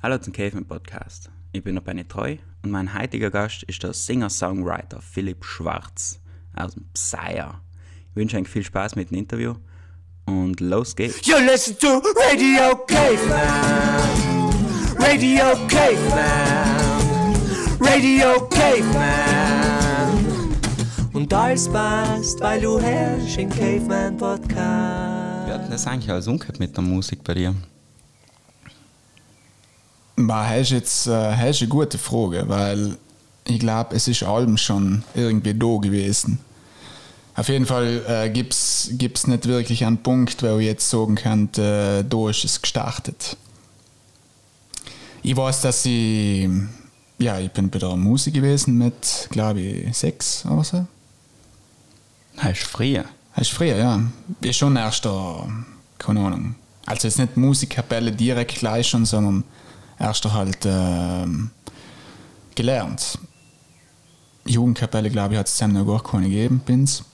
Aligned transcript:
Hallo 0.00 0.16
zum 0.16 0.32
Caveman 0.32 0.64
Podcast. 0.64 1.28
Ich 1.50 1.64
bin 1.64 1.74
der 1.74 1.82
Benny 1.82 2.04
Treu 2.04 2.36
und 2.62 2.70
mein 2.70 2.96
heutiger 2.96 3.32
Gast 3.32 3.64
ist 3.64 3.82
der 3.82 3.92
Singer-Songwriter 3.92 5.02
Philipp 5.02 5.44
Schwarz 5.44 6.20
aus 6.54 6.74
dem 6.74 6.84
Psyer. 6.94 7.60
Ich 8.10 8.14
wünsche 8.14 8.36
euch 8.36 8.46
viel 8.46 8.62
Spaß 8.62 8.94
mit 8.94 9.10
dem 9.10 9.18
Interview 9.18 9.54
und 10.24 10.60
los 10.60 10.94
geht's. 10.94 11.26
You 11.26 11.38
listen 11.38 11.76
to 11.80 12.00
Radio 12.14 12.76
Caveman. 12.86 14.52
Radio 15.00 15.46
Caveman. 15.66 17.34
Radio 17.80 18.48
Caveman. 18.50 20.14
Und 21.12 21.34
alles 21.34 21.68
passt, 21.68 22.40
weil 22.40 22.60
du 22.60 22.78
herrschst 22.78 23.38
im 23.38 23.50
Caveman 23.50 24.16
Podcast. 24.16 25.48
Wie 25.48 25.52
hat 25.52 25.64
denn 25.64 25.72
das 25.72 25.88
eigentlich 25.88 26.08
alles 26.08 26.28
umgekehrt 26.28 26.60
mit 26.60 26.76
der 26.76 26.84
Musik 26.84 27.24
bei 27.24 27.34
dir? 27.34 27.56
Bah, 30.26 30.48
hast 30.48 30.70
jetzt 30.70 31.06
äh, 31.06 31.36
hast 31.36 31.62
eine 31.62 31.68
gute 31.68 31.96
Frage, 31.96 32.48
weil 32.48 32.96
ich 33.44 33.60
glaube, 33.60 33.94
es 33.94 34.08
ist 34.08 34.24
allem 34.24 34.56
schon 34.56 35.04
irgendwie 35.14 35.54
da 35.54 35.76
gewesen. 35.76 36.40
Auf 37.36 37.48
jeden 37.48 37.66
Fall 37.66 38.02
äh, 38.08 38.28
gibt 38.30 38.52
es 38.52 39.26
nicht 39.28 39.46
wirklich 39.46 39.84
einen 39.84 39.98
Punkt, 39.98 40.42
wo 40.42 40.58
ich 40.58 40.66
jetzt 40.66 40.90
sagen 40.90 41.14
kann, 41.14 41.48
äh, 41.56 42.02
da 42.02 42.30
ist 42.30 42.44
es 42.44 42.60
gestartet. 42.60 43.36
Ich 45.22 45.36
weiß, 45.36 45.60
dass 45.60 45.86
ich, 45.86 46.48
ja, 47.18 47.38
ich 47.38 47.52
bin 47.52 47.70
bei 47.70 47.78
der 47.78 47.94
Musik 47.94 48.34
gewesen 48.34 48.76
mit, 48.76 49.28
glaube 49.30 49.60
ich, 49.60 49.96
sechs 49.96 50.44
oder 50.46 50.64
so. 50.64 50.86
Hast 52.38 52.62
du 52.62 52.66
früher? 52.66 53.04
Hast 53.34 53.52
du 53.52 53.54
früher, 53.54 53.76
ja. 53.76 54.00
Ich 54.40 54.56
schon 54.56 54.74
erst 54.74 55.04
da, 55.04 55.48
keine 55.96 56.20
Ahnung. 56.20 56.56
Also 56.86 57.06
jetzt 57.06 57.20
nicht 57.20 57.36
Musikkapelle 57.36 58.10
direkt 58.10 58.56
gleich 58.56 58.88
schon, 58.88 59.04
sondern 59.04 59.44
erst 59.98 60.24
halt 60.32 60.64
äh, 60.64 61.26
gelernt. 62.54 63.18
Jugendkapelle, 64.46 65.10
glaube 65.10 65.34
ich, 65.34 65.40
hat 65.40 65.46
es 65.46 65.54
zusammen 65.54 65.74
noch 65.74 65.86
gar 65.86 66.02
keine 66.02 66.24
gegeben, 66.28 66.60
bin's. 66.64 67.04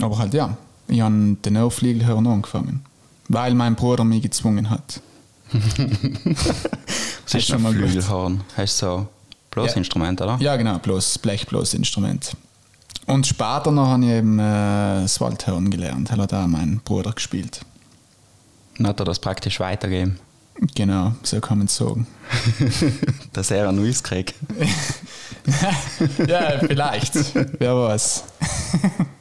Aber 0.00 0.18
halt 0.18 0.34
ja, 0.34 0.56
ich 0.88 1.00
habe 1.00 1.36
den 1.44 1.56
Aufliegel 1.56 2.06
hören 2.06 2.26
angefangen. 2.26 2.84
Weil 3.28 3.54
mein 3.54 3.74
Bruder 3.74 4.04
mich 4.04 4.22
gezwungen 4.22 4.70
hat. 4.70 5.00
das 5.52 7.34
ist 7.34 7.46
schon 7.46 7.62
mal 7.62 7.72
Flügelhorn. 7.72 8.42
Hast 8.56 8.82
du 8.82 8.86
so 8.86 9.08
Bloßinstrument, 9.50 10.20
ja. 10.20 10.26
oder? 10.26 10.36
Ja, 10.40 10.56
genau, 10.56 10.78
bloß 10.78 11.18
Blechbloßinstrument. 11.18 12.36
Und 13.06 13.26
später 13.26 13.70
noch 13.70 13.88
habe 13.88 14.04
ich 14.04 14.10
eben 14.10 14.38
äh, 14.38 15.02
das 15.02 15.20
Waldhorn 15.20 15.70
gelernt. 15.70 16.10
Hat 16.10 16.32
auch 16.32 16.46
mein 16.46 16.80
Bruder 16.84 17.12
gespielt. 17.12 17.60
Und 18.78 18.86
hat 18.86 18.98
er 19.00 19.04
das 19.04 19.18
praktisch 19.18 19.60
weitergegeben? 19.60 20.18
Genau, 20.74 21.12
so 21.22 21.40
kann 21.40 21.58
man 21.58 21.66
es 21.66 21.76
sagen. 21.76 22.06
Dass 23.32 23.50
er 23.50 23.68
ein 23.68 23.76
neues 23.76 24.02
kriegt. 24.02 24.34
ja, 26.26 26.58
vielleicht. 26.60 27.34
Wer 27.58 27.76
weiß. 27.76 28.24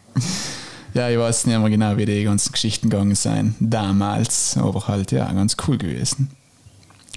ja, 0.93 1.09
ich 1.09 1.17
weiß 1.17 1.47
nicht 1.47 1.59
mehr 1.59 1.69
genau, 1.69 1.97
wie 1.97 2.05
die 2.05 2.23
ganzen 2.23 2.51
Geschichten 2.51 2.89
gegangen 2.89 3.15
sind. 3.15 3.55
Damals, 3.59 4.57
aber 4.57 4.87
halt, 4.87 5.11
ja, 5.11 5.31
ganz 5.31 5.57
cool 5.67 5.77
gewesen. 5.77 6.29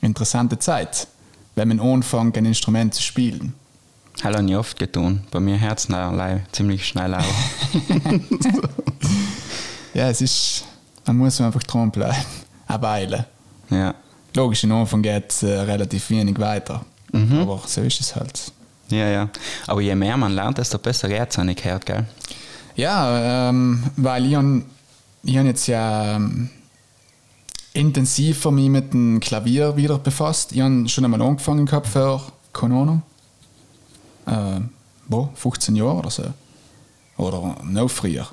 Interessante 0.00 0.59
Zeit, 0.59 1.09
wenn 1.55 1.69
man 1.69 1.81
anfängt, 1.81 2.37
ein 2.37 2.47
Instrument 2.47 2.94
zu 2.94 3.03
spielen. 3.03 3.55
Habe 4.22 4.42
ich 4.44 4.56
oft 4.56 4.78
getan. 4.78 5.25
Bei 5.31 5.41
mir 5.41 5.56
Herzen 5.56 5.94
ziemlich 6.53 6.87
schnell 6.87 7.14
auf. 7.14 7.34
ja, 9.94 10.09
es 10.09 10.22
ist, 10.22 10.64
man 11.05 11.19
muss 11.19 11.41
einfach 11.41 11.62
dran 11.64 11.91
bleiben. 11.91 12.17
Eine 12.67 12.83
Weile. 12.83 13.27
Ja. 13.69 13.94
Logisch, 14.37 14.65
in 14.65 14.73
Anfang 14.73 15.01
geht 15.01 15.31
es 15.31 15.42
äh, 15.42 15.61
relativ 15.61 16.11
wenig 16.11 16.39
weiter. 16.39 16.84
Mhm. 17.12 17.39
Aber 17.41 17.62
so 17.67 17.81
ist 17.81 18.01
es 18.01 18.15
halt. 18.15 18.53
Ja, 18.91 19.09
ja. 19.09 19.28
Aber 19.67 19.81
je 19.81 19.95
mehr 19.95 20.17
man 20.19 20.33
lernt, 20.33 20.59
desto 20.59 20.78
besser 20.78 21.09
geht 21.09 21.31
es, 21.31 21.39
habe 21.39 21.51
ich 21.51 21.56
gehört, 21.56 21.87
gell? 21.87 22.05
Ja, 22.77 23.48
ähm, 23.48 23.83
weil 23.97 24.27
ich, 24.27 24.34
hab, 24.34 24.44
ich 25.25 25.38
hab 25.38 25.47
jetzt 25.47 25.66
ja 25.66 26.16
ähm, 26.16 26.50
intensiver 27.72 28.50
mich 28.50 28.69
mit 28.69 28.93
dem 28.93 29.21
Klavier 29.21 29.75
wieder 29.77 29.99
befasst. 29.99 30.53
Ich 30.53 30.60
habe 30.60 30.87
schon 30.89 31.05
einmal 31.06 31.22
angefangen 31.22 31.65
gehabt 31.65 31.87
vor, 31.87 32.22
keine 32.53 32.75
Ahnung, 32.75 33.03
äh, 34.27 34.60
boah, 35.09 35.31
15 35.34 35.77
Jahre 35.77 35.97
oder 35.97 36.10
so. 36.10 36.25
Oder 37.16 37.56
noch 37.65 37.89
früher. 37.89 38.28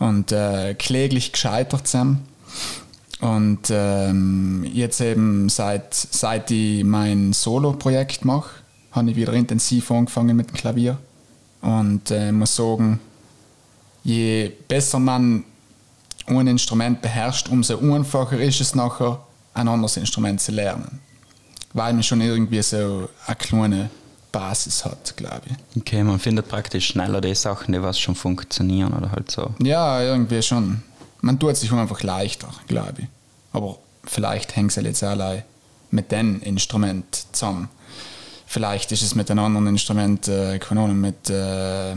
Und 0.00 0.32
äh, 0.32 0.74
kläglich 0.74 1.30
gescheitert 1.30 1.86
zusammen. 1.86 2.26
Und 3.22 3.70
ähm, 3.70 4.66
jetzt 4.72 5.00
eben 5.00 5.48
seit, 5.48 5.94
seit 5.94 6.50
ich 6.50 6.82
mein 6.82 7.32
Solo-Projekt 7.32 8.24
mache, 8.24 8.50
habe 8.90 9.10
ich 9.10 9.16
wieder 9.16 9.32
intensiv 9.32 9.92
angefangen 9.92 10.36
mit 10.36 10.50
dem 10.50 10.54
Klavier. 10.54 10.98
Und 11.60 12.10
äh, 12.10 12.32
muss 12.32 12.56
sagen, 12.56 12.98
je 14.02 14.50
besser 14.66 14.98
man 14.98 15.44
ein 16.26 16.46
Instrument 16.48 17.00
beherrscht, 17.00 17.48
umso 17.48 17.78
einfacher 17.78 18.40
ist 18.40 18.60
es 18.60 18.74
nachher, 18.74 19.20
ein 19.54 19.68
anderes 19.68 19.96
Instrument 19.98 20.40
zu 20.40 20.50
lernen. 20.50 20.98
Weil 21.74 21.92
man 21.92 22.02
schon 22.02 22.20
irgendwie 22.20 22.60
so 22.60 23.08
eine 23.26 23.36
kleine 23.36 23.90
Basis 24.32 24.84
hat, 24.84 25.16
glaube 25.16 25.42
ich. 25.46 25.80
Okay, 25.80 26.02
man 26.02 26.18
findet 26.18 26.48
praktisch 26.48 26.88
schneller 26.88 27.20
die 27.20 27.36
Sachen, 27.36 27.72
die 27.72 27.80
was 27.80 28.00
schon 28.00 28.16
funktionieren 28.16 28.92
oder 28.94 29.12
halt 29.12 29.30
so. 29.30 29.54
Ja, 29.62 30.02
irgendwie 30.02 30.42
schon 30.42 30.82
man 31.22 31.38
tut 31.38 31.56
sich 31.56 31.72
einfach 31.72 32.02
leichter, 32.02 32.48
glaube 32.66 33.02
ich. 33.02 33.06
Aber 33.52 33.78
vielleicht 34.04 34.54
hängt 34.54 34.76
es 34.76 34.84
jetzt 34.84 35.02
allein 35.02 35.44
mit 35.90 36.12
dem 36.12 36.42
Instrument 36.42 37.26
zusammen. 37.32 37.68
Vielleicht 38.46 38.92
ist 38.92 39.02
es 39.02 39.14
mit 39.14 39.30
einem 39.30 39.44
anderen 39.44 39.68
Instrument, 39.68 40.28
äh, 40.28 40.58
keine 40.58 40.82
Ahnung, 40.82 41.00
mit, 41.00 41.30
äh, 41.30 41.94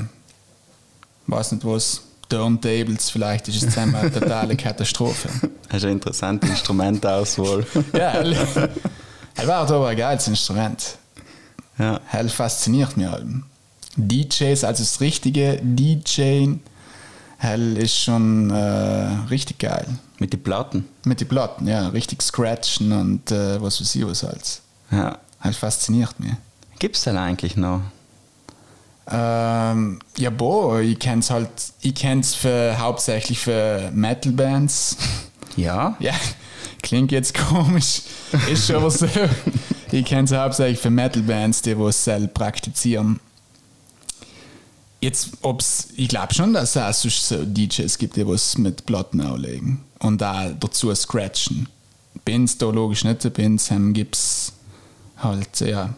weiß 1.27 1.51
nicht 1.51 1.65
was, 1.65 2.01
Turntables, 2.29 3.09
vielleicht 3.09 3.47
ist 3.49 3.57
es 3.57 3.73
zusammen 3.73 3.95
eine 3.95 4.11
totale 4.11 4.55
Katastrophe. 4.57 5.29
Das 5.67 5.77
ist 5.77 5.83
eine 5.83 5.93
interessante 5.93 6.47
Instrumentauswahl. 6.47 7.65
ja, 7.93 8.21
es 8.21 9.47
war 9.47 9.69
aber 9.69 9.89
ein 9.89 9.97
geiles 9.97 10.27
Instrument. 10.27 10.97
Ja. 11.77 11.99
Hell 12.05 12.29
fasziniert 12.29 12.95
mich 12.95 13.07
halt. 13.07 13.25
DJs, 13.97 14.63
also 14.63 14.83
das 14.83 15.01
richtige 15.01 15.59
DJ 15.61 16.55
Hell 17.37 17.77
ist 17.77 17.97
schon 17.97 18.49
äh, 18.49 19.29
richtig 19.29 19.59
geil. 19.59 19.87
Mit 20.19 20.33
den 20.33 20.41
Platten? 20.41 20.87
Mit 21.03 21.19
den 21.21 21.27
Platten, 21.27 21.67
ja. 21.67 21.89
Richtig 21.89 22.21
scratchen 22.21 22.91
und 22.91 23.31
äh, 23.31 23.61
was 23.61 23.81
weiß 23.81 23.95
ich 23.95 24.05
was 24.05 24.23
halt. 24.23 24.61
Ja. 24.91 25.17
Halt 25.41 25.55
fasziniert 25.55 26.19
mich. 26.19 26.33
Gibt 26.79 26.95
es 26.95 27.03
denn 27.03 27.17
eigentlich 27.17 27.57
noch? 27.57 27.81
Ähm, 29.07 29.99
ja, 30.17 30.29
boah, 30.31 30.79
ich 30.79 30.97
kenne 30.97 31.19
es 31.19 31.29
halt, 31.29 31.49
ich 31.81 31.93
kenne 31.93 32.21
es 32.21 32.37
hauptsächlich 32.79 33.39
für 33.39 33.91
Metal-Bands. 33.93 34.97
Ja? 35.57 35.95
Ja, 35.99 36.11
klingt 36.83 37.13
jetzt 37.13 37.33
komisch, 37.33 38.01
ist 38.51 38.69
aber 38.71 38.91
so. 38.91 39.07
ich 39.93 40.03
kenne 40.03 40.23
es 40.23 40.33
hauptsächlich 40.33 40.79
für 40.79 40.89
Metal-Bands, 40.89 41.61
die 41.61 41.79
was 41.79 42.03
selbst 42.03 42.33
praktizieren. 42.33 43.21
Jetzt, 45.05 45.33
ob's, 45.43 45.89
ich 45.97 46.07
glaube 46.07 46.33
schon, 46.33 46.53
dass 46.53 46.75
es 46.75 47.05
auch 47.05 47.11
so 47.11 47.45
DJs 47.45 47.95
gibt, 47.99 48.15
die 48.15 48.27
was 48.27 48.57
mit 48.57 48.87
Platten 48.87 49.21
auflegen 49.21 49.81
und 49.99 50.23
auch 50.23 50.49
dazu 50.59 50.93
scratchen. 50.95 51.69
Bands 52.25 52.57
da 52.57 52.71
logisch 52.71 53.03
nicht, 53.03 53.31
Bands 53.35 53.71
gibt 53.93 54.15
es 54.15 54.53
halt, 55.17 55.59
ja. 55.59 55.93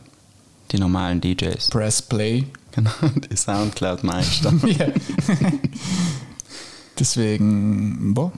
Die 0.73 0.77
normalen 0.77 1.21
DJs. 1.21 1.69
Press 1.69 2.01
Play. 2.01 2.47
Genau, 2.77 2.91
die 3.31 3.35
Soundcloud-Meister. 3.35 4.53
ja. 4.67 4.87
Deswegen, 6.99 8.13
boah. 8.13 8.31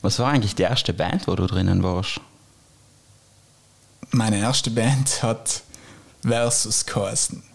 Was 0.00 0.18
war 0.18 0.32
eigentlich 0.32 0.56
die 0.56 0.62
erste 0.62 0.94
Band, 0.94 1.28
wo 1.28 1.36
du 1.36 1.46
drinnen 1.46 1.82
warst? 1.82 2.20
Meine 4.12 4.38
erste 4.38 4.70
Band 4.70 5.22
hat 5.22 5.62
Versus 6.22 6.84
geheißen. 6.86 7.49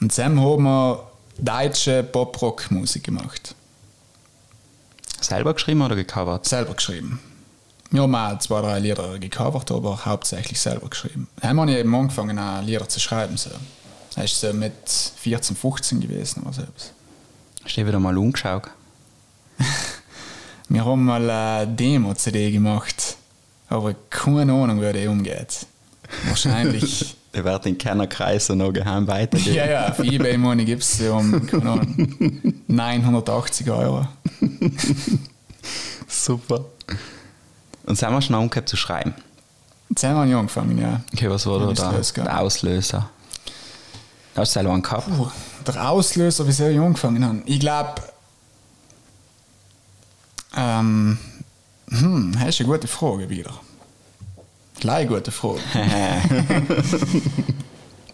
Und 0.00 0.12
zusammen 0.12 0.40
haben 0.40 0.62
wir 0.64 1.10
deutsche 1.38 2.02
Pop-Rock-Musik 2.02 3.04
gemacht. 3.04 3.54
Selber 5.20 5.54
geschrieben 5.54 5.82
oder 5.82 5.96
gecovert? 5.96 6.46
Selber 6.46 6.74
geschrieben. 6.74 7.20
Wir 7.90 8.02
haben 8.02 8.14
auch 8.14 8.38
zwei, 8.38 8.60
drei 8.60 8.78
Lieder 8.78 9.18
gecovert, 9.18 9.70
aber 9.70 10.04
hauptsächlich 10.04 10.60
selber 10.60 10.88
geschrieben. 10.88 11.28
Dann 11.40 11.58
habe 11.58 11.70
ich 11.70 11.78
eben 11.78 11.94
angefangen, 11.94 12.38
auch 12.38 12.62
Lieder 12.62 12.88
zu 12.88 13.00
schreiben. 13.00 13.36
So. 13.36 13.50
Das 14.14 14.24
ist 14.24 14.40
so 14.40 14.52
mit 14.52 14.88
14, 15.16 15.56
15 15.56 16.00
gewesen 16.00 16.42
oder 16.42 16.52
so. 16.52 16.62
Hast 17.64 17.76
du 17.76 17.86
wieder 17.86 18.00
mal 18.00 18.16
umgeschaut? 18.16 18.64
wir 20.68 20.84
haben 20.84 21.04
mal 21.04 21.30
eine 21.30 21.66
Demo-CD 21.72 22.50
gemacht, 22.50 23.16
aber 23.68 23.94
keine 24.10 24.52
Ahnung, 24.52 24.80
wie 24.80 24.92
die 24.92 25.06
umgeht. 25.06 25.66
Wahrscheinlich 26.28 27.16
Der 27.36 27.44
wird 27.44 27.66
in 27.66 27.76
keiner 27.76 28.06
Kreise 28.06 28.56
noch 28.56 28.72
geheim 28.72 29.06
weitergehen. 29.06 29.54
Ja, 29.54 29.66
ja, 29.66 29.88
auf 29.90 29.98
Ebay 29.98 30.38
Money 30.38 30.64
gibt 30.64 30.82
es 30.82 30.98
um, 31.02 31.46
keine 31.46 31.70
Ahnung, 31.70 32.62
980 32.66 33.70
Euro. 33.70 34.08
Super. 36.08 36.64
Und 37.84 37.98
sind 37.98 38.10
wir 38.10 38.22
schon 38.22 38.36
umgekehrt 38.36 38.70
zu 38.70 38.78
schreiben? 38.78 39.14
Zehnmal 39.94 40.20
habe 40.20 40.30
ich 40.30 40.34
angefangen, 40.34 40.78
ja. 40.78 41.02
Okay, 41.12 41.28
was 41.28 41.44
war 41.44 41.74
da 41.74 42.00
der, 42.14 42.40
Auslöser? 42.40 43.10
Hast 44.34 44.56
du 44.56 44.60
einen 44.60 44.80
gehabt? 44.80 45.06
Puh, 45.06 45.28
der 45.66 45.90
Auslöser, 45.90 46.46
wieso 46.46 46.68
ich 46.68 46.80
angefangen 46.80 47.22
habe. 47.22 47.42
Ich 47.44 47.60
glaube, 47.60 47.96
ähm, 50.56 51.18
hm, 51.90 52.32
das 52.32 52.48
ist 52.48 52.60
eine 52.62 52.70
gute 52.70 52.88
Frage 52.88 53.28
wieder. 53.28 53.52
Gleich 54.80 55.08
gute 55.08 55.30
Frage. 55.30 55.60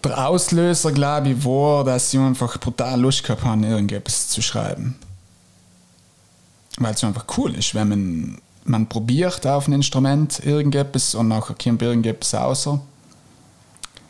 der 0.05 0.29
Auslöser, 0.29 0.93
glaube 0.93 1.31
ich, 1.31 1.45
war, 1.45 1.85
dass 1.85 2.13
ich 2.13 2.21
einfach 2.21 2.59
brutal 2.59 3.01
Lust 3.01 3.25
gehabt 3.25 3.45
habe, 3.45 3.67
irgendetwas 3.67 4.29
zu 4.29 4.43
schreiben. 4.43 4.97
Weil 6.79 6.95
es 6.95 7.05
einfach 7.05 7.27
cool 7.37 7.55
ist, 7.55 7.75
wenn 7.75 7.89
man, 7.89 8.39
man 8.65 8.89
probiert 8.89 9.47
auf 9.47 9.69
ein 9.69 9.73
Instrument 9.73 10.45
irgendetwas 10.45 11.15
und 11.15 11.29
nachher 11.29 11.55
kommt 11.55 11.83
irgendetwas 11.83 12.35
raus 12.35 12.69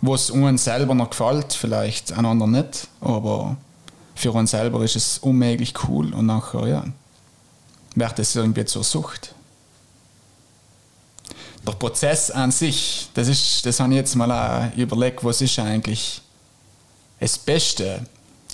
was 0.03 0.31
uns 0.31 0.65
selber 0.65 0.95
noch 0.95 1.11
gefällt, 1.11 1.53
vielleicht 1.53 2.13
an 2.13 2.27
anderen 2.27 2.51
nicht, 2.51 2.89
aber 3.01 3.57
für 4.15 4.33
uns 4.33 4.51
selber 4.51 4.83
ist 4.85 4.97
es 4.97 5.19
unmöglich 5.19 5.75
cool 5.89 6.13
und 6.13 6.27
nachher, 6.27 6.67
ja, 6.67 6.85
wird 7.95 8.19
es 8.19 8.35
irgendwie 8.35 8.65
zur 8.65 8.83
Sucht. 8.85 9.35
Der 11.67 11.73
Prozess 11.73 12.31
an 12.31 12.51
sich, 12.51 13.09
das 13.15 13.29
ist, 13.29 13.65
das 13.65 13.79
habe 13.79 13.91
ich 13.93 13.97
jetzt 13.97 14.17
mal 14.17 14.31
auch 14.33 14.77
überlegt, 14.77 15.23
was 15.25 15.41
ist 15.41 15.59
eigentlich 15.61 16.21
das 17.21 17.39
Beste 17.39 18.05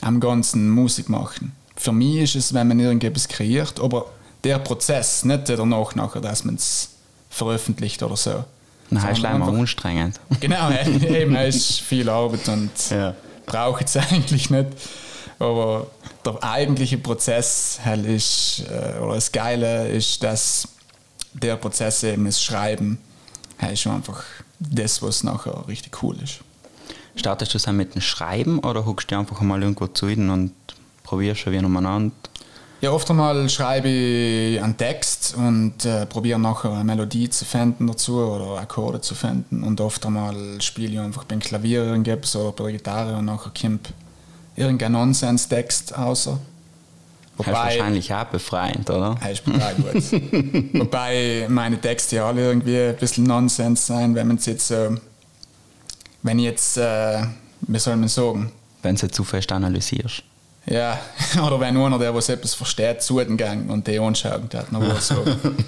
am 0.03 0.21
ganzen 0.21 0.69
Musik 0.69 1.09
machen. 1.09 1.53
Für 1.77 1.93
mich 1.93 2.17
ist 2.17 2.35
es, 2.37 2.53
wenn 2.55 2.69
man 2.69 2.79
irgendetwas 2.81 3.27
kreiert, 3.29 3.81
aber 3.81 4.07
der 4.45 4.59
Prozess, 4.59 5.25
nicht 5.25 5.49
danach 5.49 5.95
nachher, 5.95 6.21
dass 6.21 6.45
man 6.45 6.57
es 6.57 6.91
veröffentlicht 7.31 8.03
oder 8.03 8.17
so. 8.17 8.45
Nein, 8.91 9.03
ist 9.13 9.17
Sondern 9.17 9.33
einmal 9.35 9.49
einfach- 9.49 9.61
anstrengend. 9.61 10.21
Genau, 10.41 10.71
eben, 10.71 11.35
es 11.37 11.57
ist 11.57 11.81
viel 11.81 12.09
Arbeit 12.09 12.47
und 12.49 12.71
Ja. 12.91 13.15
brauche 13.47 13.85
es 13.85 13.97
eigentlich 14.11 14.51
nicht. 14.51 14.67
Aber 15.39 15.87
der 16.25 16.43
eigentliche 16.43 16.99
Prozess 16.99 17.79
halt 17.85 18.05
ist, 18.07 18.65
äh, 18.69 18.99
oder 18.99 19.15
das 19.15 19.31
Geile 19.33 19.89
ist, 19.89 20.23
dass 20.23 20.69
der 21.33 21.57
Prozess 21.57 22.03
eben 22.03 22.25
das 22.25 22.43
Schreiben 22.43 22.99
halt 23.61 23.73
ist 23.73 23.81
schon 23.81 23.93
einfach 23.93 24.25
das, 24.59 25.03
was 25.03 25.25
nachher 25.25 25.67
richtig 25.69 26.03
cool 26.03 26.17
ist. 26.23 26.41
Startest 27.17 27.55
du 27.55 27.57
es 27.57 27.65
dann 27.65 27.77
mit 27.77 27.95
dem 27.95 28.01
Schreiben 28.01 28.61
oder 28.61 28.87
huckst 28.87 29.11
du 29.11 29.19
einfach 29.19 29.41
mal 29.41 29.61
irgendwo 29.61 29.89
zu 29.89 30.07
ihnen 30.07 30.31
und 30.31 30.53
probierst 31.03 31.41
schon 31.41 31.53
wieder 31.53 31.67
umeinander? 31.67 32.15
Ja, 32.81 32.93
oft 32.93 33.11
einmal 33.11 33.49
schreibe 33.49 33.89
ich 33.89 34.63
einen 34.63 34.77
Text 34.77 35.35
und 35.37 35.85
äh, 35.85 36.07
probiere 36.07 36.39
nachher 36.39 36.71
eine 36.71 36.85
Melodie 36.85 37.29
zu 37.29 37.45
finden 37.45 37.89
dazu 37.89 38.19
oder 38.19 38.61
Akkorde 38.61 39.01
zu 39.01 39.17
finden. 39.17 39.65
Und 39.65 39.81
oft 39.81 40.07
einmal 40.07 40.61
spiele 40.61 40.93
ich 40.93 41.01
einfach 41.01 41.25
beim 41.25 41.41
Klavier 41.41 41.83
irgendetwas 41.83 42.37
oder 42.37 42.53
bei 42.53 42.65
der 42.65 42.73
Gitarre 42.75 43.17
und 43.17 43.25
nachher 43.25 43.51
kommt 43.61 43.93
irgendein 44.55 44.93
Nonsens-Text 44.93 45.99
raus. 45.99 46.31
Das 47.39 47.47
ist 47.47 47.53
wahrscheinlich 47.53 48.13
auch 48.15 48.25
befreiend, 48.25 48.91
oder? 48.91 49.17
Ja, 49.23 49.29
ist 49.29 49.45
total 49.45 49.75
gut. 49.75 49.95
Wobei 50.75 51.47
meine 51.49 51.81
Texte 51.81 52.17
ja 52.17 52.27
alle 52.27 52.43
irgendwie 52.43 52.79
ein 52.79 52.97
bisschen 52.97 53.25
Nonsens 53.25 53.87
sein, 53.87 54.15
wenn 54.15 54.27
man 54.27 54.37
es 54.37 54.47
jetzt 54.47 54.69
so, 54.69 54.97
wenn 56.23 56.39
ich 56.39 56.45
jetzt, 56.47 56.77
äh, 56.77 57.23
wie 57.63 57.79
soll 57.79 57.97
man 57.97 58.09
sagen, 58.09 58.51
Wenn 58.83 58.97
du 58.97 59.09
zu 59.11 59.25
fest 59.25 59.53
analysierst. 59.53 60.23
ja, 60.67 60.99
oder 61.47 61.61
wenn 61.61 61.77
einer, 61.77 61.99
der 61.99 62.15
was 62.15 62.29
etwas 62.29 62.55
versteht, 62.55 63.03
zu 63.03 63.19
den 63.21 63.37
Gang 63.37 63.71
und 63.71 63.87
die 63.87 63.99
anschaut 63.99 64.55
hat, 64.55 64.67
dann 64.73 64.81
war 64.81 65.01
so, 65.01 65.25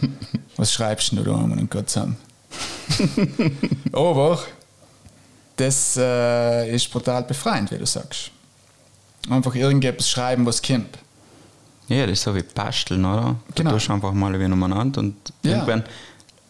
was 0.56 0.72
schreibst 0.72 1.12
du 1.12 1.22
da 1.22 1.32
und 1.32 1.70
Gott 1.70 1.88
zusammen. 1.88 2.16
Aber 3.92 4.40
das 5.56 5.96
äh, 5.96 6.74
ist 6.74 6.90
brutal 6.90 7.22
befreiend, 7.22 7.70
wie 7.70 7.78
du 7.78 7.86
sagst. 7.86 8.30
Einfach 9.28 9.54
irgendetwas 9.54 10.08
schreiben, 10.10 10.46
was 10.46 10.62
kommt. 10.62 10.98
Ja, 11.90 12.06
das 12.06 12.12
ist 12.18 12.22
so 12.22 12.34
wie 12.34 12.42
Basteln, 12.42 13.04
oder? 13.04 13.36
Genau. 13.54 13.70
Du 13.70 13.76
tust 13.76 13.90
einfach 13.90 14.12
mal 14.12 14.32
wieder 14.38 14.52
umeinander 14.52 15.00
und 15.00 15.14
Ja. 15.42 15.52
irgendwann, 15.52 15.84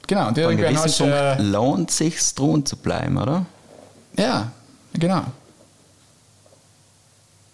Genau, 0.07 0.29
und 0.29 0.39
einem 0.39 0.51
irgendwann 0.51 0.75
gewissen 0.75 0.85
hast 0.85 0.99
Punkt 0.99 1.15
äh, 1.15 1.43
lohnt 1.43 1.91
es 1.91 1.97
sich, 1.99 2.35
dran 2.35 2.67
zu 2.67 2.77
bleiben, 2.77 3.17
oder? 3.17 3.47
Ja, 4.17 4.51
genau. 4.93 5.23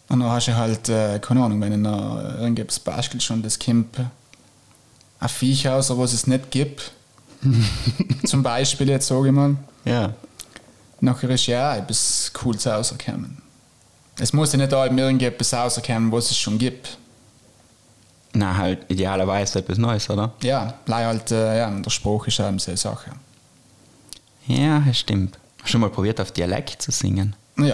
Und 0.09 0.21
dann 0.21 0.31
hast 0.31 0.49
du 0.49 0.57
halt, 0.57 0.89
äh, 0.89 1.19
keine 1.19 1.45
Ahnung, 1.45 1.61
wenn 1.61 1.73
du 1.73 1.79
noch 1.79 2.17
irgendetwas 2.39 2.79
bastelst 2.79 3.31
und 3.31 3.45
es 3.45 3.59
kommt 3.59 3.99
ein 3.99 5.29
Viech 5.29 5.69
aus, 5.69 5.91
was 5.97 6.13
es 6.13 6.27
nicht 6.27 6.51
gibt, 6.51 6.93
zum 8.25 8.43
Beispiel 8.43 8.89
jetzt 8.89 9.09
sage 9.09 9.27
ich 9.29 9.33
mal, 9.33 9.57
Ja. 9.85 10.13
nachher 11.01 11.31
ist 11.31 11.47
ja 11.47 11.77
etwas 11.77 12.31
Cooles 12.33 12.67
rausgekommen. 12.67 13.39
Es 14.19 14.33
muss 14.33 14.53
ja 14.53 14.59
nicht 14.59 14.73
allem 14.73 14.97
irgendetwas 14.97 15.53
rauskommen, 15.53 16.11
was 16.13 16.31
es 16.31 16.39
schon 16.39 16.57
gibt. 16.59 16.97
Na, 18.39 18.55
halt 18.55 18.81
idealerweise 18.89 19.61
etwas 19.61 19.79
Neues, 19.79 20.11
oder? 20.11 20.33
Ja, 20.43 20.75
leider 20.85 21.07
halt, 21.09 21.31
äh, 21.31 21.57
ja, 21.59 21.71
der 21.71 21.89
Spruch 21.91 22.27
ist 22.27 22.39
eben 22.39 22.59
so 22.59 22.71
eine 22.71 22.77
Sache. 22.77 23.11
Ja, 24.47 24.81
das 24.81 24.99
stimmt. 24.99 25.39
Hast 25.59 25.69
du 25.69 25.73
schon 25.73 25.81
mal 25.81 25.89
probiert, 25.89 26.21
auf 26.21 26.33
Dialekt 26.33 26.83
zu 26.83 26.91
singen? 26.91 27.35
Ja, 27.59 27.65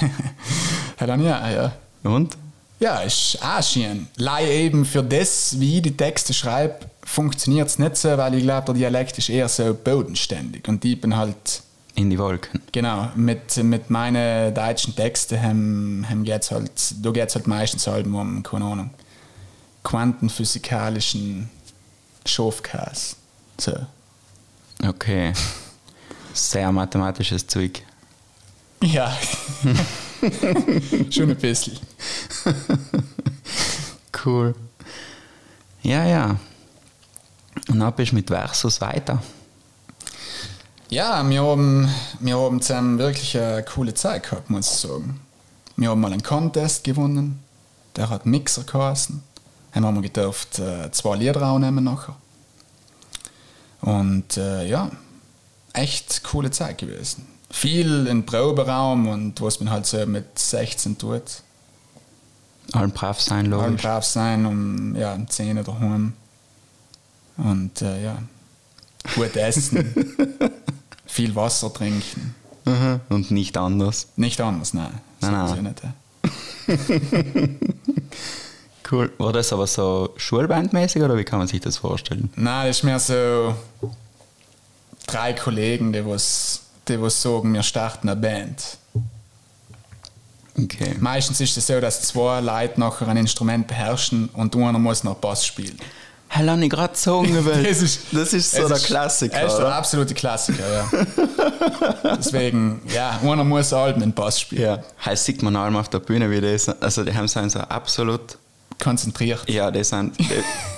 ja 1.00 1.06
dann 1.06 1.22
ja, 1.22 1.50
ja. 1.50 1.72
Und? 2.04 2.38
Ja, 2.78 3.00
ist 3.00 3.38
auch 3.42 3.62
schön. 3.62 4.08
Leider 4.16 4.50
eben 4.50 4.86
für 4.86 5.02
das, 5.02 5.60
wie 5.60 5.76
ich 5.76 5.82
die 5.82 5.94
Texte 5.94 6.32
schreibe, 6.32 6.76
funktioniert 7.04 7.68
es 7.68 7.78
nicht 7.78 7.98
so, 7.98 8.16
weil 8.16 8.34
ich 8.36 8.42
glaube, 8.42 8.64
der 8.72 8.74
Dialekt 8.74 9.18
ist 9.18 9.28
eher 9.28 9.50
so 9.50 9.74
bodenständig. 9.74 10.66
Und 10.68 10.82
ich 10.86 10.98
bin 10.98 11.14
halt, 11.18 11.62
In 11.96 12.08
die 12.08 12.18
Wolken. 12.18 12.62
genau, 12.72 13.10
mit, 13.14 13.62
mit 13.62 13.90
meinen 13.90 14.54
deutschen 14.54 14.96
Texten 14.96 15.42
haben, 15.42 16.06
haben 16.08 16.24
geht's 16.24 16.50
halt, 16.50 16.72
da 17.02 17.10
geht 17.10 17.28
es 17.28 17.34
halt 17.34 17.46
meistens 17.46 17.86
halt 17.86 18.06
um, 18.06 18.42
keine 18.42 18.64
Ahnung, 18.64 18.88
quantenphysikalischen 19.82 21.50
Schafkas. 22.26 23.16
So. 23.58 23.74
Okay. 24.82 25.32
Sehr 26.32 26.70
mathematisches 26.72 27.46
Zeug. 27.46 27.82
Ja, 28.82 29.14
schon 31.10 31.30
ein 31.30 31.36
bisschen. 31.36 31.78
Cool. 34.24 34.54
Ja, 35.82 36.06
ja. 36.06 36.36
Und 37.68 37.78
dann 37.78 37.94
bist 37.94 38.12
du 38.12 38.16
mit 38.16 38.28
Versus 38.28 38.80
weiter. 38.80 39.22
Ja, 40.88 41.28
wir 41.28 41.42
haben, 41.42 41.88
wir 42.18 42.38
haben 42.38 42.60
zusammen 42.60 42.98
wirklich 42.98 43.36
eine 43.38 43.62
coole 43.62 43.94
Zeit 43.94 44.24
gehabt, 44.24 44.50
muss 44.50 44.72
ich 44.72 44.78
sagen. 44.78 45.20
Wir 45.76 45.90
haben 45.90 46.00
mal 46.00 46.12
einen 46.12 46.22
Contest 46.22 46.84
gewonnen, 46.84 47.38
der 47.96 48.10
hat 48.10 48.26
Mixer 48.26 48.64
geheißen. 48.64 49.22
Dann 49.72 49.84
haben 49.84 49.94
wir 49.96 50.02
gedurft 50.02 50.58
äh, 50.58 50.90
zwei 50.90 51.16
Lieder 51.16 51.42
aufnehmen 51.46 51.84
nachher. 51.84 52.16
Und 53.80 54.36
äh, 54.36 54.66
ja, 54.68 54.90
echt 55.72 56.22
coole 56.24 56.50
Zeit 56.50 56.78
gewesen. 56.78 57.26
Viel 57.50 58.06
im 58.06 58.24
Proberaum 58.26 59.08
und 59.08 59.40
was 59.40 59.60
man 59.60 59.70
halt 59.70 59.86
so 59.86 60.04
mit 60.06 60.38
16 60.38 60.98
tut. 60.98 61.42
Allen 62.72 62.92
brav 62.92 63.20
sein, 63.20 63.38
Allen 63.38 63.50
logisch. 63.50 63.82
brav 63.82 64.04
sein, 64.04 64.46
um 64.46 64.94
ja, 64.94 65.14
um 65.14 65.28
10 65.28 65.56
Uhr 65.56 65.64
daheim. 65.64 66.12
Und 67.36 67.82
äh, 67.82 68.04
ja, 68.04 68.18
gut 69.14 69.34
essen, 69.36 69.94
viel 71.06 71.34
Wasser 71.34 71.72
trinken. 71.72 72.34
Mhm. 72.64 73.00
Und 73.08 73.30
nicht 73.30 73.56
anders. 73.56 74.08
Nicht 74.16 74.40
anders, 74.40 74.74
nein. 74.74 75.00
Nein, 75.20 75.32
nein. 75.32 75.48
sowieso 75.48 75.62
Nicht, 75.62 75.82
ja. 75.82 75.94
Cool. 78.90 79.12
War 79.18 79.32
das 79.32 79.52
aber 79.52 79.66
so 79.66 80.10
schulbandmäßig 80.16 81.02
oder 81.02 81.16
wie 81.16 81.24
kann 81.24 81.38
man 81.38 81.48
sich 81.48 81.60
das 81.60 81.76
vorstellen? 81.76 82.30
Nein, 82.36 82.66
das 82.68 82.78
ist 82.78 82.82
mehr 82.82 82.98
so 82.98 83.54
drei 85.06 85.32
Kollegen, 85.32 85.92
die 85.92 86.04
was, 86.06 86.62
die 86.88 87.00
was 87.00 87.20
sagen, 87.20 87.52
wir 87.54 87.62
starten 87.62 88.08
eine 88.08 88.20
Band. 88.20 88.78
Okay. 90.58 90.96
Meistens 90.98 91.40
ist 91.40 91.56
es 91.56 91.66
so, 91.66 91.80
dass 91.80 92.02
zwei 92.02 92.40
Leute 92.40 92.78
nachher 92.80 93.08
ein 93.08 93.16
Instrument 93.16 93.66
beherrschen 93.66 94.28
und 94.34 94.54
einer 94.56 94.78
muss 94.78 95.04
noch 95.04 95.16
Bass 95.16 95.46
spielen. 95.46 95.78
Lass 96.38 96.60
ich 96.60 96.70
gerade 96.70 96.96
sagen, 96.96 97.44
weil 97.46 97.62
Das 97.64 97.82
ist, 97.82 98.00
das 98.12 98.32
ist 98.32 98.52
so 98.52 98.68
der 98.68 98.76
ist- 98.76 98.86
Klassiker, 98.86 99.34
Er 99.36 99.46
ist 99.46 99.56
der 99.56 99.74
absolute 99.74 100.14
Klassiker, 100.14 100.64
ja. 100.72 102.16
Deswegen, 102.16 102.82
ja, 102.94 103.18
einer 103.22 103.44
muss 103.44 103.72
halt 103.72 103.96
mit 103.96 104.14
Bass 104.14 104.40
spielen. 104.40 104.62
Ja. 104.62 104.78
Hey, 104.98 105.16
sieht 105.16 105.42
man 105.42 105.56
allem 105.56 105.76
auf 105.76 105.88
der 105.88 105.98
Bühne, 106.00 106.30
wie 106.30 106.40
das, 106.40 106.68
also 106.68 107.04
die 107.04 107.14
haben 107.14 107.26
so 107.26 107.40
absolut, 107.60 108.36
Konzentriert. 108.80 109.48
ja, 109.48 109.70
die 109.70 109.84
sind, 109.84 110.18
die, 110.18 110.28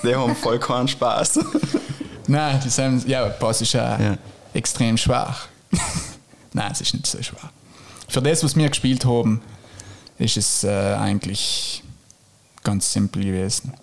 die 0.03 0.15
haben 0.15 0.35
voll 0.35 0.59
keinen 0.59 0.87
Spaß. 0.87 1.39
Nein, 2.27 2.59
die 2.63 2.69
sind, 2.69 3.07
ja, 3.07 3.27
Bass 3.29 3.61
ist 3.61 3.73
ja, 3.73 3.99
Ja. 3.99 4.17
extrem 4.53 4.97
schwach. 4.97 5.47
Nein, 6.53 6.71
es 6.71 6.81
ist 6.81 6.93
nicht 6.93 7.07
so 7.07 7.21
schwach. 7.21 7.49
Für 8.07 8.21
das, 8.21 8.43
was 8.43 8.55
wir 8.55 8.69
gespielt 8.69 9.05
haben, 9.05 9.41
ist 10.19 10.37
es 10.37 10.63
äh, 10.63 10.69
eigentlich 10.95 11.83
ganz 12.63 12.91
simpel 12.93 13.23
gewesen. 13.23 13.73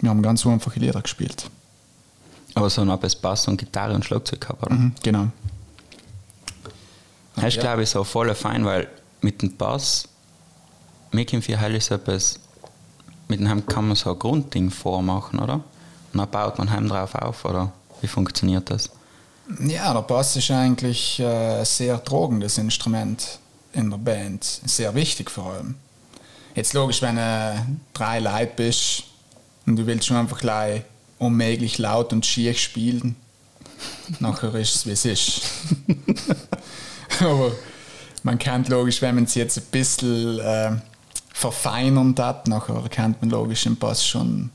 Wir 0.00 0.10
haben 0.10 0.20
ganz 0.22 0.44
einfache 0.44 0.80
Lieder 0.80 1.00
gespielt. 1.00 1.44
Aber 2.54 2.68
so 2.68 2.84
noch 2.84 2.98
bis 2.98 3.14
Bass 3.14 3.46
und 3.48 3.56
Gitarre 3.56 3.94
und 3.94 4.04
Schlagzeug 4.04 4.40
gehabt, 4.40 4.62
oder? 4.66 4.74
Mhm, 4.74 4.92
genau. 5.02 5.28
Das 7.36 7.44
ist, 7.46 7.54
Ja. 7.56 7.62
glaube 7.62 7.84
ich, 7.84 7.90
so 7.90 8.04
voll 8.04 8.34
fein, 8.34 8.64
weil 8.64 8.88
mit 9.22 9.40
dem 9.40 9.56
Bass, 9.56 10.06
mir 11.12 11.24
kommt 11.24 11.44
für 11.44 11.58
Heilig 11.58 11.84
so 11.84 11.94
etwas, 11.94 12.38
mit 13.32 13.40
dem 13.40 13.48
Heim 13.48 13.64
kann 13.64 13.86
man 13.86 13.96
so 13.96 14.12
ein 14.12 14.18
Grundding 14.18 14.70
vormachen, 14.70 15.38
oder? 15.38 15.54
Und 16.12 16.18
dann 16.18 16.30
baut 16.30 16.58
man 16.58 16.70
Heim 16.70 16.86
drauf 16.86 17.14
auf, 17.14 17.46
oder? 17.46 17.72
Wie 18.02 18.06
funktioniert 18.06 18.70
das? 18.70 18.90
Ja, 19.58 19.94
der 19.94 20.02
Bass 20.02 20.36
ist 20.36 20.50
eigentlich 20.50 21.18
äh, 21.18 21.60
ein 21.60 21.64
sehr 21.64 22.04
tragendes 22.04 22.58
Instrument 22.58 23.38
in 23.72 23.88
der 23.88 23.96
Band. 23.96 24.44
Sehr 24.44 24.94
wichtig 24.94 25.30
vor 25.30 25.54
allem. 25.54 25.76
Jetzt 26.54 26.74
logisch, 26.74 27.00
wenn 27.00 27.16
du 27.16 27.66
drei 27.94 28.18
Leute 28.20 28.52
bist 28.54 29.04
und 29.64 29.76
du 29.76 29.86
willst 29.86 30.08
schon 30.08 30.18
einfach 30.18 30.38
gleich 30.38 30.82
unmöglich 31.18 31.78
laut 31.78 32.12
und 32.12 32.26
schief 32.26 32.58
spielen, 32.58 33.16
nachher 34.20 34.54
ist 34.56 34.74
es, 34.74 34.86
wie 34.86 34.90
es 34.90 35.04
ist. 35.06 35.40
Aber 37.20 37.52
man 38.24 38.38
kennt 38.38 38.68
logisch, 38.68 39.00
wenn 39.00 39.14
man 39.14 39.24
es 39.24 39.34
jetzt 39.34 39.56
ein 39.56 39.64
bisschen 39.70 40.38
äh, 40.38 40.72
verfeinern 41.42 42.14
hat, 42.18 42.46
nachher 42.46 42.80
kennt 42.88 43.20
man 43.20 43.30
logisch 43.30 43.66
im 43.66 43.76
Bass 43.76 44.06
schon 44.06 44.50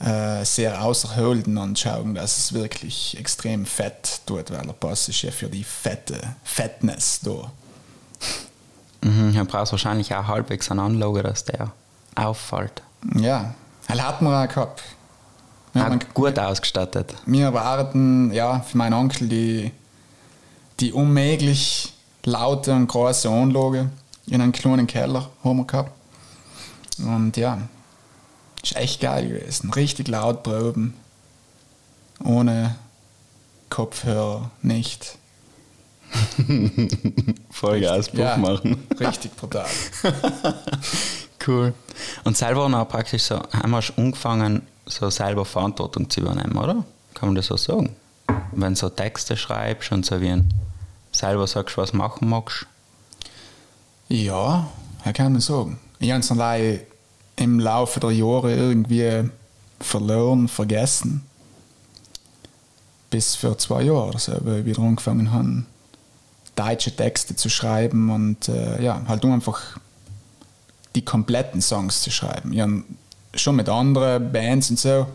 äh, 0.00 0.44
sehr 0.44 0.84
außerholden 0.84 1.56
und 1.56 1.78
schauen, 1.78 2.14
dass 2.14 2.36
es 2.36 2.52
wirklich 2.52 3.16
extrem 3.18 3.64
fett 3.64 4.20
tut, 4.26 4.50
weil 4.50 4.66
der 4.66 4.74
Bass 4.74 5.08
ist 5.08 5.22
ja 5.22 5.30
für 5.30 5.48
die 5.48 5.64
fette 5.64 6.20
Fettness 6.44 7.20
da. 7.22 7.50
Mhm, 9.00 9.34
dann 9.34 9.46
brauchst 9.46 9.72
du 9.72 9.74
wahrscheinlich 9.74 10.14
auch 10.14 10.26
halbwegs 10.26 10.70
einen 10.70 10.80
Anlage, 10.80 11.22
dass 11.22 11.44
der 11.44 11.72
auffällt. 12.14 12.82
Ja, 13.14 13.54
er 13.88 14.06
hat 14.06 14.20
man 14.20 14.46
auch 14.46 14.52
gehabt. 14.52 14.82
Wir, 15.72 15.86
Auch 15.86 15.98
gut 16.12 16.38
ausgestattet. 16.38 17.14
wir 17.24 17.54
warten, 17.54 18.30
ja, 18.32 18.60
für 18.60 18.76
meinen 18.76 18.92
Onkel 18.92 19.26
die, 19.26 19.72
die 20.80 20.92
unmöglich 20.92 21.94
laute 22.24 22.74
und 22.74 22.88
große 22.88 23.30
Anlage 23.30 23.88
in 24.26 24.40
einem 24.40 24.52
kleinen 24.52 24.86
Keller 24.86 25.30
haben 25.42 25.58
wir 25.58 25.64
gehabt. 25.66 25.92
Und 26.98 27.36
ja, 27.36 27.58
ist 28.62 28.76
echt 28.76 29.00
geil 29.00 29.28
gewesen. 29.28 29.70
Richtig 29.72 30.08
laut 30.08 30.42
proben. 30.42 30.94
Ohne 32.24 32.76
Kopfhörer 33.70 34.50
nicht. 34.62 35.16
Vollgas 37.50 38.10
Ja, 38.12 38.36
machen. 38.36 38.86
richtig 39.00 39.34
brutal. 39.34 39.66
Cool. 41.44 41.74
Und 42.24 42.36
selber 42.36 42.68
noch 42.68 42.88
praktisch 42.88 43.22
so, 43.24 43.36
haben 43.52 43.70
wir 43.70 43.82
schon 43.82 43.96
angefangen, 43.96 44.62
so 44.86 45.10
selber 45.10 45.44
Verantwortung 45.44 46.08
zu 46.10 46.20
übernehmen, 46.20 46.56
oder? 46.56 46.84
Kann 47.14 47.28
man 47.30 47.34
das 47.34 47.46
so 47.46 47.56
sagen? 47.56 47.96
Wenn 48.52 48.74
du 48.74 48.78
so 48.78 48.88
Texte 48.88 49.36
schreibst 49.36 49.90
und 49.92 50.04
so 50.06 50.20
wie 50.20 50.28
ein 50.28 50.52
selber 51.10 51.46
sagst, 51.46 51.76
was 51.76 51.92
machen 51.92 52.28
magst. 52.28 52.66
Ja, 54.12 54.68
ja, 55.06 55.12
kann 55.14 55.32
man 55.32 55.40
sagen. 55.40 55.78
Ich 55.98 56.10
habe 56.10 56.20
es 56.20 56.30
allein 56.30 56.80
im 57.36 57.58
Laufe 57.58 57.98
der 57.98 58.10
Jahre 58.10 58.54
irgendwie 58.54 59.30
verloren, 59.80 60.48
vergessen. 60.48 61.22
Bis 63.08 63.36
vor 63.36 63.56
zwei 63.56 63.84
Jahren 63.84 64.10
oder 64.10 64.18
so, 64.18 64.32
wo 64.42 64.52
ich 64.52 64.66
wieder 64.66 64.82
angefangen 64.82 65.32
habe, 65.32 65.62
deutsche 66.54 66.94
Texte 66.94 67.36
zu 67.36 67.48
schreiben 67.48 68.10
und 68.10 68.50
äh, 68.50 68.82
ja, 68.82 69.00
halt 69.08 69.24
einfach 69.24 69.78
die 70.94 71.06
kompletten 71.06 71.62
Songs 71.62 72.02
zu 72.02 72.10
schreiben. 72.10 72.52
Ich 72.52 72.60
habe 72.60 72.84
schon 73.34 73.56
mit 73.56 73.70
anderen 73.70 74.30
Bands 74.30 74.68
und 74.68 74.78
so, 74.78 75.06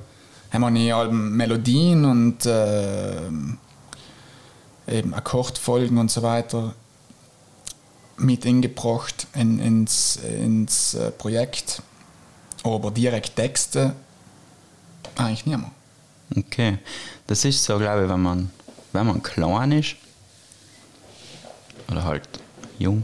haben 0.52 0.74
wir 0.74 0.96
Alben 0.96 1.38
Melodien 1.38 2.04
und 2.04 2.48
äh, 2.48 3.28
eben 4.88 5.14
Akkordfolgen 5.14 6.00
und 6.00 6.10
so 6.10 6.24
weiter 6.24 6.74
mit 8.18 8.46
eingebracht 8.46 9.28
in, 9.34 9.60
ins, 9.60 10.18
ins 10.18 10.94
äh, 10.94 11.12
Projekt. 11.12 11.82
Aber 12.64 12.92
direkt 12.92 13.36
Texte 13.36 13.94
eigentlich 15.16 15.46
nicht 15.46 15.58
mehr. 15.58 15.72
Okay. 16.36 16.80
Das 17.28 17.46
ist 17.46 17.64
so, 17.64 17.78
glaube 17.78 18.04
ich, 18.04 18.10
wenn 18.10 18.22
man, 18.22 18.52
wenn 18.94 19.08
man 19.08 19.24
klein 19.24 19.72
ist 19.72 19.96
oder 21.90 22.04
halt 22.04 22.28
jung, 22.78 23.04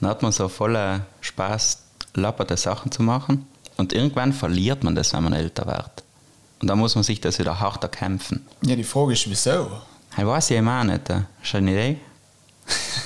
dann 0.00 0.10
hat 0.10 0.22
man 0.22 0.32
so 0.32 0.48
voller 0.48 1.06
Spaß, 1.20 1.82
lapperte 2.14 2.56
Sachen 2.56 2.92
zu 2.92 3.02
machen 3.02 3.46
und 3.76 3.92
irgendwann 3.92 4.32
verliert 4.32 4.84
man 4.84 4.94
das, 4.94 5.12
wenn 5.12 5.24
man 5.24 5.32
älter 5.32 5.66
wird. 5.66 6.04
Und 6.60 6.68
dann 6.68 6.78
muss 6.78 6.94
man 6.94 7.04
sich 7.04 7.20
das 7.20 7.38
wieder 7.38 7.58
hart 7.60 7.82
erkämpfen. 7.84 8.46
Ja, 8.62 8.74
die 8.74 8.84
Frage 8.84 9.12
ist, 9.12 9.28
wieso? 9.28 9.70
Ich 10.16 10.26
weiß 10.26 10.50
ich 10.50 10.56
immer 10.56 10.80
auch 10.80 10.84
nicht. 10.84 11.08
äh. 11.10 11.22
Hast 11.40 11.52
du 11.52 11.58
eine 11.58 11.70
Idee? 11.72 12.00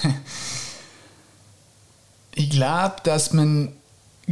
Ich 2.34 2.50
glaube, 2.50 2.96
dass 3.04 3.32
man 3.32 3.72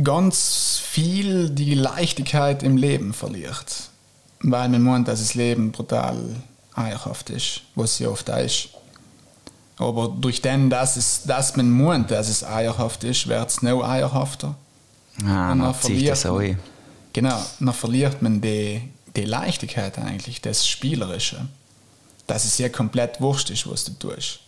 ganz 0.02 0.80
viel 0.82 1.50
die 1.50 1.74
Leichtigkeit 1.74 2.62
im 2.62 2.76
Leben 2.76 3.12
verliert. 3.12 3.90
Weil 4.42 4.68
man 4.70 4.82
meint, 4.82 5.08
dass 5.08 5.20
das 5.20 5.34
Leben 5.34 5.70
brutal 5.70 6.16
eierhaft 6.74 7.30
ist, 7.30 7.62
was 7.74 7.98
ja 7.98 8.08
oft 8.08 8.30
auch 8.30 8.38
ist. 8.38 8.70
Aber 9.76 10.08
durch 10.08 10.40
den, 10.40 10.70
dass, 10.70 10.96
es, 10.96 11.22
dass 11.24 11.56
man 11.56 11.70
meint, 11.70 12.10
dass 12.10 12.28
es 12.28 12.44
eierhaft 12.44 13.04
ist, 13.04 13.26
wird 13.28 13.48
es 13.50 13.62
noch 13.62 13.82
eierhafter. 13.82 14.54
Ah, 15.24 15.52
Und 15.52 15.58
dann 15.58 15.72
das 15.72 15.80
verliert 15.80 16.24
man. 16.24 16.40
ein. 16.40 16.58
Genau, 17.12 17.42
dann 17.58 17.74
verliert 17.74 18.22
man 18.22 18.40
die, 18.40 18.82
die 19.16 19.24
Leichtigkeit 19.24 19.98
eigentlich, 19.98 20.40
das 20.40 20.66
Spielerische. 20.66 21.48
Dass 22.26 22.44
es 22.44 22.58
ja 22.58 22.68
komplett 22.68 23.20
wurscht 23.20 23.50
ist, 23.50 23.68
was 23.68 23.84
du 23.84 23.92
tust. 23.92 24.40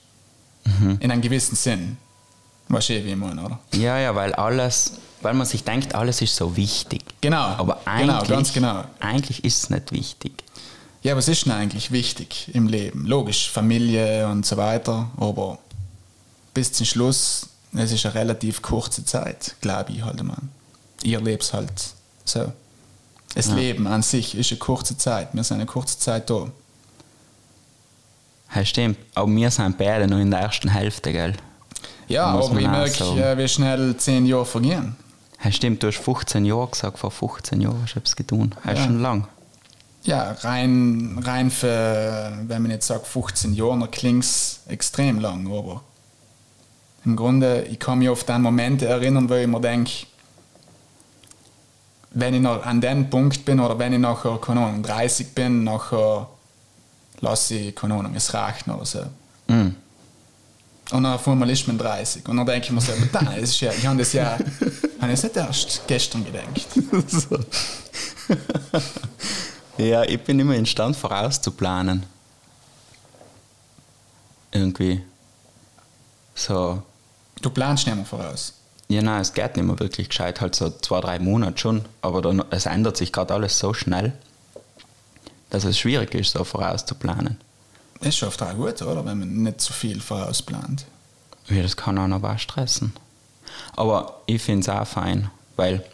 Mhm. 0.65 0.99
In 1.01 1.11
einem 1.11 1.23
gewissen 1.23 1.57
Sinn. 1.57 1.97
Weißt 2.73 2.89
du, 2.89 3.05
wie 3.05 3.11
ich 3.11 3.17
meine, 3.17 3.45
oder? 3.45 3.59
Ja, 3.75 3.99
ja, 3.99 4.15
weil 4.15 4.33
alles, 4.35 4.93
weil 5.21 5.35
man 5.35 5.47
sich 5.47 5.63
denkt, 5.63 5.95
alles 5.95 6.23
ist 6.23 6.35
so 6.35 6.57
wichtig. 6.57 7.03
Genau, 7.21 7.37
Aber 7.59 7.81
genau, 7.85 8.15
eigentlich, 8.15 8.29
ganz 8.31 8.53
genau. 8.55 8.85
eigentlich 8.99 9.45
ist 9.45 9.65
es 9.65 9.71
nicht 9.71 9.93
wichtig. 9.93 10.33
Ja, 11.03 11.15
was 11.15 11.29
ist 11.29 11.45
denn 11.45 11.53
eigentlich 11.53 11.91
wichtig 11.91 12.51
im 12.55 12.69
Leben? 12.69 13.05
Logisch, 13.07 13.51
Familie 13.51 14.27
und 14.29 14.47
so 14.47 14.57
weiter, 14.57 15.11
aber 15.19 15.59
bis 16.55 16.73
zum 16.73 16.87
Schluss, 16.87 17.49
es 17.75 17.93
ist 17.93 18.07
eine 18.07 18.15
relativ 18.15 18.63
kurze 18.63 19.05
Zeit, 19.05 19.55
glaube 19.61 19.93
ich 19.93 20.03
halt 20.03 20.23
mal. 20.23 20.39
Ihr 21.03 21.21
lebt 21.21 21.53
halt 21.53 21.71
so. 22.25 22.53
Das 23.35 23.49
Ja. 23.49 23.55
Leben 23.55 23.87
an 23.87 24.03
sich 24.03 24.35
ist 24.35 24.51
eine 24.51 24.59
kurze 24.59 24.97
Zeit. 24.97 25.29
Wir 25.35 25.45
sind 25.45 25.57
eine 25.57 25.67
kurze 25.67 25.99
Zeit 25.99 26.31
da. 26.31 26.47
Ja, 28.55 28.65
stimmt. 28.65 28.97
Aber 29.15 29.31
wir 29.31 29.51
sind 29.51 29.77
beide 29.77 30.07
noch 30.07 30.19
in 30.19 30.31
der 30.31 30.41
ersten 30.41 30.69
Hälfte, 30.69 31.13
gell? 31.13 31.35
Ja, 32.09 32.27
aber 32.27 32.59
ich 32.59 32.67
merke, 32.67 32.91
sagen. 32.91 33.19
äh, 33.19 33.39
wie 33.39 33.49
schnell 33.49 33.97
zehn 33.97 34.27
Jahre 34.27 34.45
vergehen. 34.47 34.97
Ja, 35.43 35.51
stimmt, 35.51 35.83
du 35.83 35.89
hast 35.89 35.99
15 35.99 36.45
Jahre 36.45 36.69
gesagt, 36.69 36.99
vor 36.99 37.11
15 37.11 37.61
Jahren 37.61 37.81
hast 37.83 37.95
du 37.95 37.99
etwas 38.01 38.17
getan. 38.17 38.55
Das 38.65 38.75
ist 38.75 38.79
Ja. 38.81 38.85
schon 38.87 39.01
lang. 39.03 39.27
Ja, 40.05 40.33
rein, 40.41 41.21
rein 41.25 41.51
für, 41.51 42.33
wenn 42.47 42.63
man 42.63 42.71
jetzt 42.73 42.87
sagt 42.89 43.07
15 43.07 43.55
Jahre, 43.55 43.79
dann 43.79 43.91
klingt 43.91 44.25
es 44.25 44.61
extrem 44.69 45.21
lang, 45.21 45.47
aber 45.47 45.83
im 47.05 47.17
Grunde, 47.17 47.63
ich 47.71 47.79
kann 47.79 47.99
mich 48.01 48.09
auf 48.09 48.25
den 48.25 48.43
Momente 48.43 48.87
erinnern, 48.87 49.29
wo 49.31 49.35
ich 49.35 49.47
mir 49.47 49.61
denke, 49.61 49.93
wenn 52.11 52.35
ich 52.35 52.41
noch 52.41 52.65
an 52.67 52.81
den 52.81 53.09
Punkt 53.11 53.45
bin 53.45 53.59
oder 53.61 53.79
wenn 53.79 53.93
ich 53.93 53.99
nachher, 53.99 54.39
keine 54.41 54.61
Ahnung, 54.67 54.83
30 54.83 55.35
bin, 55.35 55.65
nachher 55.65 56.29
lasse 57.21 57.55
ich, 57.55 57.75
keine 57.77 57.95
Ahnung, 57.95 58.13
es 58.15 58.35
reichen 58.35 58.71
oder 58.73 58.85
so. 58.85 59.01
Mhm. 59.49 59.77
Und 60.93 61.05
dann 61.05 61.15
auf 61.15 61.27
einmal 61.27 61.49
ist 61.49 61.67
man 61.67 61.79
30. 61.79 62.29
Und 62.29 62.37
dann 62.37 62.45
denke 62.45 62.67
ich 62.67 62.71
mir 62.71 62.81
so, 62.81 62.93
aber 62.93 63.25
das 63.25 63.43
ist 63.43 63.61
ja, 63.61 63.73
ich 63.73 63.87
habe 63.87 63.99
das 63.99 64.13
ja, 64.13 64.39
habe 65.01 65.11
das 65.11 65.23
nicht 65.23 65.37
erst 65.37 65.83
gestern 65.87 66.23
gedacht. 66.23 66.69
so. 67.09 67.39
ja, 69.79 70.03
ich 70.05 70.21
bin 70.21 70.39
immer 70.39 70.55
imstand 70.55 70.95
vorauszuplanen. 70.97 72.05
Irgendwie. 74.51 75.03
So. 76.35 76.83
Du 77.41 77.49
planst 77.49 77.87
nicht 77.87 77.97
mehr 77.97 78.05
voraus. 78.05 78.53
Ja, 78.89 79.01
nein, 79.01 79.23
es 79.23 79.33
geht 79.33 79.57
nicht 79.57 79.65
mehr 79.65 79.81
wirklich 79.81 80.11
gescheit, 80.11 80.43
halt 80.43 80.55
so 80.55 80.69
zwei, 80.69 81.01
drei 81.01 81.19
Monate 81.19 81.57
schon. 81.57 81.87
Aber 82.03 82.21
dann, 82.21 82.45
es 82.51 82.67
ändert 82.67 82.99
sich 82.99 83.13
gerade 83.13 83.33
alles 83.33 83.59
so 83.59 83.73
schnell, 83.73 84.13
dass 85.49 85.65
es 85.65 85.79
schwierig 85.79 86.15
ist, 86.15 86.33
so 86.33 86.45
vorauszuplanen. 86.45 87.39
Das 88.03 88.17
ist 88.17 88.23
oft 88.25 88.43
auch 88.43 88.55
gut, 88.55 88.83
oder? 88.83 89.05
Wenn 89.05 89.21
man 89.21 89.43
nicht 89.43 89.61
zu 89.61 89.73
viel 89.73 90.01
vorausplant. 90.01 90.85
Ja, 91.49 91.63
das 91.63 91.77
kann 91.77 91.99
auch 91.99 92.09
noch 92.09 92.23
was 92.23 92.43
stressen. 92.43 92.93
Aber 93.77 94.23
ich 94.27 94.43
finde 94.43 94.61
es 94.63 94.69
auch 94.69 94.87
fein, 94.87 95.31
weil 95.57 95.85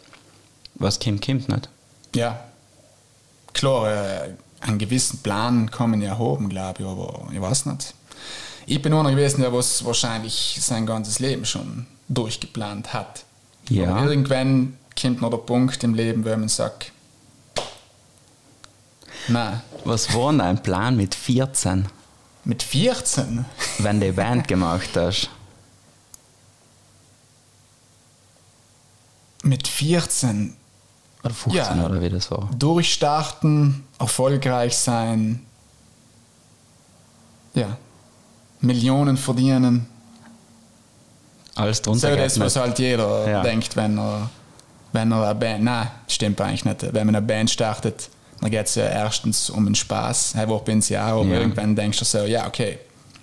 was 0.75 0.99
kommt, 0.99 1.25
kommt 1.25 1.49
nicht. 1.49 1.69
Ja. 2.15 2.43
Klar, 3.53 3.91
äh, 3.91 4.33
einen 4.61 4.79
gewissen 4.79 5.19
Plan 5.19 5.69
kann 5.69 5.91
man 5.91 6.01
ja 6.01 6.17
haben, 6.17 6.49
glaube 6.49 6.83
ich, 6.83 6.87
aber 6.87 7.27
ich 7.31 7.41
weiß 7.41 7.67
nicht. 7.67 7.93
Ich 8.65 8.81
bin 8.81 8.93
einer 8.93 9.11
gewesen, 9.11 9.41
der 9.41 9.53
was 9.53 9.83
wahrscheinlich 9.85 10.57
sein 10.61 10.85
ganzes 10.85 11.19
Leben 11.19 11.45
schon 11.45 11.87
durchgeplant 12.07 12.93
hat. 12.93 13.23
Ja. 13.69 13.95
Aber 13.95 14.09
irgendwann 14.09 14.77
kommt 14.99 15.21
noch 15.21 15.29
der 15.29 15.37
Punkt 15.37 15.83
im 15.83 15.93
Leben, 15.93 16.25
wo 16.25 16.29
man 16.29 16.49
sagt, 16.49 16.91
nein, 19.27 19.61
Was 19.85 20.13
war 20.13 20.31
denn 20.31 20.39
dein 20.39 20.61
Plan 20.61 20.95
mit 20.97 21.15
14, 21.15 21.87
Mit 22.45 22.63
14? 22.63 23.45
wenn 23.79 23.99
du 23.99 24.07
die 24.07 24.11
Band 24.11 24.47
gemacht 24.47 24.89
hast? 24.95 25.29
Mit 29.43 29.67
14 29.67 30.55
Oder 31.23 31.33
15 31.33 31.77
Ja. 31.79 31.85
oder 31.85 32.01
wie 32.01 32.09
das 32.09 32.29
war? 32.31 32.49
durchstarten, 32.57 33.83
erfolgreich 33.99 34.77
sein. 34.77 35.45
Ja. 37.53 37.77
Millionen 38.61 39.17
verdienen. 39.17 39.87
Alles 41.55 41.77
So 41.77 41.83
drunter 41.83 42.11
geht 42.15 42.25
das, 42.25 42.39
was 42.39 42.55
halt 42.55 42.79
jeder 42.79 43.29
Ja. 43.29 43.41
denkt, 43.43 43.75
wenn 43.75 43.97
er, 43.97 44.29
wenn 44.93 45.11
er 45.11 45.23
eine 45.29 45.35
Band. 45.35 45.63
Nein, 45.63 45.89
stimmt 46.07 46.39
eigentlich 46.41 46.65
nicht. 46.65 46.81
Wenn 46.93 47.05
man 47.07 47.15
eine 47.15 47.25
Band 47.25 47.49
startet, 47.49 48.09
dann 48.41 48.51
geht 48.51 48.65
es 48.65 48.75
ja 48.75 48.85
erstens 48.85 49.49
um 49.49 49.65
den 49.65 49.75
Spaß. 49.75 50.35
Hey, 50.35 50.47
wo 50.47 50.57
bin 50.59 50.79
ich 50.79 50.97
auch? 50.97 51.21
Aber 51.21 51.25
Ja. 51.25 51.39
irgendwann 51.39 51.75
denkst 51.75 51.99
du 51.99 52.05
so, 52.05 52.19
ja, 52.19 52.47
okay, 52.47 52.79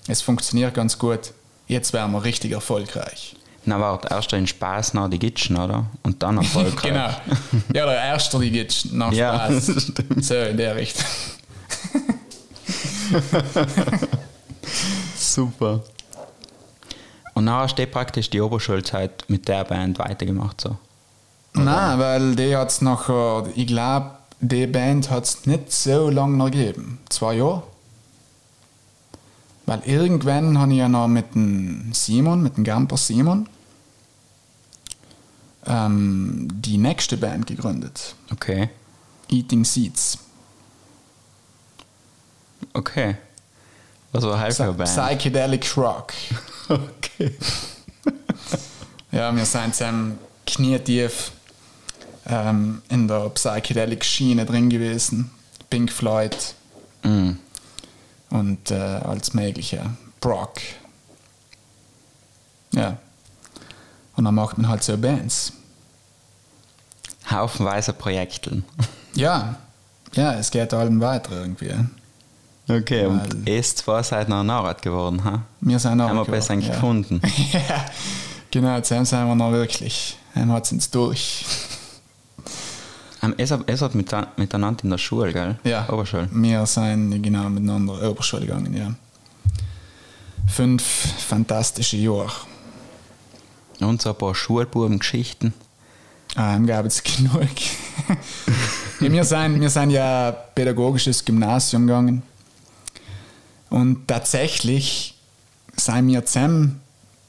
es 0.09 0.21
funktioniert 0.23 0.75
ganz 0.75 0.99
gut. 0.99 1.33
Jetzt 1.69 1.93
wären 1.93 2.13
wir 2.13 2.23
richtig 2.23 2.53
erfolgreich. 2.53 3.35
Na 3.65 3.81
warte, 3.81 4.09
erst 4.11 4.31
den 4.31 4.47
Spaß 4.47 4.95
nach 4.95 5.11
die 5.11 5.19
Gitschen, 5.19 5.57
oder? 5.57 5.87
Und 6.05 6.23
dann 6.23 6.37
erfolgreich. 6.37 6.83
Genau. 6.93 7.09
Ja, 7.75 7.87
der 7.87 7.97
erste, 7.97 8.39
die 8.39 8.51
geht 8.53 8.87
nach 8.93 9.13
Ja, 9.13 9.35
Spaß. 9.51 9.93
So 10.21 10.35
in 10.35 10.57
der 10.57 10.77
Richtung. 10.77 11.05
Super. 15.17 15.81
Und 17.35 17.47
dann 17.47 17.55
hast 17.57 17.77
du 17.79 17.87
praktisch 17.87 18.31
die 18.31 18.41
Oberschulzeit 18.41 19.25
mit 19.29 19.47
der 19.49 19.65
Band 19.65 19.99
weitergemacht. 19.99 20.61
So. 20.61 20.77
Nein, 21.55 21.99
weil 21.99 22.37
die 22.37 22.57
hat 22.57 22.71
es 22.71 22.81
nachher, 22.81 23.45
ich 23.55 23.67
glaube, 23.67 24.13
die 24.41 24.67
Band 24.67 25.11
hat 25.11 25.25
es 25.25 25.47
nicht 25.47 25.73
so 25.73 26.11
lange 26.11 26.37
noch 26.37 26.51
gegeben. 26.51 26.99
Zwei 27.09 27.35
Jahre. 27.35 27.63
Weil 29.67 29.83
irgendwann 29.85 30.59
habe 30.59 30.73
ich 30.73 30.79
ja 30.79 30.89
noch 30.89 31.09
mit 31.09 31.35
dem 31.35 31.93
Simon, 31.93 32.43
mit 32.43 32.57
dem 32.57 32.65
Gamper 32.65 32.97
Simon, 32.97 33.49
ähm, 35.67 36.49
die 36.53 36.79
nächste 36.79 37.17
Band 37.17 37.47
gegründet. 37.47 38.15
Okay. 38.33 38.69
Eating 39.29 39.65
Seeds. 39.65 40.19
Okay. 42.73 43.17
Was 44.13 44.25
war 44.25 44.39
halt 44.39 44.55
für 44.55 44.73
Band? 44.73 44.89
Psychedelic 44.89 45.77
Rock. 45.77 46.13
Okay. 46.69 47.33
Ja, 49.13 49.35
wir 49.35 49.45
sind 49.45 49.73
zusammen 49.75 50.19
knietief 50.45 51.31
ähm, 52.29 52.83
in 52.89 53.09
der 53.09 53.29
Psychedelic-Schiene 53.31 54.45
drin 54.47 54.69
gewesen. 54.71 55.31
Pink 55.71 55.91
Floyd 55.93 56.37
Mm. 57.03 57.33
und 58.31 58.71
äh, 58.71 58.75
als 58.75 59.33
mögliche 59.35 59.83
Brock. 60.21 60.55
Ja. 62.73 62.97
Und 64.17 64.25
dann 64.25 64.35
macht 64.35 64.59
man 64.59 64.69
halt 64.69 64.83
so 64.83 64.97
Bands. 64.99 65.53
Haufenweise 67.31 67.93
Projekteln. 67.93 68.65
Ja, 69.15 69.57
ja, 70.13 70.35
es 70.35 70.51
geht 70.51 70.75
allem 70.75 71.01
weiter 71.01 71.33
irgendwie. 71.33 71.73
Okay, 72.69 73.07
und 73.07 73.47
Weil- 73.47 73.49
erst 73.49 73.79
zwei 73.79 74.03
seid 74.03 74.29
noch 74.29 74.43
Nachrat 74.45 74.83
geworden, 74.83 75.25
ha? 75.25 75.41
Wir 75.63 75.79
sind 75.79 75.99
auch 76.03 76.11
Haben 76.11 76.19
wir 76.19 76.25
besser 76.27 76.53
eigentlich 76.53 76.71
gefunden. 76.73 77.23
ja, 77.53 77.87
genau, 78.51 78.79
zusammen 78.83 79.07
sind 79.07 79.27
wir 79.27 79.35
noch 79.35 79.53
wirklich. 79.53 80.19
Dann 80.35 80.53
hat 80.53 80.67
es 80.67 80.73
uns 80.73 80.91
durch. 80.91 81.47
Ähm, 83.27 83.35
Es 83.37 83.51
hat, 83.51 83.63
es 83.67 83.83
hat 83.83 83.95
mit, 83.95 84.15
miteinander 84.37 84.85
in 84.85 84.91
der 84.91 84.99
Schule, 84.99 85.33
gell? 85.33 85.59
Ja, 85.65 85.89
Oberschule. 85.91 86.29
wir 86.33 86.65
sind 86.67 87.23
genau 87.23 87.49
miteinander 87.49 88.09
Oberschule 88.11 88.47
gegangen, 88.47 88.75
ja. 88.75 88.95
Fünf 90.49 90.83
fantastische 90.83 91.97
Jahre. 91.97 92.33
Und 93.81 94.01
so 94.01 94.11
ein 94.11 94.17
paar 94.17 94.35
Schulbuben-Geschichten. 94.35 95.53
Ah, 96.35 96.55
im 96.55 96.67
gab 96.67 96.87
es 96.87 97.03
genug. 97.03 97.49
ja, 99.01 99.13
wir, 99.13 99.25
sind, 99.25 99.61
wir 99.61 99.71
sind 99.71 99.91
ja 99.91 100.31
pädagogisches 100.55 101.25
Gymnasium 101.25 101.87
gegangen. 101.87 102.23
Und 103.71 104.07
tatsächlich 104.07 105.19
sind 105.77 106.09
wir 106.09 106.25
zusammen 106.25 106.81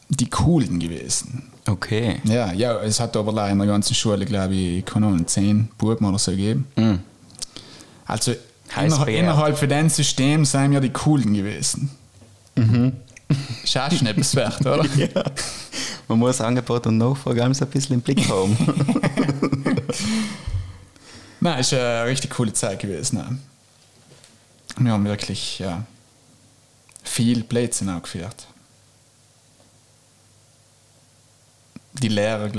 die 0.10 0.30
Coolen 0.30 0.80
gewesen. 0.80 1.52
Okay. 1.68 2.22
Ja, 2.24 2.54
ja, 2.54 2.82
es 2.82 3.00
hat 3.00 3.16
aber 3.18 3.34
leider 3.34 3.52
in 3.52 3.58
der 3.60 3.68
ganzen 3.68 3.94
Schule, 3.94 4.26
glaube 4.26 4.56
ich, 4.56 4.86
keine 4.86 5.08
Ahnung, 5.08 5.28
zehn 5.28 5.68
Buben 5.78 6.06
oder 6.06 6.18
so 6.18 6.32
gegeben. 6.32 6.66
Mm. 6.76 6.96
Also 8.06 8.34
Heiß 8.76 8.94
inner, 8.94 9.06
begehrt. 9.06 9.24
innerhalb 9.24 9.58
von 9.58 9.70
dem 9.70 9.90
System 9.90 10.46
sind 10.46 10.72
wir 10.72 10.80
die 10.80 10.92
Coolen 10.92 11.34
gewesen. 11.34 11.92
Mhm. 12.56 12.94
Ist 13.64 13.78
auch 13.78 13.92
schon 13.92 14.08
etwas 14.08 14.36
wert, 14.36 14.62
oder? 14.62 14.86
Ja. 14.96 15.24
Man 16.08 16.20
muss 16.20 16.40
Angebot 16.40 16.88
und 16.88 16.98
Nachfrage 16.98 17.44
ein 17.44 17.52
bisschen 17.52 17.96
im 17.96 18.02
Blick 18.02 18.30
haben. 18.30 18.56
Nein, 21.42 21.60
ist 21.60 21.74
eine 21.74 22.06
richtig 22.06 22.32
coole 22.32 22.54
Zeit 22.54 22.80
gewesen. 22.80 23.18
Ne? 23.18 23.38
Wir 24.78 24.92
haben 24.94 25.04
wirklich 25.04 25.60
ja, 25.60 25.84
viel 27.04 27.44
Blödsinn 27.44 27.90
auch 27.90 28.02
geführt. 28.02 28.48
Die 32.02 32.08
Lehrer, 32.10 32.50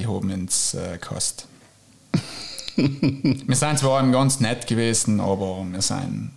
ich, 0.00 0.06
haben 0.06 0.30
ins 0.30 0.74
äh, 0.74 0.98
Kost. 0.98 1.46
wir 2.76 3.56
sind 3.56 3.78
zwar 3.78 4.06
ganz 4.10 4.40
nett 4.40 4.66
gewesen, 4.66 5.20
aber 5.20 5.64
wir 5.70 5.82
sind, 5.82 6.30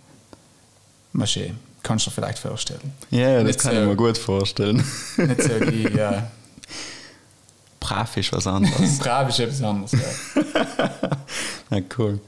schön, 1.24 1.56
kannst 1.82 2.06
du 2.06 2.10
dir 2.10 2.14
vielleicht 2.14 2.38
vorstellen. 2.38 2.92
ja, 3.10 3.36
das 3.42 3.44
Nicht 3.44 3.60
kann 3.60 3.74
so- 3.74 3.80
ich 3.82 3.86
mir 3.88 3.96
gut 3.96 4.18
vorstellen. 4.18 4.84
Nicht 5.16 5.42
so 5.42 5.58
die, 5.60 5.82
ja, 5.96 6.30
Brav 7.80 8.16
ist 8.16 8.32
was 8.32 8.46
anderes. 8.46 8.98
brav 8.98 9.28
ist 9.28 9.38
etwas 9.38 9.62
anderes. 9.62 9.92
Ja. 9.92 10.80
Na 11.70 11.78
cool. 11.96 12.18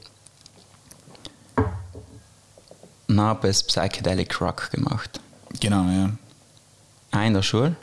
Habe 3.17 3.49
ich 3.49 3.67
Psychedelic 3.67 4.39
Rock 4.39 4.71
gemacht. 4.71 5.19
Genau, 5.59 5.83
ja. 5.89 6.11
Auch 7.11 7.25
in 7.25 7.33
der 7.33 7.41
Schule? 7.41 7.75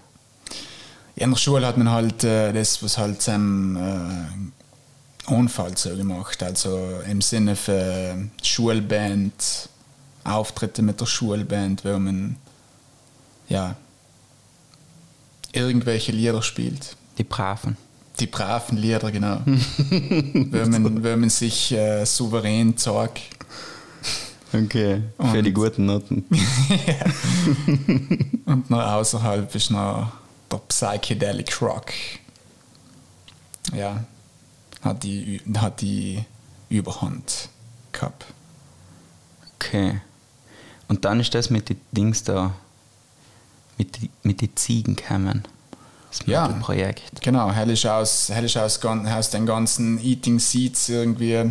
In 1.17 1.31
der 1.31 1.37
Schule 1.39 1.67
hat 1.67 1.79
man 1.79 1.91
halt 1.91 2.25
äh, 2.25 2.53
das, 2.53 2.83
was 2.83 2.99
halt 2.99 3.23
zum 3.23 3.77
äh, 3.77 5.33
Unfall 5.33 5.77
so 5.77 5.97
gemacht. 5.97 6.43
Also 6.43 7.01
im 7.11 7.23
Sinne 7.23 7.57
für 7.57 8.17
Schulband, 8.43 9.69
Auftritte 10.25 10.83
mit 10.83 11.01
der 11.01 11.07
Schulband, 11.07 11.85
wo 11.85 11.99
man 11.99 12.37
ja 13.49 13.77
irgendwelche 15.53 16.13
Lieder 16.13 16.43
spielt. 16.43 16.97
Die 17.17 17.25
Braven. 17.25 17.77
Die 18.21 18.27
braven 18.27 18.77
Lieder, 18.77 19.11
genau. 19.11 19.41
wo, 19.47 20.67
man, 20.71 21.03
wo 21.05 21.17
man 21.17 21.31
sich 21.31 21.73
äh, 21.73 22.05
souverän 22.05 22.77
zeigt. 22.77 23.23
Okay. 24.53 25.03
Für 25.19 25.23
Und- 25.39 25.45
die 25.45 25.53
guten 25.53 25.87
Noten. 25.87 26.25
Und 28.47 28.69
noch 28.71 28.83
außerhalb 28.87 29.55
ist 29.55 29.71
noch 29.71 30.13
der 30.57 30.63
Psychedelic 30.69 31.61
Rock. 31.63 31.93
Ja, 33.73 34.05
hat 34.83 35.03
die, 35.03 35.41
hat 35.57 35.81
die 35.81 36.25
Überhand 36.69 37.49
gehabt. 37.93 38.27
Okay. 39.55 40.01
Und 40.89 41.05
dann 41.05 41.19
ist 41.21 41.35
das 41.35 41.51
mit 41.51 41.69
den 41.69 41.81
Dings 41.91 42.23
da, 42.23 42.55
mit 43.79 44.01
die, 44.01 44.11
mit 44.23 44.41
die 44.41 44.55
Ziegen 44.55 44.95
gekommen. 44.97 45.43
Das 46.11 46.27
Ja. 46.27 46.47
Projekt. 46.49 47.21
Genau, 47.23 47.51
hell 47.51 47.71
ist 47.71 47.85
aus, 47.87 48.29
hell 48.29 48.45
ist 48.45 48.57
aus, 48.57 48.83
aus 48.85 49.31
den 49.31 49.47
ganzen 49.47 49.99
Eating 49.99 50.39
Seeds 50.39 50.89
irgendwie 50.89 51.51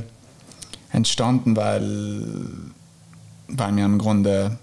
entstanden, 0.92 1.56
weil, 1.58 2.34
weil 3.50 3.76
wir 3.76 3.86
im 3.86 3.98
Grunde 4.00 4.58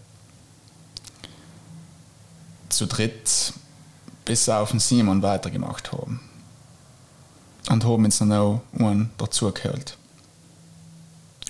zu 2.71 2.87
dritt 2.87 3.53
bis 4.25 4.49
auf 4.49 4.71
den 4.71 4.81
Simon 4.81 5.23
weitergemacht 5.23 5.93
haben. 5.93 6.21
Und 7.71 7.85
haben 7.85 8.05
jetzt 8.05 8.21
noch 8.21 8.63
einen 8.79 9.11
dazugehört. 9.19 9.97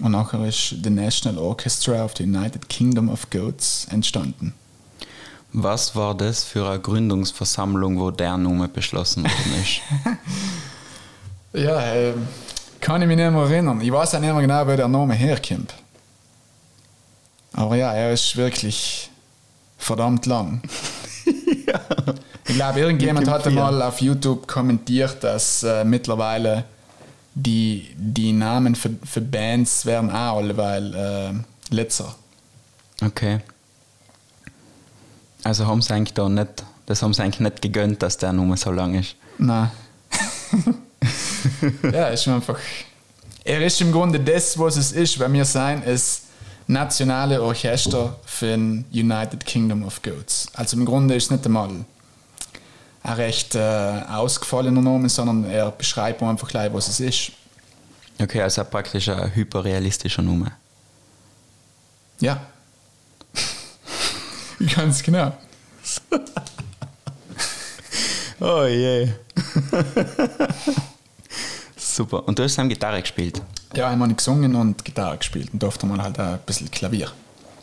Und 0.00 0.12
nachher 0.12 0.46
ist 0.46 0.76
The 0.82 0.90
National 0.90 1.38
Orchestra 1.38 2.04
of 2.04 2.14
the 2.16 2.24
United 2.24 2.68
Kingdom 2.68 3.08
of 3.08 3.28
Goats 3.30 3.86
entstanden. 3.90 4.54
Was 5.52 5.94
war 5.94 6.14
das 6.14 6.44
für 6.44 6.68
eine 6.68 6.80
Gründungsversammlung, 6.80 8.00
wo 8.00 8.10
der 8.10 8.38
Name 8.38 8.68
beschlossen 8.68 9.24
worden 9.24 9.62
ist? 9.62 9.80
Ja, 11.54 11.82
ähm, 11.92 12.26
kann 12.80 13.02
ich 13.02 13.08
mich 13.08 13.18
nicht 13.18 13.30
mehr 13.30 13.42
erinnern. 13.42 13.82
Ich 13.82 13.92
weiß 13.92 14.14
auch 14.14 14.20
nicht 14.20 14.32
mehr 14.32 14.40
genau, 14.40 14.66
wo 14.66 14.74
der 14.74 14.88
Name 14.88 15.12
herkommt. 15.12 15.74
Aber 17.52 17.76
ja, 17.76 17.92
er 17.92 18.10
ist 18.10 18.34
wirklich 18.38 19.10
verdammt 19.76 20.24
lang. 20.24 20.62
Ich 22.46 22.54
glaube, 22.54 22.80
irgendjemand 22.80 23.28
hatte 23.28 23.50
Vier. 23.50 23.60
mal 23.60 23.82
auf 23.82 24.00
YouTube 24.00 24.48
kommentiert, 24.48 25.22
dass 25.22 25.62
äh, 25.62 25.84
mittlerweile 25.84 26.64
die, 27.34 27.88
die 27.96 28.32
Namen 28.32 28.74
für, 28.74 28.90
für 29.04 29.20
Bands 29.20 29.86
werden 29.86 30.10
auch 30.10 30.38
alle, 30.38 30.56
weil 30.56 30.94
äh, 30.94 31.74
Letzer. 31.74 32.14
Okay. 33.04 33.40
Also 35.44 35.66
haben 35.66 35.82
sie 35.82 35.92
eigentlich 35.94 36.14
da 36.14 36.28
nicht, 36.28 36.64
das 36.86 37.02
haben 37.02 37.14
sie 37.14 37.22
eigentlich 37.22 37.40
nicht 37.40 37.62
gegönnt, 37.62 38.02
dass 38.02 38.16
der 38.18 38.32
Nummer 38.32 38.56
so 38.56 38.70
lang 38.70 38.94
ist. 38.94 39.16
Nein. 39.38 39.70
ja, 41.92 42.08
ist 42.08 42.28
einfach. 42.28 42.58
Er 43.44 43.64
ist 43.64 43.80
im 43.80 43.90
Grunde 43.90 44.20
das, 44.20 44.58
was 44.58 44.76
es 44.76 44.92
ist, 44.92 45.18
weil 45.18 45.32
wir 45.32 45.44
sein 45.44 45.82
ist 45.82 46.22
nationale 46.68 47.42
Orchester 47.42 48.16
für 48.24 48.46
den 48.46 48.84
United 48.92 49.44
Kingdom 49.44 49.84
of 49.84 50.00
Goats. 50.02 50.48
Also 50.54 50.76
im 50.76 50.84
Grunde 50.84 51.14
ist 51.14 51.24
es 51.24 51.30
nicht 51.30 51.44
einmal 51.44 51.70
ein 53.02 53.12
recht 53.14 53.54
äh, 53.54 54.02
ausgefallener 54.08 54.80
Name, 54.80 55.08
sondern 55.08 55.44
er 55.44 55.70
beschreibt 55.70 56.22
einfach 56.22 56.48
gleich, 56.48 56.72
was 56.72 56.88
es 56.88 57.00
ist. 57.00 57.32
Okay, 58.20 58.42
also 58.42 58.62
praktisch 58.64 59.08
ein 59.08 59.34
hyperrealistischer 59.34 60.22
Nummer. 60.22 60.52
Ja. 62.20 62.40
Ganz 64.74 65.02
genau. 65.02 65.36
Oh 68.44 68.64
je. 68.64 69.08
Super. 71.76 72.26
Und 72.26 72.36
du 72.36 72.42
hast 72.42 72.58
dann 72.58 72.68
Gitarre 72.68 73.00
gespielt. 73.00 73.40
Ja, 73.72 73.88
einmal 73.88 74.12
gesungen 74.12 74.56
und 74.56 74.84
Gitarre 74.84 75.18
gespielt 75.18 75.50
und 75.52 75.62
durfte 75.62 75.86
man 75.86 76.02
halt 76.02 76.18
ein 76.18 76.40
bisschen 76.44 76.68
Klavier. 76.68 77.12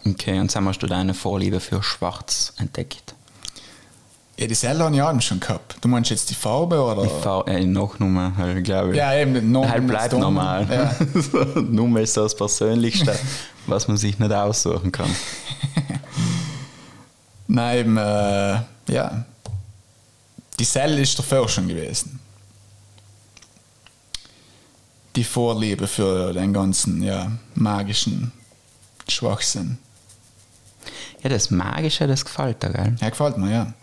Okay, 0.05 0.39
und 0.39 0.55
dann 0.55 0.65
hast 0.69 0.79
du 0.79 0.87
deine 0.87 1.13
Vorliebe 1.13 1.59
für 1.59 1.83
Schwarz 1.83 2.53
entdeckt. 2.57 3.13
Ja, 4.39 4.47
die 4.47 4.55
Selle 4.55 4.85
habe 4.85 4.95
ich 4.95 5.01
auch 5.01 5.21
schon 5.21 5.41
gehabt. 5.41 5.75
Du 5.81 5.89
meinst 5.89 6.11
jetzt 6.11 6.29
die 6.29 6.33
Farbe 6.33 6.81
oder? 6.81 7.03
Die 7.03 7.09
Farbe, 7.09 7.51
äh, 7.51 7.65
Nachnummer, 7.65 8.37
halt, 8.37 8.63
glaube 8.63 8.91
ich. 8.91 8.95
Ja, 8.95 9.13
eben, 9.13 9.51
Nummer 9.51 9.69
halt 9.69 9.85
bleibt 9.85 10.13
normal. 10.13 10.65
Ja. 10.71 10.95
Nummer 11.61 11.99
ist 11.99 12.13
so 12.13 12.23
das 12.23 12.37
Persönlichste, 12.37 13.19
was 13.67 13.89
man 13.89 13.97
sich 13.97 14.17
nicht 14.17 14.31
aussuchen 14.31 14.93
kann. 14.93 15.13
Nein, 17.47 17.79
eben, 17.79 17.97
äh, 17.97 18.61
ja. 18.87 19.25
Die 20.57 20.63
Selle 20.63 21.01
ist 21.01 21.19
davor 21.19 21.49
schon 21.49 21.67
gewesen. 21.67 22.17
Die 25.17 25.23
Vorliebe 25.25 25.85
für 25.85 26.31
den 26.31 26.53
ganzen, 26.53 27.03
ja, 27.03 27.29
magischen 27.55 28.31
Schwachsinn. 29.05 29.79
Ja, 31.23 31.29
das 31.29 31.51
Magische, 31.51 32.07
das 32.07 32.23
gefällt 32.23 32.63
dir, 32.63 32.69
gell? 32.69 32.95
Ja, 33.01 33.09
gefällt 33.09 33.37
mir, 33.37 33.51
ja. 33.51 33.73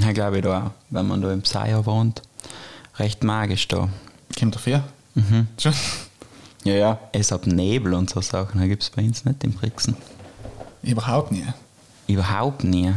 Ja, 0.00 0.12
glaube 0.12 0.38
ich 0.38 0.44
da 0.44 0.66
auch, 0.66 0.70
wenn 0.90 1.06
man 1.06 1.20
da 1.20 1.32
im 1.32 1.44
Seier 1.44 1.84
wohnt. 1.86 2.22
Recht 2.96 3.24
magisch 3.24 3.68
da. 3.68 3.88
Kommt 4.38 4.54
dafür? 4.54 4.84
Mhm. 5.14 5.48
Schon? 5.58 5.74
Ja, 6.64 6.74
ja. 6.74 6.98
Es 7.12 7.32
hat 7.32 7.46
Nebel 7.46 7.94
und 7.94 8.10
so 8.10 8.20
Sachen, 8.20 8.66
gibt 8.68 8.82
es 8.82 8.90
bei 8.90 9.02
uns 9.02 9.24
nicht 9.24 9.42
im 9.44 9.52
Brixen. 9.52 9.96
Überhaupt 10.82 11.32
nie. 11.32 11.46
Überhaupt 12.06 12.64
nie. 12.64 12.94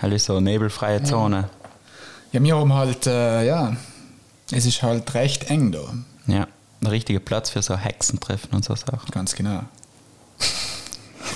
Halt 0.00 0.20
so 0.20 0.40
nebelfreie 0.40 1.02
Zone. 1.02 1.48
Ja, 2.32 2.42
wir 2.42 2.56
haben 2.56 2.72
halt, 2.72 3.06
äh, 3.06 3.46
ja, 3.46 3.76
es 4.50 4.66
ist 4.66 4.82
halt 4.82 5.14
recht 5.14 5.50
eng 5.50 5.72
da. 5.72 5.94
Ja. 6.26 6.46
Der 6.80 6.90
richtige 6.90 7.20
Platz 7.20 7.48
für 7.48 7.62
so 7.62 7.76
Hexentreffen 7.76 8.50
und 8.52 8.64
so 8.64 8.74
Sachen. 8.74 9.10
Ganz 9.10 9.34
genau. 9.34 9.60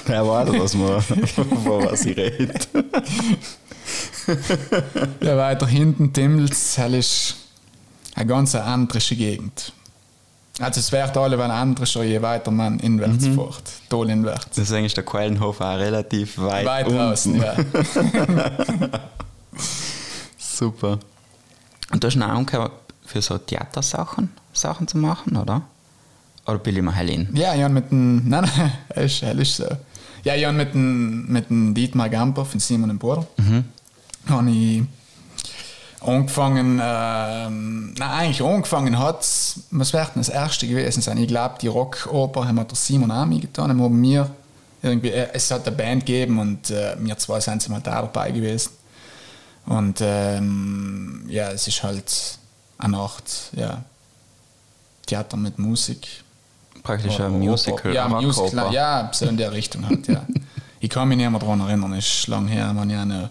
Ja, 0.07 0.27
warte, 0.27 0.59
was 0.59 0.75
man, 0.75 1.03
von 1.03 1.65
was 1.85 2.07
ich 2.07 2.17
rede. 2.17 2.55
Ja, 5.21 5.37
weiter 5.37 5.67
hinten 5.67 6.13
Timmels, 6.13 6.75
das 6.77 6.93
ist 6.93 7.37
eine 8.15 8.27
ganz 8.27 8.55
andere 8.55 8.99
Gegend. 8.99 9.73
Also 10.61 10.81
es 10.81 10.91
wird 10.91 11.17
alle 11.17 11.39
wenn 11.39 11.51
anders, 11.53 11.95
je 11.95 12.21
weiter 12.21 12.51
man 12.51 12.81
inwärts 12.81 13.27
fährt. 13.27 13.63
Toll 13.89 14.11
inwärts. 14.11 14.57
Deswegen 14.57 14.87
ist 14.87 14.97
der 14.97 15.05
Quellenhof 15.05 15.61
auch 15.61 15.77
relativ 15.79 16.37
weit, 16.39 16.67
Weit 16.67 16.87
unten. 16.87 16.99
draußen, 16.99 17.37
ja. 17.37 17.55
Super. 20.39 20.99
Und 21.93 22.03
du 22.03 22.09
hast 22.09 22.17
noch 22.17 22.45
gehabt, 22.45 22.93
für 23.07 23.23
so 23.23 23.39
Theatersachen 23.39 24.31
Sachen 24.53 24.89
zu 24.89 24.99
machen, 24.99 25.37
oder? 25.37 25.63
Oder 26.47 26.59
bin 26.59 26.77
ich 26.77 26.83
mal 26.83 26.93
Helen? 26.93 27.29
Ja, 27.35 27.55
ich 27.55 27.63
habe 27.63 27.75
mit 27.75 27.91
dem, 27.91 28.29
nein, 28.29 28.51
nein, 28.57 28.73
ist, 29.05 29.23
ist 29.23 29.57
so. 29.57 29.67
Ja, 30.25 30.35
ich 30.35 30.45
habe 30.45 30.57
mit 30.57 30.75
dem, 30.75 31.27
mit 31.29 31.49
dem 31.49 31.75
Dietmar 31.75 32.09
Gamper 32.09 32.45
von 32.45 32.59
Simon 32.59 32.91
und 32.91 32.99
Bruder, 32.99 33.27
habe 34.29 34.51
ich 34.51 34.83
angefangen, 36.01 36.81
ähm, 36.83 37.95
nein, 37.99 38.11
eigentlich 38.11 38.43
angefangen 38.43 38.99
hat 38.99 39.27
was 39.71 39.93
wird 39.93 40.15
denn 40.15 40.21
das 40.21 40.29
erste 40.29 40.67
gewesen 40.67 41.03
sein? 41.03 41.19
Ich 41.19 41.29
glaube, 41.29 41.57
die 41.61 41.67
Rockoper 41.67 42.47
haben 42.47 42.57
wir 42.57 42.65
der 42.65 42.77
Simon 42.77 43.11
auch 43.11 43.29
getan, 43.29 43.71
haben 43.71 44.03
wir 44.03 44.31
irgendwie, 44.83 45.11
äh, 45.11 45.29
es 45.33 45.51
hat 45.51 45.67
eine 45.67 45.77
Band 45.77 46.07
gegeben 46.07 46.39
und 46.39 46.71
äh, 46.71 46.97
wir 46.99 47.17
zwei 47.19 47.41
sind 47.41 47.69
mal 47.69 47.81
da 47.81 48.03
dabei 48.03 48.31
gewesen. 48.31 48.71
Und 49.67 49.99
ähm, 50.01 51.25
ja, 51.29 51.51
es 51.51 51.67
ist 51.69 51.83
halt 51.83 52.39
eine 52.79 52.97
Art, 52.97 53.51
ja, 53.53 53.83
Theater 55.07 55.37
mit 55.37 55.59
Musik. 55.59 56.07
Praktisch 56.83 57.21
ein. 57.21 57.39
Musical. 57.39 57.93
Ja. 57.93 58.09
Musical, 58.09 58.73
ja, 58.73 59.11
so 59.13 59.27
in 59.27 59.37
der 59.37 59.53
Richtung 59.53 59.87
halt, 59.87 60.07
ja. 60.07 60.25
ich 60.81 60.89
kann 60.89 61.09
mich 61.09 61.19
nicht 61.19 61.29
mehr 61.29 61.41
daran 61.41 61.61
erinnern, 61.61 61.93
es 61.95 62.07
ist 62.07 62.29
lang 62.29 62.47
her, 62.47 62.73
man 62.73 62.89
ja 62.89 63.03
eine 63.03 63.31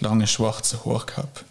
lange 0.00 0.26
schwarze 0.26 0.84
Haare 0.84 1.06
gehabt. 1.06 1.44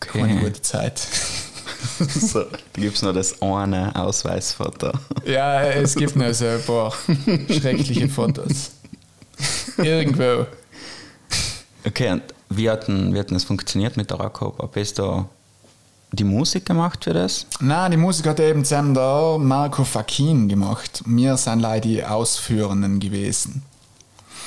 Keine 0.00 0.34
Okay. 0.34 0.44
gute 0.44 0.62
Zeit. 0.62 0.98
so, 1.98 2.44
da 2.44 2.80
gibt 2.80 2.96
es 2.96 3.02
noch 3.02 3.12
das 3.14 3.40
eine 3.42 3.94
Ausweisfoto. 3.96 4.92
ja, 5.24 5.62
es 5.62 5.94
gibt 5.94 6.16
noch 6.16 6.32
so 6.32 6.46
ein 6.46 6.62
paar 6.64 6.92
schreckliche 7.48 8.08
Fotos. 8.08 8.72
Irgendwo. 9.78 10.46
Okay, 11.84 12.10
und 12.12 12.22
wie 12.48 12.70
hat 12.70 12.86
denn, 12.88 13.14
wie 13.14 13.18
hat 13.18 13.30
denn 13.30 13.36
das 13.36 13.44
funktioniert 13.44 13.96
mit 13.96 14.10
der 14.10 14.18
Rockoper? 14.18 14.68
Bist 14.68 14.98
du 14.98 15.24
die 16.12 16.24
Musik 16.24 16.66
gemacht 16.66 17.02
für 17.04 17.12
das? 17.14 17.46
Nein, 17.60 17.90
die 17.92 17.96
Musik 17.96 18.26
hat 18.26 18.38
eben 18.38 18.64
zusammen 18.64 18.94
der 18.94 19.38
Marco 19.38 19.82
Fakin 19.84 20.48
gemacht. 20.48 21.02
Wir 21.06 21.36
sind 21.36 21.60
leider 21.60 21.80
die 21.88 22.04
Ausführenden 22.04 23.00
gewesen. 23.00 23.62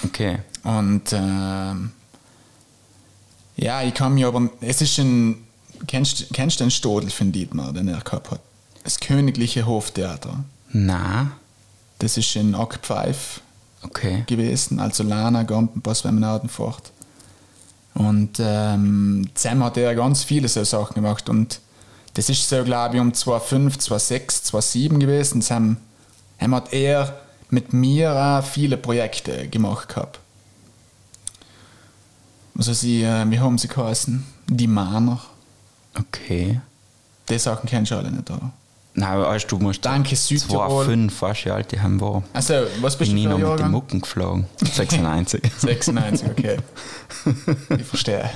Okay. 0.05 0.39
Und 0.63 1.11
ähm, 1.11 1.91
ja, 3.55 3.81
ich 3.83 3.93
kann 3.93 4.13
mir 4.13 4.27
aber. 4.27 4.49
Es 4.61 4.81
ist 4.81 4.97
ein. 4.99 5.43
Kennst, 5.87 6.27
kennst 6.33 6.59
du 6.59 6.63
den 6.63 6.71
Stodel 6.71 7.09
von 7.09 7.31
Dietmar, 7.31 7.73
den 7.73 7.87
er 7.87 7.99
gehabt 7.99 8.31
hat? 8.31 8.39
Das 8.83 8.99
Königliche 8.99 9.65
Hoftheater. 9.65 10.43
Na, 10.71 11.31
Das 11.99 12.17
ist 12.17 12.35
in 12.35 12.55
Ackpfeif 12.55 13.41
okay. 13.83 14.23
gewesen, 14.27 14.79
also 14.79 15.03
Lana, 15.03 15.43
Gampen, 15.43 15.81
Passwemmenauden 15.81 16.49
fort. 16.49 16.91
Und 17.93 18.37
ähm, 18.39 19.29
zusammen 19.35 19.63
hat 19.63 19.77
er 19.77 19.95
ganz 19.95 20.23
viele 20.23 20.47
so 20.49 20.63
Sachen 20.63 20.95
gemacht. 20.95 21.29
Und 21.29 21.61
das 22.15 22.29
ist 22.29 22.47
so, 22.47 22.63
glaube 22.63 22.95
ich, 22.95 23.01
um 23.01 23.13
2005, 23.13 23.77
2006, 23.79 24.43
2007 24.43 24.99
gewesen. 24.99 25.41
Zusammen 25.41 25.77
haben 26.39 26.55
hat 26.55 26.73
er 26.73 27.17
mit 27.49 27.73
mir 27.73 28.13
auch 28.13 28.43
viele 28.43 28.77
Projekte 28.77 29.47
gemacht 29.47 29.89
gehabt. 29.89 30.19
Also 32.57 32.73
sie, 32.73 33.03
äh, 33.03 33.29
wie 33.29 33.39
haben 33.39 33.57
sie 33.57 33.67
geheißen? 33.67 34.25
Die 34.47 34.67
Mahner. 34.67 35.19
Okay. 35.97 36.61
Die 37.29 37.39
Sachen 37.39 37.67
kennst 37.67 37.91
du 37.91 37.95
alle 37.95 38.11
nicht, 38.11 38.29
oder? 38.29 38.51
Nein, 38.97 39.09
aber 39.09 39.27
weißt 39.27 39.51
du, 39.51 39.57
du 39.57 39.63
musst 39.63 39.83
Danke, 39.83 40.15
Südtirol. 40.15 40.85
2005, 40.85 41.21
weißt 41.21 41.45
du, 41.45 41.53
alt 41.53 41.71
die 41.71 41.79
haben 41.81 41.99
war. 41.99 42.23
Also, 42.31 42.53
was 42.79 42.97
bist 42.97 43.11
Bin 43.11 43.23
du 43.23 43.29
nie 43.29 43.35
für 43.35 43.39
noch 43.39 43.47
ein 43.47 43.51
mit 43.51 43.59
den? 43.59 43.71
Mucken 43.71 44.01
geflogen. 44.01 44.45
96. 44.61 45.41
96, 45.57 46.29
okay. 46.29 46.57
Ich 47.77 47.85
verstehe. 47.85 48.29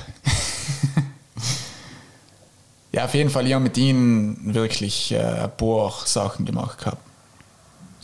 Ja, 2.92 3.04
auf 3.04 3.14
jeden 3.14 3.30
Fall, 3.30 3.46
ich 3.46 3.54
habe 3.54 3.62
mit 3.62 3.78
ihnen 3.78 4.52
wirklich 4.52 5.12
äh, 5.12 5.18
ein 5.18 5.56
paar 5.56 5.94
Sachen 6.04 6.44
gemacht 6.44 6.78
gehabt. 6.78 6.98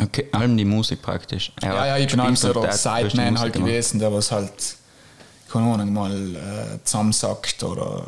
Okay, 0.01 0.29
allem 0.33 0.57
die 0.57 0.65
Musik 0.65 1.03
praktisch. 1.03 1.53
Ja, 1.63 1.71
hat 1.71 1.87
ja, 1.87 1.97
ich 1.99 2.07
bin 2.07 2.23
halt 2.23 2.39
so 2.39 2.53
der 2.53 2.73
Sideman 2.73 3.39
halt 3.39 3.55
gewesen, 3.55 3.99
der 3.99 4.13
was 4.13 4.31
halt, 4.31 4.77
keine 5.57 5.73
Ahnung, 5.73 5.93
mal 5.93 6.37
äh, 6.37 6.85
zusammensackt 6.85 7.63
oder 7.63 8.05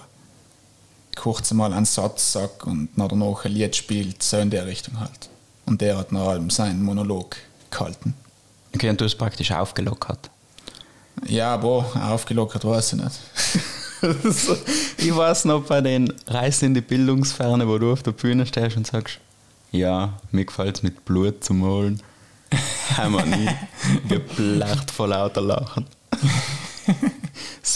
kurz 1.17 1.51
mal 1.53 1.73
einen 1.73 1.87
Satz 1.87 2.33
sagt 2.33 2.65
und 2.65 2.97
nach 2.99 3.09
danach 3.09 3.45
ein 3.45 3.53
Lied 3.53 3.75
spielt, 3.75 4.23
so 4.23 4.37
in 4.37 4.51
der 4.51 4.67
Richtung 4.67 5.01
halt. 5.01 5.31
Und 5.65 5.81
der 5.81 5.97
hat 5.97 6.13
nach 6.13 6.29
allem 6.29 6.51
seinen 6.51 6.83
Monolog 6.83 7.37
gehalten. 7.71 8.15
Okay, 8.75 8.91
und 8.91 9.01
du 9.01 9.07
hast 9.07 9.17
praktisch 9.17 9.51
aufgelockert. 9.51 10.31
Ja, 11.27 11.55
aber 11.55 11.87
aufgelockert 12.11 12.65
weiß 12.65 12.93
ich 12.93 13.03
nicht. 13.03 13.19
ich 14.99 15.17
weiß 15.17 15.47
noch 15.47 15.65
bei 15.65 15.81
den 15.81 16.13
Reisen 16.27 16.67
in 16.67 16.75
die 16.75 16.83
Bildungsferne, 16.83 17.67
wo 17.67 17.79
du 17.79 17.93
auf 17.93 18.03
der 18.03 18.13
Bühne 18.13 18.45
stehst 18.47 18.77
und 18.77 18.87
sagst, 18.87 19.21
ja, 19.73 20.13
mir 20.33 20.45
gefällt 20.45 20.77
es 20.77 20.83
mit 20.83 21.05
Blut 21.07 21.43
zu 21.43 21.55
malen. 21.55 22.03
Haben 22.97 23.15
wir 23.15 23.27
nie 23.27 23.49
geblacht 24.09 24.91
vor 24.91 25.09
lauter 25.09 25.41
Lachen. 25.41 25.87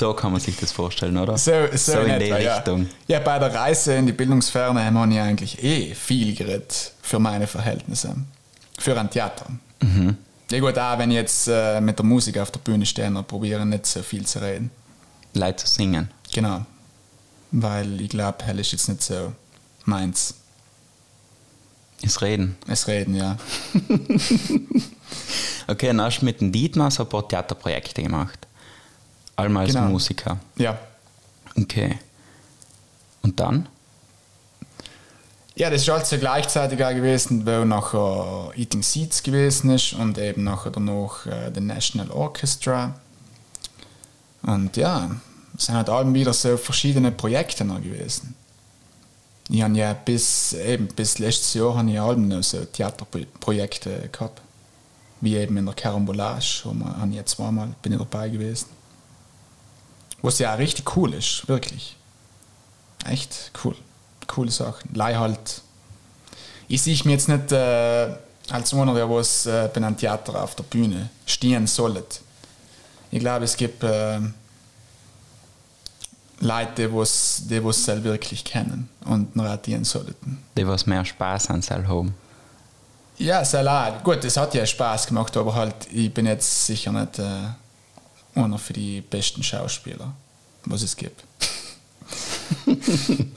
so 0.02 0.14
kann 0.14 0.32
man 0.32 0.40
sich 0.40 0.56
das 0.56 0.72
vorstellen, 0.72 1.16
oder? 1.16 1.38
So, 1.38 1.52
so, 1.74 2.00
in, 2.00 2.10
in, 2.10 2.18
die 2.18 2.24
etwa, 2.24 2.38
ja. 2.38 2.56
Richtung. 2.56 2.88
Ja, 3.06 3.20
bei 3.20 3.38
der 3.38 3.54
Reise 3.54 3.94
in 3.94 4.06
die 4.06 4.12
Bildungsferne 4.12 4.84
haben 4.84 5.10
wir 5.12 5.22
eigentlich 5.22 5.62
eh 5.62 5.94
viel 5.94 6.34
geredet 6.34 6.92
für 7.00 7.20
meine 7.20 7.46
Verhältnisse. 7.46 8.16
Für 8.78 8.98
ein 8.98 9.08
Theater. 9.08 9.46
Ja 10.50 10.58
gut, 10.58 10.76
auch 10.76 10.98
wenn 10.98 11.10
ich 11.12 11.16
jetzt 11.16 11.46
äh, 11.46 11.80
mit 11.80 11.98
der 11.98 12.04
Musik 12.04 12.36
auf 12.38 12.50
der 12.50 12.58
Bühne 12.58 12.84
stehe, 12.84 13.10
dann 13.12 13.24
probiere 13.24 13.60
ich 13.60 13.66
nicht 13.66 13.86
so 13.86 14.02
viel 14.02 14.26
zu 14.26 14.42
reden. 14.42 14.72
Leute 15.34 15.64
zu 15.64 15.72
singen. 15.72 16.10
Genau. 16.32 16.66
Weil 17.52 18.00
ich 18.00 18.08
glaube, 18.08 18.44
hell 18.44 18.58
ist 18.58 18.72
jetzt 18.72 18.88
nicht 18.88 19.02
so 19.02 19.32
meins. 19.84 20.34
Ist 22.02 22.20
Reden. 22.22 22.56
Es 22.66 22.88
reden, 22.88 23.14
ja. 23.14 23.36
Okay, 25.68 25.86
dann 25.86 26.00
hast 26.00 26.20
du 26.20 26.24
mit 26.24 26.40
dem 26.40 26.50
Dietmar 26.50 26.90
so 26.90 27.04
ein 27.04 27.08
paar 27.08 27.28
Theaterprojekte 27.28 28.02
gemacht. 28.02 28.48
Allem 29.36 29.56
als 29.56 29.72
Genau. 29.72 29.88
Musiker. 29.88 30.38
Ja. 30.56 30.78
Okay. 31.56 31.98
Und 33.22 33.38
dann? 33.40 33.68
Ja, 35.54 35.68
das 35.70 35.82
ist 35.82 35.90
alles 35.90 36.08
so 36.08 36.18
gleichzeitig 36.18 36.82
auch 36.82 36.90
gewesen, 36.94 37.44
weil 37.44 37.64
nachher 37.66 38.50
Eating 38.56 38.82
Seeds 38.82 39.22
gewesen 39.22 39.70
ist 39.70 39.92
und 39.92 40.16
eben 40.18 40.44
nachher 40.44 40.70
danach 40.70 41.26
äh, 41.26 41.50
The 41.54 41.60
National 41.60 42.10
Orchestra. 42.10 42.94
Und 44.42 44.76
ja, 44.76 45.10
es 45.56 45.66
sind 45.66 45.74
halt 45.74 45.90
allem 45.90 46.14
wieder 46.14 46.32
so 46.32 46.56
verschiedene 46.56 47.12
Projekte 47.12 47.64
noch 47.64 47.82
gewesen. 47.82 48.34
Ich 49.50 49.60
habe 49.62 49.76
ja 49.76 49.92
bis, 49.92 50.54
eben 50.54 50.88
bis 50.88 51.18
letztes 51.18 51.52
Jahr 51.54 51.76
habe 51.76 51.90
ich 51.90 52.00
allem 52.00 52.28
noch 52.28 52.42
so 52.42 52.64
Theaterprojekte 52.64 54.08
gehabt. 54.10 54.40
Wie 55.20 55.36
eben 55.36 55.56
in 55.58 55.66
der 55.66 55.74
Carambolage, 55.74 56.62
wo 56.64 56.72
man, 56.72 56.96
habe 56.96 57.10
ich 57.10 57.16
jetzt 57.16 57.32
zweimal 57.32 57.68
bin 57.82 57.92
ich 57.92 57.98
dabei 57.98 58.28
gewesen. 58.30 58.66
Was 60.22 60.38
ja 60.38 60.54
auch 60.54 60.58
richtig 60.58 60.96
cool 60.96 61.14
ist, 61.14 61.46
wirklich. 61.48 61.96
Echt 63.04 63.50
cool. 63.64 63.74
Coole 64.28 64.50
Sachen. 64.50 64.94
Leih 64.94 65.16
halt. 65.16 65.62
Ich 66.68 66.82
sehe 66.82 66.94
mich 66.94 67.04
jetzt 67.04 67.28
nicht 67.28 67.52
äh, 67.52 68.14
als 68.50 68.72
einer, 68.72 68.94
der 68.94 69.10
was 69.10 69.46
äh, 69.46 69.68
bei 69.72 69.76
einem 69.76 69.96
Theater 69.96 70.42
auf 70.42 70.54
der 70.54 70.62
Bühne 70.64 71.10
stehen 71.26 71.66
sollte. 71.66 72.20
Ich 73.10 73.20
glaube, 73.20 73.44
es 73.44 73.56
gibt 73.56 73.82
äh, 73.82 74.20
Leute, 76.40 76.72
die 76.76 76.94
was, 76.94 77.42
die 77.44 77.62
was 77.62 77.86
wirklich 77.86 78.44
kennen 78.44 78.88
und 79.04 79.38
ratieren 79.38 79.84
sollten. 79.84 80.42
Die, 80.56 80.66
was 80.66 80.86
mehr 80.86 81.04
Spaß 81.04 81.50
an 81.50 81.62
soll 81.62 81.86
haben. 81.86 82.14
Ja, 83.18 83.44
sehr 83.44 83.62
leid. 83.62 84.02
Gut, 84.02 84.24
es 84.24 84.36
hat 84.36 84.54
ja 84.54 84.64
Spaß 84.64 85.06
gemacht, 85.06 85.36
aber 85.36 85.54
halt, 85.54 85.74
ich 85.92 86.12
bin 86.12 86.26
jetzt 86.26 86.66
sicher 86.66 86.90
nicht 86.90 87.18
äh, 87.18 87.48
einer 88.34 88.58
für 88.58 88.72
die 88.72 89.00
besten 89.00 89.42
Schauspieler, 89.42 90.12
was 90.64 90.82
es 90.82 90.96
gibt. 90.96 91.24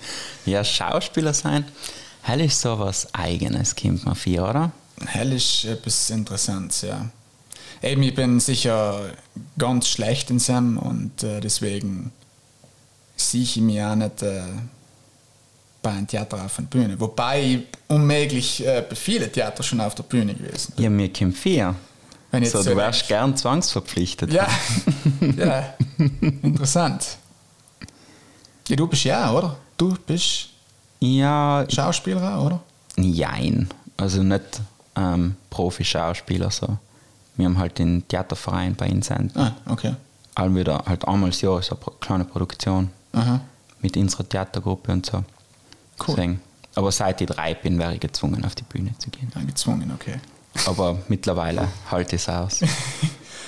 Ja, 0.45 0.63
Schauspieler 0.63 1.33
sein, 1.33 1.65
hell 2.21 2.41
ist 2.41 2.61
so 2.61 2.77
was 2.77 3.11
Eigenes, 3.15 3.75
kommt 3.75 4.05
man 4.05 4.15
vor, 4.15 4.49
oder? 4.49 4.71
Hell 5.05 5.33
ist 5.33 5.65
etwas 5.65 6.09
Interessantes, 6.11 6.83
ja. 6.83 7.09
Eben, 7.81 8.03
ich 8.03 8.13
bin 8.13 8.39
sicher 8.39 9.11
ganz 9.57 9.87
schlecht 9.87 10.29
in 10.29 10.39
Sam 10.39 10.77
und 10.77 11.23
äh, 11.23 11.41
deswegen 11.41 12.11
sehe 13.17 13.41
ich 13.41 13.57
mich 13.57 13.81
auch 13.81 13.95
nicht 13.95 14.21
äh, 14.21 14.41
bei 15.81 15.91
einem 15.91 16.07
Theater 16.07 16.45
auf 16.45 16.55
der 16.55 16.63
Bühne. 16.63 16.99
Wobei 16.99 17.43
ich 17.43 17.59
unmöglich 17.87 18.65
äh, 18.65 18.83
bei 18.87 18.95
vielen 18.95 19.31
Theater 19.31 19.61
schon 19.61 19.81
auf 19.81 19.95
der 19.95 20.03
Bühne 20.03 20.33
gewesen 20.33 20.73
bin. 20.75 20.83
Ja, 20.83 20.89
mir 20.89 21.11
kommt 21.11 21.37
vier. 21.37 21.75
Wenn 22.35 22.43
ich 22.43 22.51
So, 22.51 22.57
jetzt 22.57 22.67
du 22.67 22.75
wärst 22.75 23.07
gern 23.07 23.37
zwangsverpflichtet. 23.37 24.33
Ja, 24.33 24.45
ja. 25.37 25.73
interessant. 26.19 27.17
Ja, 28.67 28.75
du 28.75 28.87
bist 28.87 29.05
ja, 29.05 29.31
oder? 29.31 29.55
Du 29.77 29.95
bist 30.05 30.49
Ja, 30.99 31.65
Schauspieler, 31.69 32.37
auch, 32.37 32.45
oder? 32.47 32.59
jein. 32.97 33.69
Also 33.95 34.21
nicht 34.21 34.59
ähm, 34.97 35.35
Profi-Schauspieler 35.49 36.51
so. 36.51 36.77
Wir 37.37 37.45
haben 37.45 37.57
halt 37.57 37.79
den 37.79 38.05
Theaterverein 38.05 38.75
bei 38.75 38.87
Incent. 38.87 39.31
Ah, 39.37 39.55
okay. 39.69 39.95
Allem 40.35 40.57
wieder 40.57 40.83
halt 40.85 41.07
einmal 41.07 41.29
das 41.29 41.39
Jahr 41.39 41.61
so 41.61 41.75
eine 41.77 41.95
kleine 42.01 42.25
Produktion 42.25 42.89
Aha. 43.13 43.39
mit 43.81 43.95
unserer 43.95 44.27
Theatergruppe 44.27 44.91
und 44.91 45.05
so. 45.05 45.19
Cool. 45.19 45.25
Deswegen. 46.07 46.41
Aber 46.75 46.91
seit 46.91 47.21
ich 47.21 47.27
drei 47.27 47.53
bin, 47.53 47.79
wäre 47.79 47.93
ich 47.93 48.01
gezwungen, 48.01 48.43
auf 48.43 48.55
die 48.55 48.63
Bühne 48.63 48.93
zu 48.97 49.09
gehen. 49.09 49.31
Ja, 49.33 49.41
gezwungen, 49.43 49.89
okay. 49.93 50.19
Aber 50.65 50.99
mittlerweile 51.07 51.67
halte 51.91 52.15
ich 52.15 52.21
es 52.23 52.29
aus. 52.29 52.61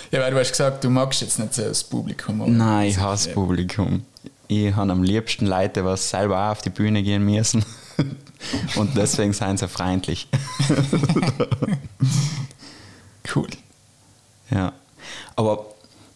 Ja, 0.09 0.21
weil 0.21 0.31
du 0.31 0.39
hast 0.39 0.51
gesagt, 0.51 0.85
du 0.85 0.89
magst 0.89 1.19
jetzt 1.19 1.37
nicht 1.37 1.53
so 1.53 1.63
das 1.63 1.83
Publikum. 1.83 2.55
Nein, 2.55 2.87
ich 2.87 2.97
hasse 2.97 3.31
Publikum. 3.31 4.05
Ich 4.47 4.73
habe 4.73 4.89
am 4.93 5.03
liebsten 5.03 5.45
Leute, 5.45 5.83
die 5.83 5.97
selber 5.97 6.45
auch 6.45 6.51
auf 6.51 6.61
die 6.61 6.69
Bühne 6.69 7.03
gehen 7.03 7.25
müssen. 7.25 7.65
Und 8.75 8.95
deswegen 8.95 9.33
seien 9.33 9.57
sie 9.57 9.67
freundlich. 9.67 10.27
Cool. 13.35 13.49
Ja. 14.49 14.71
Aber 15.35 15.65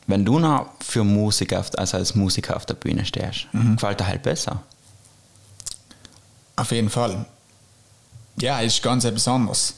wenn 0.07 0.23
du 0.23 0.39
noch 0.39 0.67
für 0.79 1.03
Musik, 1.03 1.53
auf, 1.53 1.77
also 1.77 1.97
als 1.97 2.15
Musiker 2.15 2.55
auf 2.55 2.65
der 2.65 2.75
Bühne 2.75 3.03
stehst, 3.05 3.47
gefällt 3.51 3.99
dir 3.99 4.07
halt 4.07 4.23
besser. 4.23 4.63
Auf 6.55 6.71
jeden 6.71 6.89
Fall. 6.89 7.25
Ja, 8.39 8.61
ist 8.61 8.81
ganz 8.81 9.03
etwas 9.03 9.27
anderes. 9.27 9.73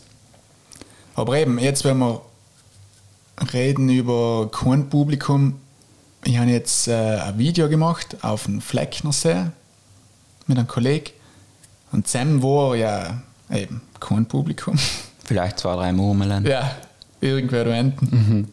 Aber 1.16 1.38
eben, 1.38 1.60
jetzt, 1.60 1.84
wenn 1.84 2.00
wir 2.00 2.22
reden 3.54 3.90
über 3.90 4.50
kein 4.52 4.90
Publikum, 4.90 5.60
ich 6.24 6.38
habe 6.38 6.50
jetzt 6.50 6.88
äh, 6.88 7.20
ein 7.20 7.38
Video 7.38 7.70
gemacht 7.70 8.18
auf 8.22 8.46
dem 8.46 8.62
Flecknersee 8.62 9.48
mit 10.48 10.58
einem 10.58 10.68
Kollegen. 10.68 11.12
Und 11.92 12.08
Sam 12.08 12.42
war 12.42 12.76
ja 12.76 13.22
eben 13.52 13.82
kein 14.00 14.26
Publikum. 14.26 14.78
Vielleicht 15.24 15.60
zwei, 15.60 15.76
drei 15.76 15.94
Murmeln. 15.94 16.46
Ja, 16.46 16.76
irgendwer 17.22 17.66
da 17.66 17.74
hinten. 17.74 18.52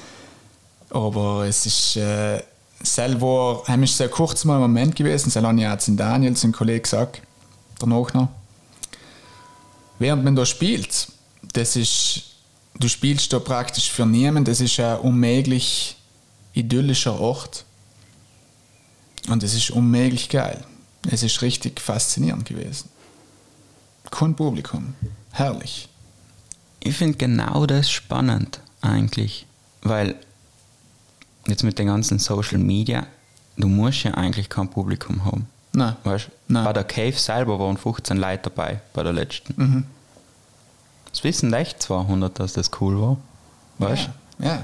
Aber 0.90 1.46
es 1.46 1.66
ist 1.66 1.96
äh, 1.96 2.42
selber, 2.82 3.62
es 3.66 3.90
ist 3.90 3.96
sehr 3.98 4.08
kurz 4.08 4.44
mal 4.44 4.56
ein 4.56 4.62
Moment 4.62 4.96
gewesen, 4.96 5.30
das 5.32 5.42
habe 5.42 5.60
ich 5.60 5.66
auch 5.66 5.78
zu 5.78 5.92
Daniel, 5.92 6.36
sein 6.36 6.52
Kollege, 6.52 6.80
gesagt, 6.80 7.22
danach 7.78 8.12
noch. 8.14 8.28
Während 9.98 10.24
man 10.24 10.36
da 10.36 10.44
spielt, 10.44 11.08
das 11.52 11.76
ist, 11.76 12.22
du 12.78 12.88
spielst 12.88 13.32
da 13.32 13.38
praktisch 13.38 13.90
für 13.90 14.06
niemanden, 14.06 14.44
das 14.44 14.60
ist 14.60 14.78
ein 14.80 14.98
unmöglich 14.98 15.96
idyllischer 16.54 17.18
Ort. 17.18 17.64
Und 19.28 19.42
es 19.42 19.54
ist 19.54 19.70
unmöglich 19.70 20.28
geil. 20.28 20.64
Es 21.10 21.22
ist 21.22 21.42
richtig 21.42 21.80
faszinierend 21.80 22.44
gewesen. 22.44 22.88
Kein 24.10 24.34
Publikum. 24.34 24.94
Herrlich. 25.32 25.88
Ich 26.80 26.96
finde 26.96 27.18
genau 27.18 27.66
das 27.66 27.90
spannend 27.90 28.60
eigentlich, 28.80 29.46
weil 29.82 30.14
jetzt 31.48 31.64
mit 31.64 31.78
den 31.78 31.88
ganzen 31.88 32.18
Social 32.18 32.58
Media, 32.58 33.06
du 33.56 33.68
musst 33.68 34.04
ja 34.04 34.14
eigentlich 34.14 34.48
kein 34.48 34.68
Publikum 34.68 35.24
haben. 35.24 35.48
Nein. 35.72 35.96
Weißt? 36.04 36.30
Nein. 36.48 36.64
Bei 36.64 36.72
der 36.72 36.84
Cave 36.84 37.12
selber 37.12 37.58
waren 37.58 37.76
15 37.76 38.16
Leute 38.16 38.44
dabei, 38.44 38.80
bei 38.92 39.02
der 39.02 39.12
letzten. 39.12 39.86
Es 41.16 41.24
wissen 41.24 41.50
echt 41.54 41.82
200, 41.82 42.38
dass 42.38 42.52
das 42.52 42.70
cool 42.80 43.00
war. 43.00 43.16
Weißt? 43.78 44.10
Ja. 44.38 44.46
ja. 44.46 44.58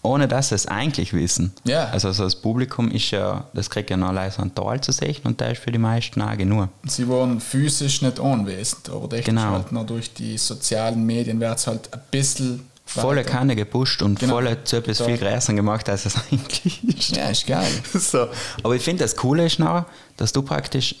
Ohne 0.00 0.26
dass 0.26 0.48
sie 0.48 0.54
es 0.54 0.66
eigentlich 0.66 1.12
wissen. 1.12 1.52
Ja. 1.64 1.84
Also 1.90 2.10
so 2.12 2.24
das 2.24 2.34
Publikum 2.36 2.90
ist 2.90 3.10
ja, 3.10 3.44
das 3.52 3.68
kriegt 3.68 3.90
ja 3.90 3.96
noch 3.98 4.12
leider 4.12 4.30
so 4.30 4.40
einen 4.40 4.54
Tal 4.54 4.80
zu 4.80 4.90
sehen 4.92 5.16
und 5.24 5.38
der 5.38 5.52
ist 5.52 5.60
für 5.60 5.70
die 5.70 5.76
meisten 5.78 6.22
auch 6.22 6.34
genug. 6.34 6.70
Sie 6.86 7.06
waren 7.10 7.40
physisch 7.40 8.00
nicht 8.00 8.18
anwesend, 8.18 8.88
aber 8.88 9.12
echt 9.18 9.26
Genau. 9.26 9.50
halt 9.50 9.70
noch 9.72 9.84
durch 9.84 10.14
die 10.14 10.38
sozialen 10.38 11.04
Medien 11.04 11.40
wird 11.40 11.58
es 11.58 11.66
halt 11.66 11.92
ein 11.92 12.00
bisschen 12.10 12.66
Volle. 12.86 13.22
Kanne 13.22 13.54
gepusht 13.54 14.00
und 14.00 14.18
Genau. 14.18 14.34
volle 14.36 14.64
zu 14.64 14.76
etwas 14.76 15.02
viel 15.02 15.18
größer 15.18 15.52
gemacht, 15.52 15.90
als 15.90 16.06
es 16.06 16.14
eigentlich 16.32 16.82
ist. 16.88 17.14
Ja, 17.16 17.28
ist 17.28 17.46
geil. 17.46 17.68
so. 17.92 18.28
Aber 18.62 18.74
ich 18.74 18.82
finde, 18.82 19.04
das 19.04 19.14
Coole 19.14 19.44
ist 19.44 19.58
noch, 19.58 19.84
dass 20.16 20.32
du 20.32 20.40
praktisch, 20.40 20.94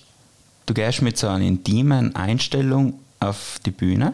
du 0.66 0.74
gehst 0.74 1.00
mit 1.00 1.16
so 1.16 1.28
einer 1.28 1.46
intimen 1.46 2.14
Einstellung 2.14 2.92
auf 3.20 3.58
die 3.64 3.70
Bühne, 3.70 4.12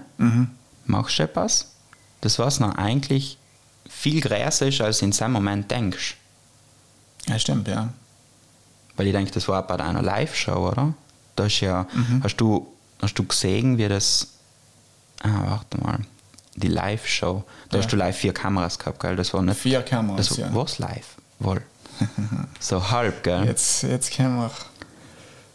machst 0.87 1.21
etwas, 1.21 1.73
das 2.21 2.39
was 2.39 2.61
noch 2.61 2.75
eigentlich 2.77 3.39
viel 3.89 4.21
größer 4.21 4.67
ist, 4.69 4.81
als 4.81 4.99
du 4.99 5.07
in 5.07 5.13
seinem 5.13 5.33
Moment 5.33 5.71
denkst. 5.71 6.17
Ja, 7.27 7.39
stimmt, 7.39 7.69
ja. 7.69 7.89
Weil 8.97 9.07
ich 9.09 9.13
denke, 9.13 9.31
das 9.33 9.49
war 9.49 9.63
auch 9.63 9.67
bei 9.67 9.79
einer 9.79 10.03
Live-Show, 10.03 10.69
oder? 10.71 10.95
Da 11.37 11.47
ist 11.47 11.61
ja, 11.61 11.87
hast, 12.23 12.37
du, 12.37 12.67
hast 13.03 13.15
du 13.19 13.25
gesehen, 13.25 13.77
wie 13.79 13.89
das, 13.89 14.29
ah, 15.23 15.29
warte 15.49 15.79
mal, 15.81 15.99
die 16.57 16.69
Live-Show, 16.69 17.43
da 17.71 17.77
Ja. 17.79 17.83
hast 17.83 17.93
du 17.93 17.97
live 17.97 18.17
vier 18.17 18.33
Kameras 18.33 18.79
gehabt, 18.79 19.01
gell? 19.01 19.17
Das 19.17 19.35
war 19.35 19.43
nicht, 19.43 19.59
Vier 19.59 19.83
Kameras, 19.83 20.29
das 20.29 20.37
ja. 20.37 20.55
war's 20.55 20.79
live, 20.79 21.17
wohl. 21.41 21.63
so 22.61 22.91
halb, 22.91 23.23
gell? 23.25 23.45
Jetzt, 23.47 23.83
jetzt 23.83 24.13
können 24.13 24.37
wir. 24.37 24.51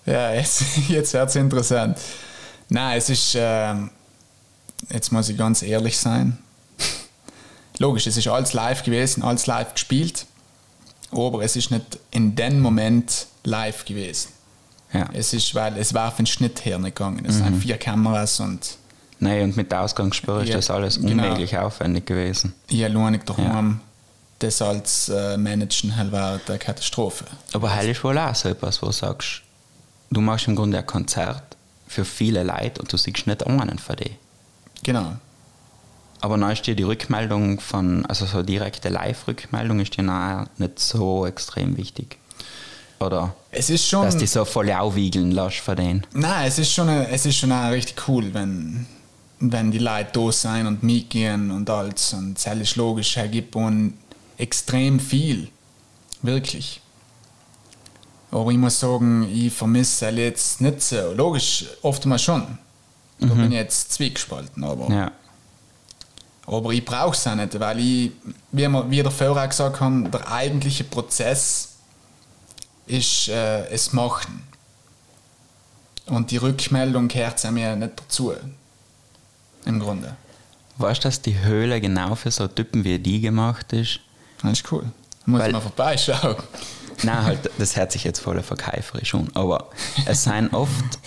Ja, 0.06 0.34
jetzt, 0.34 0.64
jetzt 0.90 1.14
wird 1.14 1.30
es 1.30 1.36
interessant. 1.36 1.98
Nein, 2.70 2.98
es 2.98 3.10
ist. 3.10 3.36
ähm, 3.38 3.90
jetzt 4.90 5.12
muss 5.12 5.30
ich 5.30 5.38
ganz 5.38 5.62
ehrlich 5.62 5.98
sein. 5.98 6.38
Logisch, 7.78 8.08
es 8.08 8.18
ist 8.18 8.28
alles 8.28 8.54
live 8.54 8.84
gewesen, 8.84 9.24
alles 9.24 9.48
live 9.48 9.74
gespielt. 9.74 10.26
Aber 11.12 11.42
es 11.44 11.56
ist 11.56 11.72
nicht 11.72 11.98
in 12.12 12.36
dem 12.36 12.60
Moment 12.60 13.28
live 13.44 13.86
gewesen. 13.86 14.30
Ja. 14.94 15.08
Es 15.14 15.34
ist, 15.34 15.56
weil 15.56 15.78
es 15.78 15.94
war 15.94 16.12
von 16.12 16.26
Schnitt 16.26 16.66
her 16.66 16.78
nicht 16.78 16.96
gegangen. 16.96 17.24
Es 17.26 17.38
sind 17.38 17.62
vier 17.62 17.78
Kameras 17.78 18.40
und 18.40 18.78
Nein, 19.22 19.44
und 19.44 19.58
mit 19.58 19.72
der 19.72 19.82
Ausgangssperre 19.82 20.44
ist 20.44 20.50
Ja, 20.50 20.56
das 20.56 20.70
alles 20.70 20.96
genau. 21.00 21.24
unmöglich 21.24 21.58
aufwendig 21.58 22.06
gewesen. 22.06 22.54
Ich 22.70 22.84
alleine 22.84 23.20
daheim, 23.20 23.82
das 24.40 24.62
als 24.62 25.10
äh, 25.10 25.38
Managen 25.38 25.96
halt 25.96 26.12
war 26.12 26.40
eine 26.48 26.58
Katastrophe. 26.58 27.26
Aber 27.54 27.76
heil 27.76 27.90
ist 27.90 28.04
wohl 28.04 28.18
auch 28.18 28.34
so 28.34 28.48
etwas, 28.48 28.82
wo 28.82 28.88
du 28.88 28.94
sagst, 28.94 29.42
du 30.10 30.22
machst 30.22 30.48
im 30.48 30.56
Grunde 30.56 30.78
ein 30.78 30.86
Konzert 30.86 31.44
für 31.88 32.06
viele 32.06 32.44
Leute 32.44 32.82
und 32.82 32.92
du 32.92 32.98
siehst 32.98 33.28
nicht 33.28 33.46
einen 33.46 33.78
von 33.78 33.96
denen. 33.98 34.16
Genau. 34.84 35.14
Aber 36.22 36.38
dann 36.38 36.52
ist 36.52 36.66
dir 36.68 36.76
die 36.76 36.84
Rückmeldung 36.84 37.60
von, 37.60 38.06
also 38.06 38.26
so 38.26 38.44
direkte 38.44 38.90
Live-Rückmeldung 38.90 39.80
ist 39.80 39.96
dir 39.96 40.48
nicht 40.58 40.80
so 40.80 41.26
extrem 41.26 41.78
wichtig. 41.78 42.18
Oder 43.00 43.34
Es 43.52 43.70
ist 43.70 43.88
schon. 43.88 44.04
dass 44.04 44.18
die 44.18 44.28
so 44.28 44.44
voll 44.44 44.70
aufwiegeln 44.72 45.32
lässt 45.32 45.60
von 45.60 45.78
denen. 45.78 46.06
Nein, 46.14 46.48
es 46.48 46.60
ist 46.60 46.74
schon, 46.74 46.90
es 46.90 47.26
ist 47.26 47.38
schon 47.38 47.52
auch 47.52 47.72
richtig 47.72 48.08
cool, 48.10 48.34
wenn, 48.34 48.86
wenn 49.40 49.72
die 49.72 49.80
Leute 49.80 50.10
da 50.12 50.32
sein 50.34 50.68
und 50.68 50.84
mitgehen 50.84 51.50
und 51.52 51.70
alles. 51.70 52.12
Und 52.14 52.38
es 52.38 52.46
ist 52.46 52.76
logisch, 52.76 53.16
er 53.16 53.30
gibt 53.30 53.56
uns 53.56 53.94
extrem 54.38 55.00
viel. 55.00 55.48
Wirklich. 56.22 56.82
Aber 58.32 58.52
ich 58.52 58.58
muss 58.58 58.80
sagen, 58.80 59.28
ich 59.34 59.54
vermisse 59.54 60.08
es 60.08 60.18
jetzt 60.18 60.62
nicht 60.62 60.82
so. 60.82 61.14
Logisch, 61.16 61.66
oftmals 61.82 62.22
schon. 62.22 62.58
Da 63.20 63.28
bin 63.28 63.52
ich 63.52 63.58
jetzt 63.58 63.94
zwiegespalten. 63.94 64.64
Aber, 64.64 64.94
Ja. 64.94 65.12
aber 66.48 66.72
ich 66.72 66.84
brauche 66.86 67.16
es 67.16 67.28
auch 67.28 67.36
nicht, 67.36 67.60
weil 67.60 67.80
ich, 67.80 68.12
wie 68.52 68.68
wir 68.68 68.90
wie 68.90 69.02
der 69.04 69.12
vorher 69.12 69.44
auch 69.44 69.50
gesagt 69.50 69.80
haben, 69.82 70.10
der 70.10 70.32
eigentliche 70.32 70.84
Prozess 70.86 71.70
ist 72.88 73.28
äh, 73.30 73.68
es 73.70 73.94
machen. 73.94 74.44
Und 76.08 76.32
die 76.32 76.38
Rückmeldung 76.38 77.08
gehört 77.08 77.44
ja 77.44 77.52
mir 77.52 77.76
nicht 77.76 78.00
dazu. 78.00 78.34
Im 79.66 79.80
Grunde. 79.80 80.16
Weißt 80.78 81.04
du, 81.04 81.08
dass 81.10 81.22
die 81.22 81.38
Höhle 81.40 81.82
genau 81.82 82.16
für 82.16 82.32
so 82.32 82.48
Typen 82.48 82.84
wie 82.84 82.98
die 82.98 83.20
gemacht 83.22 83.74
ist? 83.74 84.00
Das 84.42 84.54
ist 84.54 84.72
cool. 84.72 84.86
Muss 85.26 85.42
Weil- 85.42 85.52
mal 85.52 85.60
vorbeischauen. 85.62 86.38
Nein, 87.04 87.24
halt, 87.24 87.50
das 87.58 87.76
hört 87.78 87.92
sich 87.92 88.04
jetzt 88.04 88.20
voll 88.20 88.42
verkäuferisch 88.42 89.14
an. 89.16 89.30
Aber 89.34 89.70
es 90.06 90.24
sind 90.24 90.54
oft, 90.54 91.00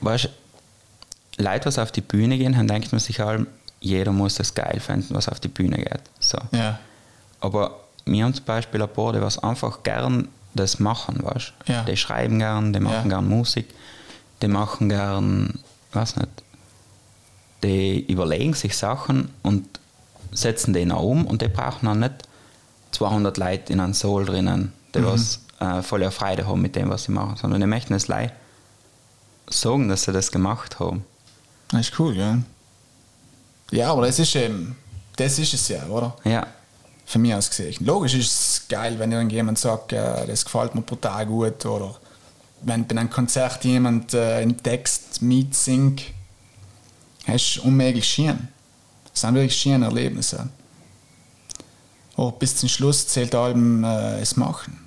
weißt 0.00 0.28
Leute, 1.38 1.66
was 1.66 1.78
auf 1.78 1.92
die 1.92 2.00
Bühne 2.00 2.38
gehen, 2.38 2.54
dann 2.54 2.66
denkt 2.68 2.92
man 2.92 2.98
sich 2.98 3.20
allem, 3.20 3.46
jeder 3.80 4.12
muss 4.12 4.34
das 4.36 4.54
geil 4.54 4.80
finden, 4.80 5.14
was 5.14 5.28
auf 5.28 5.38
die 5.40 5.48
Bühne 5.48 5.76
geht. 5.76 6.00
So. 6.18 6.38
Ja. 6.52 6.78
Aber 7.40 7.80
wir 8.06 8.24
haben 8.24 8.34
zum 8.34 8.44
Beispiel 8.44 8.82
ein 8.82 8.88
paar, 8.88 9.12
die 9.12 9.20
was 9.20 9.38
einfach 9.38 9.82
gern 9.82 10.28
das 10.54 10.78
machen, 10.80 11.22
weißt? 11.22 11.52
Ja. 11.66 11.82
Die 11.84 11.96
schreiben 11.96 12.38
gern, 12.38 12.72
die 12.72 12.80
machen 12.80 13.10
Ja. 13.10 13.16
gern 13.18 13.28
Musik, 13.28 13.66
die 14.40 14.48
machen 14.48 14.88
gern, 14.88 15.58
weiß 15.92 16.16
nicht, 16.16 16.28
die 17.62 18.00
überlegen 18.10 18.54
sich 18.54 18.76
Sachen 18.76 19.30
und 19.42 19.66
setzen 20.32 20.72
den 20.72 20.92
auch 20.92 21.02
um 21.02 21.26
und 21.26 21.42
die 21.42 21.48
brauchen 21.48 21.86
dann 21.86 22.00
nicht 22.00 22.14
200 22.92 23.36
Leute 23.36 23.72
in 23.72 23.80
einem 23.80 23.94
Soul 23.94 24.24
drinnen, 24.24 24.72
die 24.94 25.00
Mhm. 25.00 25.06
was 25.06 25.40
äh, 25.60 25.82
voll 25.82 26.10
Freude 26.10 26.46
haben 26.46 26.60
mit 26.60 26.76
dem, 26.76 26.90
was 26.90 27.04
sie 27.04 27.12
machen, 27.12 27.36
sondern 27.36 27.60
die 27.60 27.66
möchten 27.66 27.94
es 27.94 28.08
leid 28.08 28.32
sagen, 29.48 29.88
dass 29.88 30.02
sie 30.02 30.12
das 30.12 30.30
gemacht 30.32 30.78
haben. 30.80 31.04
Das 31.68 31.80
ist 31.80 31.98
cool, 31.98 32.16
ja. 32.16 32.38
Ja, 33.70 33.92
aber 33.92 34.06
das 34.06 34.18
ist 34.18 34.34
eben, 34.36 34.76
das 35.16 35.38
ist 35.38 35.54
es 35.54 35.68
ja, 35.68 35.84
oder? 35.86 36.16
Ja, 36.24 36.46
Von 37.04 37.22
mir 37.22 37.36
aus 37.38 37.50
gesehen. 37.50 37.84
Logisch 37.84 38.14
ist 38.14 38.30
es 38.32 38.68
geil, 38.68 38.98
wenn 38.98 39.12
irgendjemand 39.12 39.58
sagt, 39.58 39.92
das 39.92 40.44
gefällt 40.44 40.74
mir 40.74 40.82
brutal 40.82 41.26
gut. 41.26 41.64
Oder 41.66 41.96
wenn 42.62 42.86
bei 42.86 42.96
einem 42.96 43.10
Konzert 43.10 43.64
jemand 43.64 44.14
äh, 44.14 44.36
einen 44.36 44.62
Text 44.62 45.22
mitsingt, 45.22 46.02
das 47.26 47.36
ist 47.36 47.58
unmöglich 47.58 48.06
schön. 48.08 48.48
Das 49.10 49.22
sind 49.22 49.34
wirklich 49.34 49.56
schöne 49.56 49.86
Erlebnisse. 49.86 50.48
Aber 52.16 52.32
bis 52.32 52.56
zum 52.56 52.68
Schluss 52.68 53.06
zählt 53.08 53.34
allem 53.34 53.84
äh, 53.84 54.20
es 54.20 54.36
machen. 54.36 54.78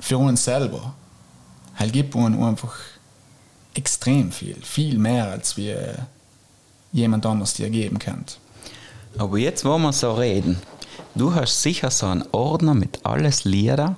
Für 0.00 0.18
uns 0.18 0.44
selber. 0.44 0.94
Halt 1.76 1.92
gibt 1.92 2.14
uns 2.14 2.36
einfach 2.36 2.74
extrem 3.76 4.32
viel. 4.32 4.56
Viel 4.62 4.98
mehr, 4.98 5.28
als 5.30 5.56
wir 5.56 6.06
jemand 6.92 7.26
anders 7.26 7.54
dir 7.54 7.70
geben 7.70 7.98
kann. 7.98 8.24
Aber 9.18 9.38
jetzt, 9.38 9.64
wo 9.64 9.76
wir 9.78 9.92
so 9.92 10.14
reden, 10.14 10.58
du 11.14 11.34
hast 11.34 11.62
sicher 11.62 11.90
so 11.90 12.06
einen 12.06 12.24
Ordner 12.32 12.74
mit 12.74 13.00
alles 13.04 13.44
Lieder, 13.44 13.96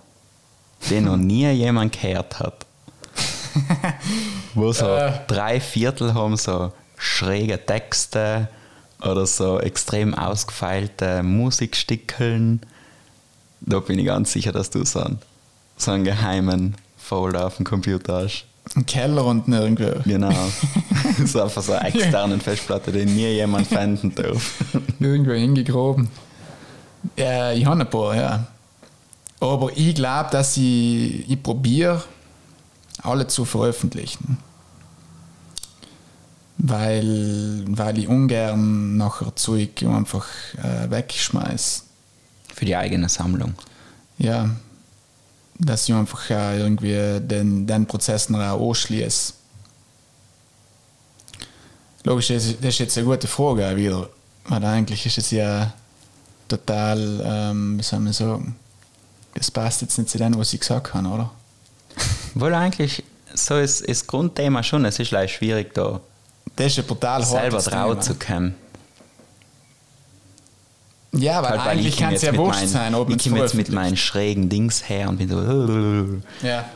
den 0.90 1.04
noch 1.04 1.16
nie 1.16 1.48
jemand 1.50 1.92
gehört 2.00 2.38
hat. 2.40 2.66
wo 4.54 4.72
so 4.72 4.86
Äh. 4.86 5.12
drei 5.26 5.60
Viertel 5.60 6.14
haben 6.14 6.36
so 6.36 6.72
schräge 6.96 7.64
Texte 7.64 8.48
oder 9.00 9.26
so 9.26 9.60
extrem 9.60 10.14
ausgefeilte 10.14 11.22
Musikstickeln. 11.22 12.60
Da 13.60 13.80
bin 13.80 13.98
ich 13.98 14.06
ganz 14.06 14.32
sicher, 14.32 14.52
dass 14.52 14.70
du 14.70 14.84
so 14.84 15.00
einen, 15.00 15.18
so 15.76 15.90
einen 15.92 16.04
geheimen 16.04 16.76
Folder 16.96 17.46
auf 17.46 17.56
dem 17.56 17.64
Computer 17.64 18.22
hast. 18.24 18.44
Im 18.74 18.86
Keller 18.86 19.24
und 19.24 19.48
nirgendwo. 19.48 20.00
Genau. 20.04 20.32
so 21.24 21.42
einfach 21.42 21.62
so 21.62 21.72
eine 21.72 21.88
externen 21.88 22.40
Festplatte, 22.40 22.92
die 22.92 23.06
nie 23.06 23.28
jemand 23.28 23.66
finden 23.66 24.14
darf. 24.14 24.64
Irgendwo 25.00 25.32
hingegraben. 25.32 26.08
Ja, 27.16 27.52
ich 27.52 27.64
habe 27.64 27.80
ein 27.80 27.90
paar, 27.90 28.14
ja. 28.14 28.46
Aber 29.40 29.70
ich 29.74 29.94
glaube, 29.94 30.30
dass 30.30 30.56
ich, 30.56 31.30
ich 31.30 31.42
probiere, 31.42 32.02
alle 33.02 33.26
zu 33.26 33.44
veröffentlichen. 33.44 34.38
Weil, 36.58 37.64
weil 37.68 37.98
ich 37.98 38.08
ungern 38.08 38.96
nachher 38.96 39.34
Zeug 39.36 39.82
einfach 39.84 40.26
äh, 40.56 40.90
wegschmeiß. 40.90 41.84
Für 42.52 42.64
die 42.64 42.74
eigene 42.74 43.08
Sammlung. 43.08 43.54
Ja, 44.18 44.50
dass 45.58 45.88
ich 45.88 45.94
einfach 45.94 46.30
äh, 46.30 46.58
irgendwie 46.58 47.20
den, 47.20 47.66
den 47.66 47.86
Prozess 47.86 48.28
noch 48.28 48.40
auch 48.40 48.68
anschließe. 48.68 49.34
Logisch, 52.04 52.28
das 52.28 52.46
ist 52.46 52.78
jetzt 52.78 52.96
eine 52.96 53.06
gute 53.06 53.26
Frage 53.26 53.76
wieder. 53.76 54.08
Weil 54.46 54.64
eigentlich 54.64 55.04
ist 55.04 55.18
es 55.18 55.30
ja 55.30 55.72
total, 56.48 57.20
ähm, 57.24 57.78
wie 57.78 57.82
soll 57.82 58.00
man 58.00 58.12
sagen, 58.12 58.56
das 59.34 59.50
passt 59.50 59.82
jetzt 59.82 59.98
nicht 59.98 60.10
zu 60.10 60.18
dem, 60.18 60.36
was 60.38 60.52
ich 60.52 60.60
gesagt 60.60 60.94
habe, 60.94 61.08
oder? 61.08 61.30
Wohl 62.34 62.54
eigentlich, 62.54 63.04
so 63.34 63.58
ist 63.58 63.86
das 63.86 64.06
Grundthema 64.06 64.62
schon, 64.62 64.84
es 64.84 64.98
ist 64.98 65.10
leicht 65.10 65.34
schwierig 65.34 65.74
da 65.74 66.00
Das 66.56 66.66
ist 66.68 66.78
ein 66.78 66.86
brutal 66.86 67.24
selber 67.24 67.58
drauf 67.58 68.00
zu 68.00 68.14
kommen. 68.14 68.54
Ja, 71.12 71.42
weil 71.42 71.50
Halt, 71.50 71.60
weil 71.60 71.68
eigentlich 71.68 71.86
ich 71.88 71.96
komm 71.96 72.06
kann 72.06 72.14
es 72.14 72.22
ja 72.22 72.36
wurscht 72.36 72.60
meinen- 72.60 72.68
sein, 72.68 72.94
ob 72.94 73.08
Ich 73.10 73.16
es 73.16 73.22
komme 73.24 73.38
jetzt 73.38 73.54
mit 73.54 73.70
meinen 73.70 73.96
schrägen 73.96 74.48
Dings 74.48 74.88
her 74.88 75.08
und 75.08 75.16
bin 75.18 75.28
so. 75.28 76.20
Ja. 76.46 76.68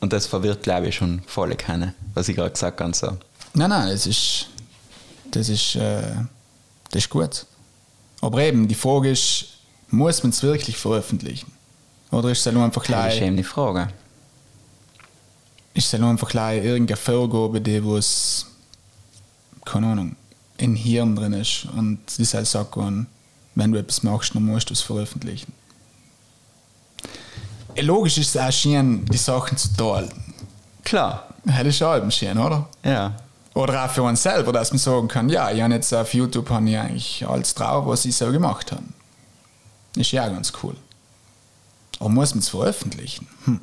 Und 0.00 0.12
das 0.12 0.26
verwirrt, 0.26 0.62
glaube 0.62 0.88
ich, 0.88 0.94
schon 0.96 1.22
voll 1.26 1.54
keine, 1.56 1.94
was 2.14 2.28
ich 2.28 2.36
gerade 2.36 2.50
gesagt 2.50 2.80
habe. 2.80 2.94
So. 2.94 3.16
Nein, 3.54 3.70
nein, 3.70 3.88
das 3.88 4.06
ist, 4.06 4.46
das 5.30 5.48
ist, 5.48 5.74
äh, 5.76 6.02
das 6.90 7.04
ist 7.04 7.08
gut. 7.10 7.46
Aber 8.20 8.40
eben, 8.42 8.68
die 8.68 8.74
Frage 8.74 9.10
ist, 9.10 9.46
muss 9.88 10.22
man 10.22 10.30
es 10.30 10.42
wirklich 10.42 10.76
veröffentlichen? 10.76 11.50
Oder 12.10 12.30
ist 12.30 12.46
es 12.46 12.52
nur 12.52 12.62
einfach 12.64 12.82
Das 12.84 12.90
ist 12.90 12.94
gleich, 13.18 13.22
eben 13.22 13.36
die 13.36 13.42
Frage. 13.42 13.88
ist 15.74 15.92
es 15.92 15.98
nur 16.00 16.10
einfach 16.10 16.28
gleich 16.28 16.62
irgendeine 16.64 16.96
Vorgabe, 16.96 17.60
die 17.60 17.84
was, 17.84 18.46
keine 19.64 19.88
Ahnung, 19.88 20.16
in 20.58 20.74
Hirn 20.74 21.16
drin 21.16 21.32
ist 21.32 21.66
und 21.76 21.98
die 22.18 22.24
halt 22.24 22.46
sagt, 22.46 22.76
dann, 22.76 23.06
wenn 23.58 23.72
du 23.72 23.78
etwas 23.78 24.02
machst, 24.04 24.34
dann 24.34 24.44
musst 24.44 24.70
du 24.70 24.74
es 24.74 24.80
veröffentlichen. 24.80 25.52
Äh, 27.74 27.82
Logisch 27.82 28.18
ist 28.18 28.34
es 28.34 28.40
auch 28.40 28.52
schön, 28.52 29.04
die 29.06 29.16
Sachen 29.16 29.56
zu 29.58 29.68
teilen. 29.76 30.12
Klar, 30.84 31.28
Das 31.44 31.66
ist 31.66 31.82
auch 31.82 31.96
eben 31.96 32.10
schön, 32.10 32.38
oder? 32.38 32.68
ja. 32.84 33.14
Oder 33.54 33.84
auch 33.84 33.90
für 33.90 34.02
uns 34.04 34.22
selber, 34.22 34.52
dass 34.52 34.70
man 34.70 34.78
sagen 34.78 35.08
kann, 35.08 35.28
ja, 35.28 35.50
ich 35.50 35.60
habe 35.60 35.74
jetzt 35.74 35.92
auf 35.92 36.14
YouTube 36.14 36.48
habe 36.50 36.68
ich 36.70 36.78
eigentlich 36.78 37.26
alles 37.28 37.52
drauf, 37.54 37.86
was 37.86 38.04
ich 38.04 38.14
so 38.14 38.30
gemacht 38.30 38.70
habe. 38.70 38.84
Ist 39.96 40.12
ja 40.12 40.28
ganz 40.28 40.52
cool. 40.62 40.76
Aber 41.98 42.08
muss 42.08 42.32
man 42.34 42.38
es 42.38 42.48
veröffentlichen? 42.50 43.26
Hm. 43.46 43.60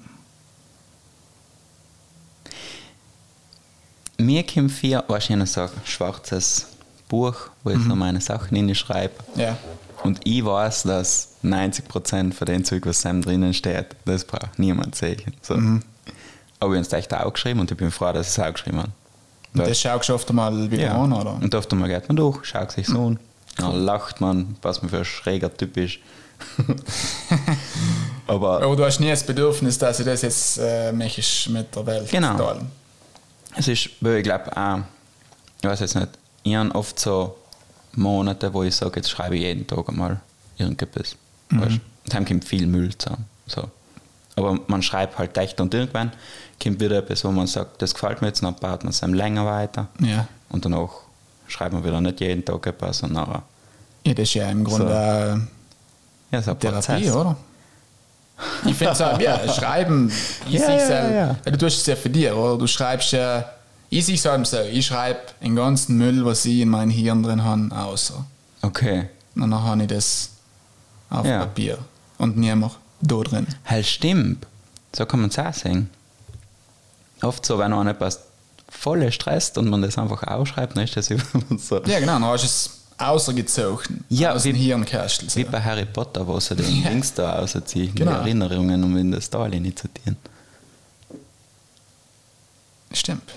Mir 4.18 4.46
kommt 4.46 4.72
vier, 4.72 5.04
wahrscheinlich 5.08 5.52
so 5.52 5.62
ein 5.62 5.70
schwarzes 5.86 6.68
Buch, 7.08 7.36
wo 7.64 7.70
ich 7.70 7.82
so 7.82 7.96
meine 7.96 8.20
Sachen 8.20 8.56
hinschreibe. 8.58 9.14
Ja. 9.36 9.58
Und 10.06 10.20
ich 10.24 10.44
weiß, 10.46 10.84
dass 10.84 11.30
90% 11.44 12.34
von 12.34 12.46
dem 12.46 12.64
Zeug, 12.64 12.86
was 12.86 13.02
Sam 13.02 13.22
drinnen 13.22 13.54
steht, 13.54 13.88
das 14.06 14.24
braucht 14.26 14.58
niemand 14.60 14.96
sehen. 14.96 15.22
So. 15.42 15.56
Mhm. 15.56 15.82
Aber 16.60 16.74
ich 16.74 16.78
habe 16.80 16.88
es 16.88 16.94
echt 16.94 17.14
auch 17.14 17.34
geschrieben 17.34 17.60
und 17.60 17.72
ich 17.72 17.78
bin 17.78 17.92
froh, 17.92 18.12
dass 18.14 18.28
ich 18.28 18.38
es 18.38 18.40
auch 18.44 18.52
geschrieben 18.54 18.78
habe. 18.80 18.90
Und 19.54 19.68
das 19.68 19.80
schaust 19.80 20.10
du 20.10 20.14
oft 20.14 20.32
mal 20.34 20.70
wieder 20.72 20.84
Ja. 20.84 21.02
an, 21.02 21.14
oder? 21.14 21.34
Und 21.36 21.54
oft 21.56 21.72
einmal 21.72 21.90
geht 21.90 22.08
man 22.08 22.16
durch, 22.18 22.46
schaut 22.46 22.72
sich 22.72 22.88
so 22.88 23.08
an, 23.08 23.20
dann 23.58 23.76
lacht 23.86 24.20
man, 24.22 24.56
was 24.62 24.82
man 24.82 24.90
für 24.90 24.98
ein 25.00 25.06
schräger 25.06 25.56
Typ 25.56 25.78
ist. 25.78 25.98
Aber 28.28 28.62
Aber 28.62 28.76
du 28.76 28.84
hast 28.86 29.00
nie 29.00 29.10
das 29.10 29.26
Bedürfnis, 29.26 29.78
dass 29.78 30.00
ich 30.00 30.06
das 30.06 30.22
jetzt 30.22 30.58
äh, 30.58 30.92
mit 30.92 31.76
der 31.76 31.86
Welt 31.86 32.10
Genau. 32.12 32.38
teilen. 32.38 32.70
es 33.56 33.68
ist, 33.68 33.90
weil 34.02 34.18
ich 34.18 34.24
glaube 34.24 34.56
auch, 34.58 34.80
ich 35.62 35.70
weiß 35.70 35.80
jetzt 35.80 35.96
nicht, 35.96 36.10
ich 36.44 36.56
habe 36.56 36.74
oft 36.76 37.00
so 37.00 37.36
Monate, 37.96 38.54
wo 38.54 38.64
ich 38.64 38.76
sage, 38.76 38.94
jetzt 38.98 39.10
schreibe 39.10 39.36
ich 39.36 39.42
jeden 39.44 39.66
Tag 39.68 39.88
einmal 39.90 40.20
irgendetwas. 40.58 41.16
Mhm. 41.50 41.62
Weißt? 41.62 41.80
Dann 42.08 42.26
kommt 42.26 42.46
viel 42.46 42.68
Müll 42.68 42.96
zusammen. 42.98 43.26
So. 43.48 43.70
Aber 44.36 44.60
man 44.68 44.82
schreibt 44.82 45.18
halt 45.18 45.38
echt 45.38 45.60
und 45.62 45.74
irgendwann 45.74 46.12
kommt 46.62 46.80
wieder 46.80 46.98
etwas, 46.98 47.24
wo 47.24 47.32
man 47.32 47.48
sagt, 47.48 47.82
das 47.82 47.94
gefällt 47.94 48.22
mir 48.22 48.28
jetzt, 48.28 48.44
dann 48.44 48.56
baut 48.56 48.84
man 48.84 48.92
es 48.92 49.02
einem 49.04 49.14
länger 49.14 49.46
weiter. 49.46 49.88
Ja. 50.00 50.28
Und 50.50 50.66
danach 50.66 50.90
schreibt 51.48 51.74
man 51.74 51.84
wieder 51.84 52.02
nicht 52.02 52.20
jeden 52.22 52.44
Tag 52.44 52.66
etwas, 52.68 52.98
sondern 53.00 53.24
nachher. 53.28 53.44
ja, 54.06 54.14
das 54.14 54.24
ist 54.24 54.34
ja 54.34 54.50
im 54.50 54.64
Grunde 54.64 55.48
Ja, 56.32 56.42
so 56.42 56.52
äh, 56.52 56.54
ein 56.54 56.60
Therapie, 56.60 57.10
oder? 57.12 57.38
Ich 58.66 58.76
finde 58.76 58.92
es 58.94 59.02
auch, 59.02 59.20
ja, 59.20 59.48
schreiben, 59.54 60.12
ich 60.48 60.54
Ja, 60.60 60.72
ja, 60.74 60.86
sel- 60.86 61.16
ja. 61.16 61.52
Du 61.52 61.58
tust 61.58 61.80
es 61.80 61.86
ja 61.86 61.96
für 61.96 62.10
dich, 62.10 62.30
oder? 62.30 62.58
Du 62.58 62.68
schreibst 62.68 63.12
ja, 63.14 63.46
ich 63.98 64.10
es 64.10 64.26
halt 64.26 64.46
so, 64.48 64.60
ich 64.62 64.86
schreibe 64.86 65.20
den 65.42 65.56
ganzen 65.56 65.98
Müll, 65.98 66.26
was 66.26 66.46
ich 66.46 66.60
in 66.62 66.70
meinem 66.70 66.90
Hirn 66.90 67.24
drin 67.24 67.44
habe, 67.44 67.70
außer. 67.76 68.26
Okay. 68.62 69.10
Und 69.36 69.52
dann 69.52 69.64
habe 69.64 69.82
ich 69.84 69.88
das 69.88 70.30
auf 71.10 71.26
Ja. 71.26 71.40
Papier 71.40 71.78
und 72.18 72.38
niemand 72.38 72.74
da 73.02 73.18
drin. 73.18 73.48
Halt 73.66 73.86
stimmt. 73.86 74.46
So 74.96 75.06
kann 75.06 75.20
man 75.22 75.30
es 75.30 75.38
auch 75.40 75.54
sehen. 75.54 75.90
Oft 77.22 77.46
so, 77.46 77.58
wenn 77.60 77.72
man 77.72 77.88
etwas 77.88 78.20
voll 78.70 79.10
stresst 79.12 79.58
und 79.58 79.70
man 79.70 79.82
das 79.82 79.98
einfach 79.98 80.24
ausschreibt, 80.24 80.76
dann 80.76 80.84
ist 80.84 80.96
das 80.98 81.10
immer 81.12 81.24
so. 81.58 81.82
Ja, 81.84 82.00
genau, 82.00 82.14
dann 82.14 82.24
hast 82.26 82.44
du 82.44 82.48
es 82.48 82.70
außergezogen. 82.98 84.04
Ja, 84.10 84.34
aus 84.34 84.44
wie- 84.46 84.54
dem 84.54 84.58
Hirnkastel. 84.62 85.30
So. 85.30 85.40
Wie 85.40 85.44
bei 85.44 85.62
Harry 85.62 85.86
Potter, 85.86 86.26
wo 86.26 86.40
sie 86.40 86.56
den 86.56 86.66
Ja. 86.84 86.90
Dings 86.90 87.14
da 87.14 87.40
rausziehen, 87.40 87.94
Genau. 87.94 88.12
die 88.12 88.18
Erinnerungen, 88.18 88.84
um 88.84 88.96
in 88.98 89.12
das 89.12 89.30
Tal 89.30 89.54
initiieren. 89.54 90.18
Stimmt. 92.94 93.34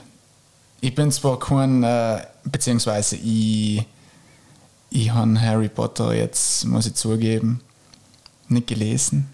Ich 0.81 0.95
bin 0.95 1.11
zwar 1.11 1.39
kein, 1.39 1.83
äh, 1.83 2.24
beziehungsweise 2.45 3.16
ich, 3.16 3.85
ich 4.91 5.11
habe 5.11 5.41
Harry 5.41 5.68
Potter 5.68 6.14
jetzt, 6.14 6.64
muss 6.66 6.87
ich 6.87 6.95
zugeben, 6.95 7.61
nicht 8.49 8.68
gelesen. 8.68 9.33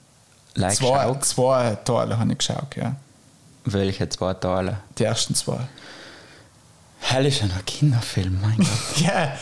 Like 0.54 0.76
zwei, 0.76 1.12
zwei 1.20 1.74
Teile 1.84 2.18
habe 2.18 2.32
ich 2.32 2.38
geschaut, 2.38 2.76
ja. 2.76 2.96
welche 3.64 4.08
zwei 4.08 4.34
Teile? 4.34 4.78
Die 4.98 5.04
ersten 5.04 5.34
zwei. 5.34 5.58
Hell 7.00 7.26
ist 7.26 7.40
ja 7.40 7.46
noch 7.46 7.56
ein 7.56 7.66
Kinderfilm, 7.66 8.40
mein 8.40 8.56
Gott. 8.56 8.68
Ja, 8.96 9.36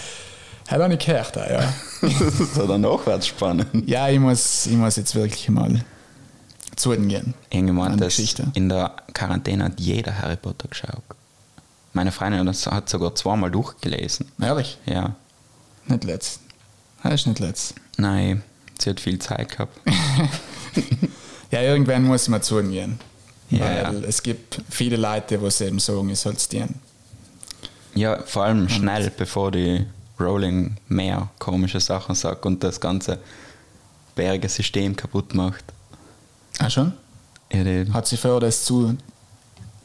habe 0.71 0.95
ich 0.95 1.05
gehört, 1.05 1.37
auch, 1.39 1.51
ja. 1.51 1.73
so 2.55 2.67
danach 2.67 3.07
wird 3.07 3.21
es 3.21 3.27
spannend. 3.29 3.89
Ja, 3.89 4.09
ich 4.09 4.19
muss, 4.19 4.67
ich 4.67 4.77
muss 4.77 4.97
jetzt 4.97 5.15
wirklich 5.15 5.49
mal 5.51 5.85
zu 6.75 6.93
den 6.93 7.09
gehen. 7.09 7.35
Irgendjemand 7.51 8.01
das 8.01 8.17
Geschichte. 8.17 8.51
in 8.55 8.69
der 8.69 8.97
Quarantäne 9.13 9.65
hat 9.65 9.79
jeder 9.79 10.17
Harry 10.19 10.37
Potter 10.37 10.69
geschaut. 10.69 11.03
Meine 11.93 12.13
Freundin 12.13 12.49
hat 12.49 12.89
sogar 12.89 13.15
zweimal 13.15 13.51
durchgelesen. 13.51 14.27
Ehrlich? 14.41 14.79
Ja. 14.87 15.15
Nicht 15.87 16.05
letzt. 16.05 16.41
Das 17.03 17.15
ist 17.15 17.27
nicht 17.27 17.41
letzt. 17.41 17.75
Nein, 17.97 18.43
sie 18.79 18.91
hat 18.91 19.01
viel 19.01 19.19
Zeit 19.19 19.51
gehabt. 19.51 19.79
Ja, 21.53 21.61
irgendwann 21.61 22.05
muss 22.05 22.23
ich 22.23 22.29
mal 22.31 22.41
zu 22.41 22.63
gehen. 22.63 22.99
Ja, 23.51 23.61
weil 23.61 24.03
ja. 24.03 24.09
es 24.09 24.23
gibt 24.23 24.63
viele 24.71 24.97
Leute, 24.97 25.37
die 25.37 25.65
eben 25.65 25.79
sagen, 25.79 26.09
ich 26.09 26.19
soll 26.19 26.33
es 26.33 26.49
dienen. 26.49 26.81
Ja, 27.95 28.23
vor 28.23 28.45
allem 28.45 28.71
schnell, 28.71 29.13
bevor 29.15 29.51
die 29.51 29.85
Rowling 30.19 30.79
mehr 30.89 31.29
komische 31.39 31.79
Sachen 31.79 32.15
sagt 32.15 32.47
und 32.47 32.65
das 32.65 32.81
ganze 32.81 33.19
Bergesystem 34.15 34.97
kaputt 34.97 35.35
macht. 35.35 35.65
Ah, 36.59 36.71
schon? 36.71 36.95
Ja, 37.53 37.63
Hat 37.93 38.07
sie 38.07 38.17
vor, 38.17 38.41
das 38.41 38.65
zu 38.65 38.89
sie 38.89 38.97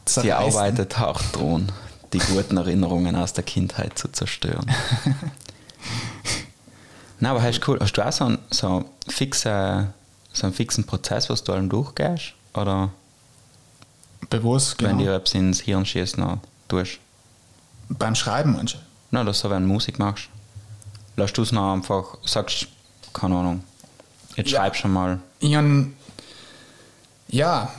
zerreißen? 0.05 0.57
arbeitet 0.57 0.97
hart 0.97 1.35
dran, 1.35 1.69
die 2.13 2.19
guten 2.19 2.57
Erinnerungen 2.57 3.15
aus 3.15 3.33
der 3.33 3.43
Kindheit 3.43 3.97
zu 3.97 4.07
zerstören. 4.11 4.65
Nein, 7.19 7.31
aber 7.31 7.41
hast 7.41 7.67
cool. 7.67 7.79
Hast 7.79 7.93
du 7.93 8.05
auch 8.05 8.11
so 8.11 8.25
einen, 8.25 8.37
so, 8.51 8.67
einen 8.67 8.85
fixen, 9.07 9.93
so 10.33 10.45
einen 10.47 10.53
fixen 10.53 10.85
Prozess, 10.85 11.29
was 11.29 11.43
du 11.43 11.53
allem 11.53 11.69
durchgehst? 11.69 12.33
Oder 12.53 12.91
Bewusst, 14.29 14.81
wenn 14.81 14.97
genau. 14.97 15.11
dir 15.11 15.15
etwas 15.15 15.33
ins 15.35 15.61
Hirn 15.61 15.85
schießt, 15.85 16.17
noch 16.17 16.39
tust? 16.67 16.99
Beim 17.89 18.15
Schreiben 18.15 18.53
manche. 18.53 18.79
Nein, 19.11 19.23
oder 19.23 19.33
so, 19.33 19.49
wenn 19.49 19.63
du 19.63 19.69
Musik 19.73 19.99
machst. 19.99 20.27
Lass 21.15 21.33
du 21.33 21.41
es 21.43 21.51
noch 21.51 21.73
einfach, 21.73 22.17
sagst, 22.25 22.67
keine 23.13 23.35
Ahnung, 23.35 23.63
jetzt 24.35 24.51
Ja. 24.51 24.59
schreibst 24.59 24.83
du 24.83 24.87
mal. 24.89 25.19
Ich 25.39 25.55
han, 25.55 25.93
ja, 27.29 27.71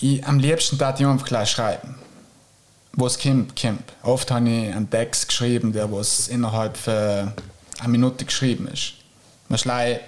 ich, 0.00 0.24
am 0.26 0.38
liebsten 0.38 0.76
darf 0.78 1.00
ich 1.00 1.06
einfach 1.06 1.26
gleich 1.26 1.50
schreiben. 1.50 1.94
Was 2.96 3.18
kommt, 3.18 3.60
kommt. 3.60 3.92
Oft 4.02 4.30
habe 4.30 4.48
ich 4.48 4.74
einen 4.74 4.88
Text 4.88 5.28
geschrieben, 5.28 5.72
der 5.72 5.90
was 5.90 6.28
innerhalb 6.28 6.76
von 6.76 6.94
einer 6.94 7.88
Minute 7.88 8.24
geschrieben 8.24 8.68
ist. 8.68 8.94
Man 9.48 9.56
ist 9.56 9.64
gleich, 9.64 9.98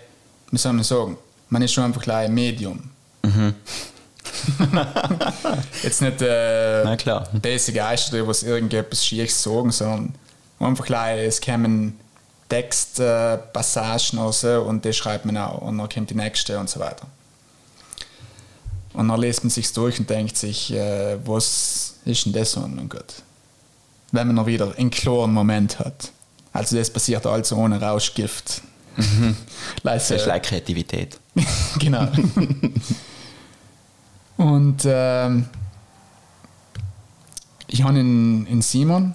wie 0.50 0.58
soll 0.58 0.72
man 0.72 0.84
sagen, 0.84 1.18
man 1.48 1.62
ist 1.62 1.72
schon 1.72 1.84
einfach 1.84 2.02
gleich 2.02 2.26
ein 2.26 2.34
Medium. 2.34 2.90
Jetzt 5.82 6.02
nicht 6.02 6.22
äh, 6.22 6.84
Na 6.84 6.96
klar. 6.96 7.28
basic 7.32 7.74
Geister, 7.74 8.26
was 8.26 8.42
irgendetwas 8.42 9.04
Schiefs 9.04 9.42
sagen, 9.42 9.70
sondern 9.72 10.14
einfach 10.60 10.86
gleich, 10.86 11.26
es 11.26 11.40
kommen 11.40 11.98
Textpassagen 12.48 14.18
äh, 14.18 14.22
raus 14.22 14.44
und 14.44 14.84
die 14.84 14.92
schreibt 14.92 15.24
man 15.24 15.36
auch 15.36 15.62
und 15.62 15.78
dann 15.78 15.88
kommt 15.88 16.10
die 16.10 16.14
nächste 16.14 16.58
und 16.58 16.70
so 16.70 16.78
weiter. 16.78 17.06
Und 18.96 19.08
dann 19.08 19.20
liest 19.20 19.44
man 19.44 19.50
sich 19.50 19.70
durch 19.74 20.00
und 20.00 20.08
denkt 20.08 20.38
sich, 20.38 20.72
äh, 20.72 21.18
was 21.26 21.96
ist 22.06 22.24
denn 22.24 22.32
das 22.32 22.56
mein 22.56 22.88
Gott? 22.88 23.22
Wenn 24.10 24.28
man 24.28 24.36
noch 24.36 24.46
wieder 24.46 24.74
einen 24.78 24.90
klaren 24.90 25.34
Moment 25.34 25.78
hat. 25.78 26.12
Also 26.54 26.76
das 26.76 26.88
passiert 26.88 27.26
also 27.26 27.56
ohne 27.56 27.78
Rauschgift. 27.78 28.62
Leise, 29.82 30.14
Das 30.14 30.22
ist 30.22 30.26
like 30.26 30.44
Kreativität. 30.44 31.20
genau. 31.78 32.08
Und 34.38 34.82
ähm, 34.86 35.46
ich 37.66 37.82
habe 37.82 37.98
in, 37.98 38.46
in 38.46 38.62
Simon, 38.62 39.14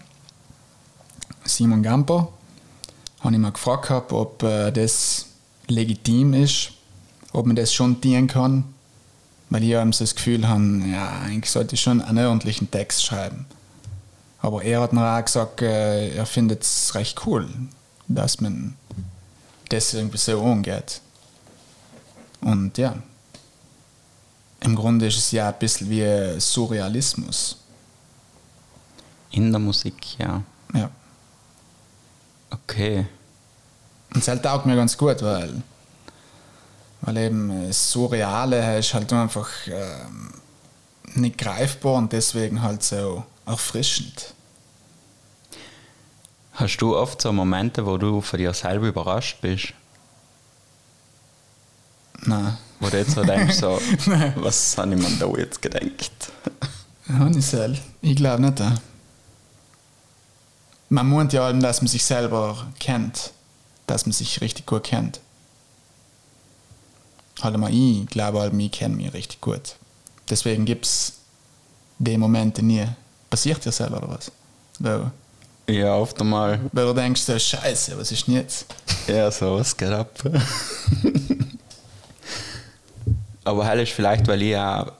Simon 1.43 1.81
Gamper, 1.81 2.27
habe 3.21 3.33
ich 3.33 3.39
mal 3.39 3.51
gefragt 3.51 3.87
gehabt, 3.87 4.13
ob 4.13 4.43
äh, 4.43 4.69
das 4.69 5.25
legitim 5.67 6.35
ist, 6.35 6.73
ob 7.33 7.47
man 7.47 7.55
das 7.55 7.73
schon 7.73 7.99
dienen 7.99 8.27
kann, 8.27 8.75
weil 9.51 9.63
ich 9.63 9.71
eben 9.71 9.91
so 9.91 10.05
das 10.05 10.15
Gefühl 10.15 10.47
habe, 10.47 10.81
ja, 10.89 11.19
eigentlich 11.19 11.51
sollte 11.51 11.75
ich 11.75 11.81
schon 11.81 12.01
einen 12.01 12.25
ordentlichen 12.25 12.71
Text 12.71 13.05
schreiben. 13.05 13.45
Aber 14.41 14.63
er 14.63 14.81
hat 14.81 14.93
mir 14.93 15.05
auch 15.05 15.23
gesagt, 15.23 15.61
äh, 15.61 16.15
er 16.15 16.25
findet 16.25 16.63
es 16.63 16.95
recht 16.95 17.27
cool, 17.27 17.47
dass 18.07 18.39
man 18.39 18.75
das 19.69 19.93
irgendwie 19.93 20.17
so 20.17 20.39
umgeht. 20.39 21.01
Und 22.39 22.77
ja, 22.77 22.95
im 24.61 24.75
Grunde 24.75 25.07
ist 25.07 25.17
es 25.17 25.31
ja 25.31 25.49
ein 25.49 25.59
bisschen 25.59 25.89
wie 25.89 26.39
Surrealismus. 26.39 27.57
In 29.31 29.51
der 29.51 29.59
Musik, 29.59 30.17
ja. 30.17 30.41
Ja. 30.73 30.89
Okay. 32.49 33.05
Und 34.13 34.25
das 34.25 34.41
taugt 34.41 34.65
mir 34.65 34.77
ganz 34.77 34.97
gut, 34.97 35.21
weil, 35.21 35.61
weil 37.01 37.17
eben 37.17 37.67
das 37.67 37.91
Surreale 37.91 38.77
ist 38.79 38.93
halt 38.93 39.11
einfach 39.13 39.49
ähm, 39.67 40.33
nicht 41.15 41.37
greifbar 41.37 41.95
und 41.95 42.13
deswegen 42.13 42.61
halt 42.61 42.83
so 42.83 43.23
erfrischend. 43.45 44.33
Hast 46.53 46.77
du 46.77 46.95
oft 46.95 47.21
so 47.21 47.31
Momente, 47.33 47.85
wo 47.85 47.97
du 47.97 48.21
von 48.21 48.37
dir 48.37 48.53
selber 48.53 48.87
überrascht 48.87 49.39
bist? 49.41 49.73
Nein, 52.23 52.57
Wo 52.79 52.89
du 52.89 52.97
jetzt 52.97 53.11
so 53.15 53.23
denkst, 53.23 53.55
so, 53.55 53.79
was 54.35 54.77
habe 54.77 54.93
ich 54.93 55.01
mir 55.01 55.17
da 55.17 55.27
jetzt 55.39 55.61
gedacht? 55.61 56.11
habe 57.09 57.31
ich 58.01 58.15
glaube 58.15 58.41
nicht. 58.43 58.59
äh. 58.59 58.71
Man 60.89 61.09
meint 61.09 61.33
ja, 61.33 61.45
allem, 61.45 61.61
dass 61.61 61.81
man 61.81 61.87
sich 61.87 62.03
selber 62.03 62.67
kennt, 62.79 63.31
dass 63.87 64.05
man 64.05 64.13
sich 64.13 64.41
richtig 64.41 64.65
gut 64.67 64.83
kennt. 64.83 65.19
Halt 67.41 67.57
mal, 67.57 67.73
ich 67.73 68.05
glaube, 68.07 68.39
halt, 68.39 68.53
ich 68.57 68.71
kenne 68.71 68.95
mich 68.95 69.13
richtig 69.13 69.41
gut. 69.41 69.75
Deswegen 70.29 70.65
gibt 70.65 70.85
es 70.85 71.13
die 71.99 72.17
Momente 72.17 72.61
nie. 72.63 72.85
Passiert 73.29 73.63
dir 73.65 73.71
selber 73.71 73.97
oder 73.97 74.09
was? 74.09 74.31
Wo, 74.79 75.11
Ja, 75.71 75.95
oft 75.95 76.19
einmal. 76.21 76.59
wo 76.71 76.81
du 76.81 76.93
denkst, 76.93 77.21
so, 77.21 77.37
Scheiße, 77.37 77.97
was 77.97 78.11
ist 78.11 78.27
denn 78.27 78.35
jetzt? 78.35 78.65
Ja, 79.07 79.31
so, 79.31 79.55
was 79.57 79.75
geht 79.75 79.89
ab? 79.91 80.11
Aber 83.43 83.65
hell 83.65 83.79
ist 83.79 83.91
vielleicht, 83.93 84.27
weil 84.27 84.41
ich 84.41 84.55
auch 84.57 84.91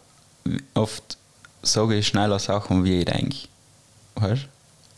oft 0.73 1.17
sage 1.61 1.95
ich 1.97 2.07
schneller 2.07 2.39
Sachen, 2.39 2.83
wie 2.83 2.99
ich 2.99 3.05
denke. 3.05 3.37
Weißt 4.15 4.43
du? 4.43 4.47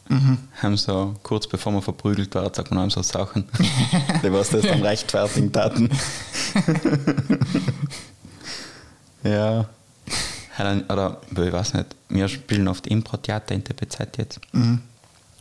Mhm. 0.10 0.38
Haben 0.62 0.78
so, 0.78 1.16
kurz 1.24 1.48
bevor 1.48 1.72
man 1.72 1.82
verprügelt 1.82 2.34
wird, 2.36 2.56
sagt 2.56 2.72
man 2.72 2.82
einem 2.82 2.90
so 2.90 3.02
Sachen, 3.02 3.48
die 4.24 4.32
was 4.32 4.50
das 4.50 4.64
dann 4.64 4.82
rechtfertigen 4.82 5.52
taten. 5.52 5.90
ja. 9.24 9.66
Oder, 10.60 11.22
ich 11.32 11.52
weiß 11.52 11.74
nicht, 11.74 11.96
wir 12.10 12.28
spielen 12.28 12.68
oft 12.68 12.86
Impro-Theater 12.86 13.56
in 13.56 13.64
TPZ 13.64 14.18
jetzt. 14.18 14.40
Mhm. 14.52 14.82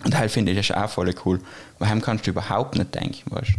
Und 0.05 0.17
halt 0.17 0.31
finde 0.31 0.53
ich 0.53 0.67
das 0.67 0.77
auch 0.77 0.89
voll 0.89 1.15
cool. 1.25 1.41
Weil 1.79 1.91
heim 1.91 2.01
kannst 2.01 2.27
du 2.27 2.31
überhaupt 2.31 2.77
nicht 2.77 2.95
denken, 2.95 3.31
weißt 3.31 3.51
du? 3.51 3.55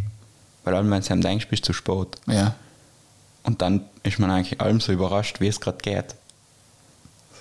Weil 0.63 0.75
allem, 0.75 0.89
wenn 0.89 1.01
du 1.01 1.27
denkst, 1.27 1.47
bist 1.47 1.63
du 1.63 1.67
zu 1.67 1.73
spät. 1.73 2.17
Ja. 2.27 2.55
Und 3.43 3.61
dann 3.61 3.81
ist 4.03 4.19
man 4.19 4.31
eigentlich 4.31 4.61
allem 4.61 4.79
so 4.79 4.91
überrascht, 4.91 5.41
wie 5.41 5.47
es 5.47 5.59
gerade 5.59 5.77
geht. 5.79 6.15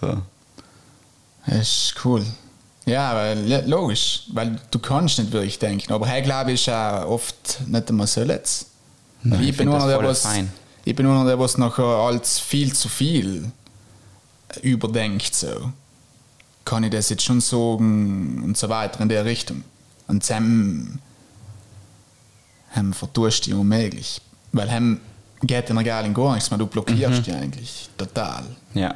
So. 0.00 0.20
Das 1.46 1.56
ist 1.56 1.94
cool. 2.04 2.24
Ja, 2.84 3.14
weil, 3.14 3.64
logisch, 3.68 4.24
weil 4.32 4.58
du 4.70 4.78
kannst 4.78 5.18
nicht 5.18 5.30
wirklich 5.32 5.58
denken. 5.58 5.92
Aber 5.92 6.06
hey, 6.06 6.20
glaube 6.22 6.52
ich, 6.52 6.68
auch 6.70 7.06
oft 7.06 7.60
nicht 7.68 7.88
einmal 7.88 8.06
so 8.06 8.22
letzt. 8.24 8.66
Nein, 9.22 9.40
ich, 9.42 9.50
ich 9.50 9.56
bin 9.56 9.68
einer, 9.68 9.86
der 9.86 10.02
was, 10.02 10.22
fein. 10.22 10.52
ich 10.84 10.94
bin 10.96 11.06
einer, 11.06 11.24
der 11.24 11.38
was 11.38 11.56
nachher 11.58 11.84
als 11.84 12.40
viel 12.40 12.72
zu 12.74 12.88
viel 12.88 13.50
überdenkt. 14.62 15.34
So. 15.34 15.72
Kann 16.64 16.82
ich 16.84 16.90
das 16.90 17.08
jetzt 17.08 17.22
schon 17.24 17.40
sagen 17.40 18.42
und 18.44 18.56
so 18.58 18.68
weiter 18.68 19.00
in 19.00 19.08
der 19.08 19.24
Richtung. 19.24 19.62
Und 20.08 20.28
dann 20.28 20.98
hem 22.70 22.92
vertust 22.92 23.46
dich 23.46 23.54
unmöglich. 23.54 24.20
Weil 24.52 24.68
hem 24.70 25.00
geht 25.42 25.70
in 25.70 25.82
gar 25.84 26.04
in 26.04 26.14
gar 26.14 26.34
nichts 26.34 26.50
mehr, 26.50 26.58
du 26.58 26.66
blockierst 26.66 27.20
Mhm. 27.20 27.22
dich 27.22 27.34
eigentlich 27.34 27.90
total. 27.96 28.44
Ja. 28.74 28.94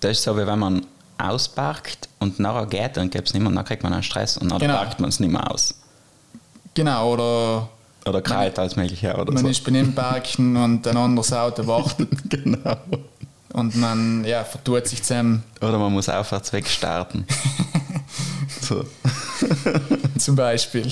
Das 0.00 0.12
ist 0.12 0.22
so, 0.24 0.34
wie 0.36 0.46
wenn 0.46 0.58
man 0.58 0.86
ausparkt 1.28 2.08
und 2.18 2.38
nachher 2.38 2.66
geht 2.66 2.98
und 2.98 3.10
gibt 3.10 3.28
es 3.28 3.34
nicht 3.34 3.42
mehr, 3.42 3.52
dann 3.52 3.64
kriegt 3.64 3.82
man 3.82 3.92
einen 3.92 4.02
Stress 4.02 4.36
und 4.36 4.50
dann 4.50 4.58
Genau. 4.58 4.74
parkt 4.76 5.00
man 5.00 5.08
es 5.10 5.20
nicht 5.20 5.30
mehr 5.30 5.50
aus. 5.50 5.74
Genau, 6.74 7.12
oder 7.12 7.68
Oder 8.06 8.22
krallt 8.22 8.58
alles 8.58 8.76
Mögliche 8.76 9.14
oder 9.16 9.32
man 9.32 9.42
so. 9.44 9.48
ist 9.48 9.64
beim 9.64 9.92
Parken 9.94 10.56
und 10.64 10.86
ein 10.86 10.96
anderes 10.96 11.32
Auto 11.32 11.66
wartet 11.66 12.08
genau. 12.30 12.76
und 13.52 13.76
man 13.76 14.24
ja, 14.24 14.44
vertut 14.44 14.86
sich 14.86 15.02
zusammen. 15.02 15.42
Oder 15.60 15.78
man 15.78 15.92
muss 15.92 16.08
aufwärts 16.08 16.52
wegstarten. 16.52 17.26
so. 18.60 18.84
Zum 20.18 20.36
Beispiel. 20.36 20.90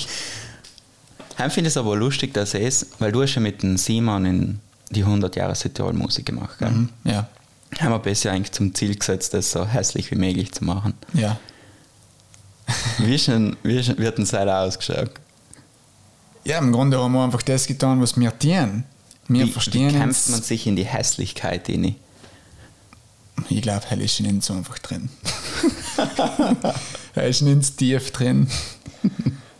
Heim 1.37 1.49
finde 1.51 1.69
ich 1.69 1.73
es 1.73 1.77
aber 1.77 1.95
lustig, 1.95 2.33
dass 2.33 2.53
es, 2.53 2.87
weil 2.99 3.11
du 3.11 3.21
hast 3.23 3.35
ja 3.35 3.41
mit 3.41 3.63
dem 3.63 3.77
Simon 3.77 4.25
in 4.25 4.59
die 4.91 5.03
100 5.03 5.35
Jahre 5.35 5.55
Südtirol-Musik 5.55 6.25
gemacht, 6.25 6.57
gell? 6.59 6.69
Mhm. 6.71 6.89
Ja, 7.05 7.27
Haben 7.77 7.91
wir 7.91 7.99
bisher 7.99 8.31
eigentlich 8.31 8.51
zum 8.51 8.73
Ziel 8.73 8.95
gesetzt, 8.95 9.33
das 9.33 9.51
so 9.51 9.65
hässlich 9.65 10.11
wie 10.11 10.15
möglich 10.15 10.51
zu 10.51 10.63
machen. 10.63 10.93
ja. 11.13 11.39
Wie, 12.99 13.17
denn, 13.17 13.57
wie, 13.63 13.79
ist, 13.79 13.97
wie 13.97 14.05
hat 14.05 14.19
denn 14.19 14.27
Seil 14.27 14.47
ausgeschaut? 14.47 15.09
Ja, 16.45 16.59
im 16.59 16.71
Grunde 16.71 16.99
haben 16.99 17.13
wir 17.13 17.23
einfach 17.23 17.41
das 17.41 17.65
getan, 17.65 17.99
was 17.99 18.19
wir 18.19 18.37
tun. 18.37 18.83
Wir 19.27 19.45
wie, 19.47 19.51
verstehen 19.51 19.89
wie 19.89 19.97
kämpft 19.97 20.29
man 20.29 20.41
sich 20.43 20.67
in 20.67 20.75
die 20.75 20.85
Hässlichkeit 20.85 21.65
hinein? 21.65 21.95
Ich 23.49 23.61
glaube, 23.61 23.85
er 23.89 23.99
ist 23.99 24.19
nicht 24.19 24.43
so 24.43 24.53
einfach 24.53 24.79
drin. 24.79 25.09
er 27.15 27.27
ist 27.27 27.41
nicht 27.41 27.77
tief 27.77 28.11
drin. 28.11 28.47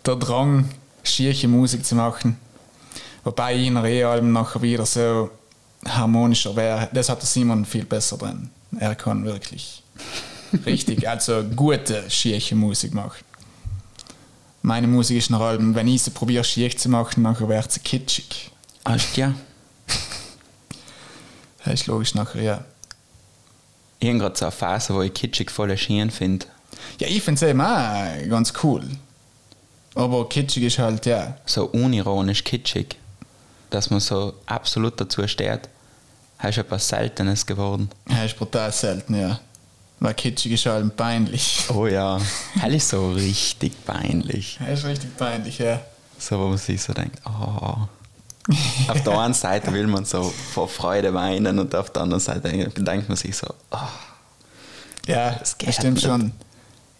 Der 0.05 0.15
Drang, 0.15 0.69
schierche 1.03 1.47
Musik 1.47 1.85
zu 1.85 1.95
machen. 1.95 2.37
Wobei 3.23 3.55
ich 3.55 3.67
in 3.67 3.75
der 3.75 3.85
Ehe-Alben 3.85 4.31
nachher 4.31 4.61
wieder 4.61 4.85
so 4.85 5.29
harmonischer 5.87 6.55
wäre. 6.55 6.89
Das 6.93 7.09
hat 7.09 7.21
der 7.21 7.27
Simon 7.27 7.65
viel 7.65 7.85
besser 7.85 8.17
drin. 8.17 8.49
Er 8.79 8.95
kann 8.95 9.25
wirklich 9.25 9.83
richtig, 10.65 11.07
also 11.07 11.43
gute 11.43 12.09
schierche 12.09 12.55
Musik 12.55 12.93
machen. 12.93 13.23
Meine 14.61 14.87
Musik 14.87 15.17
ist 15.17 15.29
nach 15.29 15.39
allem, 15.39 15.73
wenn 15.73 15.87
ich 15.87 16.03
sie 16.03 16.11
probiere 16.11 16.43
schier 16.43 16.75
zu 16.75 16.89
machen, 16.89 17.23
nachher 17.23 17.47
wird 17.47 17.71
sie 17.71 17.79
kitschig. 17.79 18.51
Hast 18.85 19.15
ja. 19.17 19.33
Das 21.63 21.73
ist 21.73 21.87
logisch 21.87 22.15
nachher, 22.15 22.41
ja. 22.41 22.63
Ich 23.99 24.09
habe 24.09 24.19
gerade 24.19 24.37
so 24.37 24.45
eine 24.45 24.51
Phase, 24.51 24.93
wo 24.93 25.01
ich 25.01 25.13
kitschig 25.13 25.51
voll 25.51 25.71
erschienen 25.71 26.09
finde. 26.09 26.45
Ja, 26.99 27.07
ich 27.07 27.21
finde 27.21 27.45
es 27.45 27.49
eben 27.49 27.61
auch 27.61 28.29
ganz 28.29 28.53
cool. 28.63 28.83
Aber 29.95 30.29
kitschig 30.29 30.63
ist 30.63 30.79
halt, 30.79 31.05
ja. 31.05 31.37
So 31.45 31.65
unironisch 31.65 32.43
kitschig. 32.43 32.97
Dass 33.69 33.89
man 33.89 33.99
so 33.99 34.33
absolut 34.45 34.99
dazu 34.99 35.27
steht. 35.27 35.69
Das 36.41 36.51
ist 36.51 36.57
etwas 36.59 36.87
Seltenes 36.87 37.45
geworden. 37.45 37.89
Das 38.07 38.25
ist 38.25 38.37
brutal 38.37 38.71
selten, 38.71 39.15
ja. 39.19 39.39
Weil 39.99 40.13
kitschig 40.13 40.53
ist 40.53 40.65
halt 40.65 40.95
peinlich. 40.95 41.65
Oh 41.73 41.85
ja. 41.85 42.19
Das 42.61 42.73
ist 42.73 42.89
so 42.89 43.11
richtig 43.11 43.73
peinlich. 43.85 44.57
Das 44.65 44.79
ist 44.79 44.85
richtig 44.85 45.17
peinlich, 45.17 45.57
ja. 45.59 45.81
So, 46.17 46.39
wo 46.39 46.47
man 46.47 46.57
sich 46.57 46.81
so 46.81 46.93
denkt, 46.93 47.19
oh. 47.25 47.75
Auf 48.87 49.03
der 49.03 49.19
einen 49.19 49.33
Seite 49.33 49.71
will 49.73 49.85
man 49.87 50.05
so 50.05 50.23
vor 50.53 50.67
Freude 50.69 51.13
weinen 51.13 51.59
und 51.59 51.75
auf 51.75 51.91
der 51.91 52.03
anderen 52.03 52.21
Seite 52.21 52.49
denkt 52.69 53.09
man 53.09 53.17
sich 53.17 53.35
so, 53.35 53.47
oh. 53.71 53.77
Ja, 55.05 55.31
Das 55.31 55.39
das, 55.39 55.57
geht 55.57 55.73
stimmt 55.75 55.95
nicht. 55.95 56.05
schon. 56.05 56.31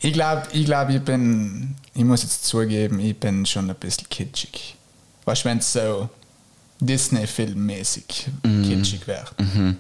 Ich 0.02 0.14
glaube, 0.14 0.44
ich, 0.52 0.66
glaub, 0.66 0.90
ich 0.90 1.02
bin, 1.02 1.76
ich 1.94 2.04
muss 2.04 2.24
jetzt 2.24 2.46
zugeben, 2.46 3.00
ich 3.00 3.18
bin 3.18 3.46
schon 3.46 3.70
ein 3.70 3.76
bisschen 3.76 4.08
kitschig. 4.10 4.76
Weißt 5.26 5.44
du, 5.44 5.50
wenn 5.50 5.58
es 5.60 5.72
so 5.74 6.10
Disney-Filmmäßig 6.82 8.28
kitschig 8.44 9.08
wäre. 9.08 9.28
Mhm. 9.38 9.78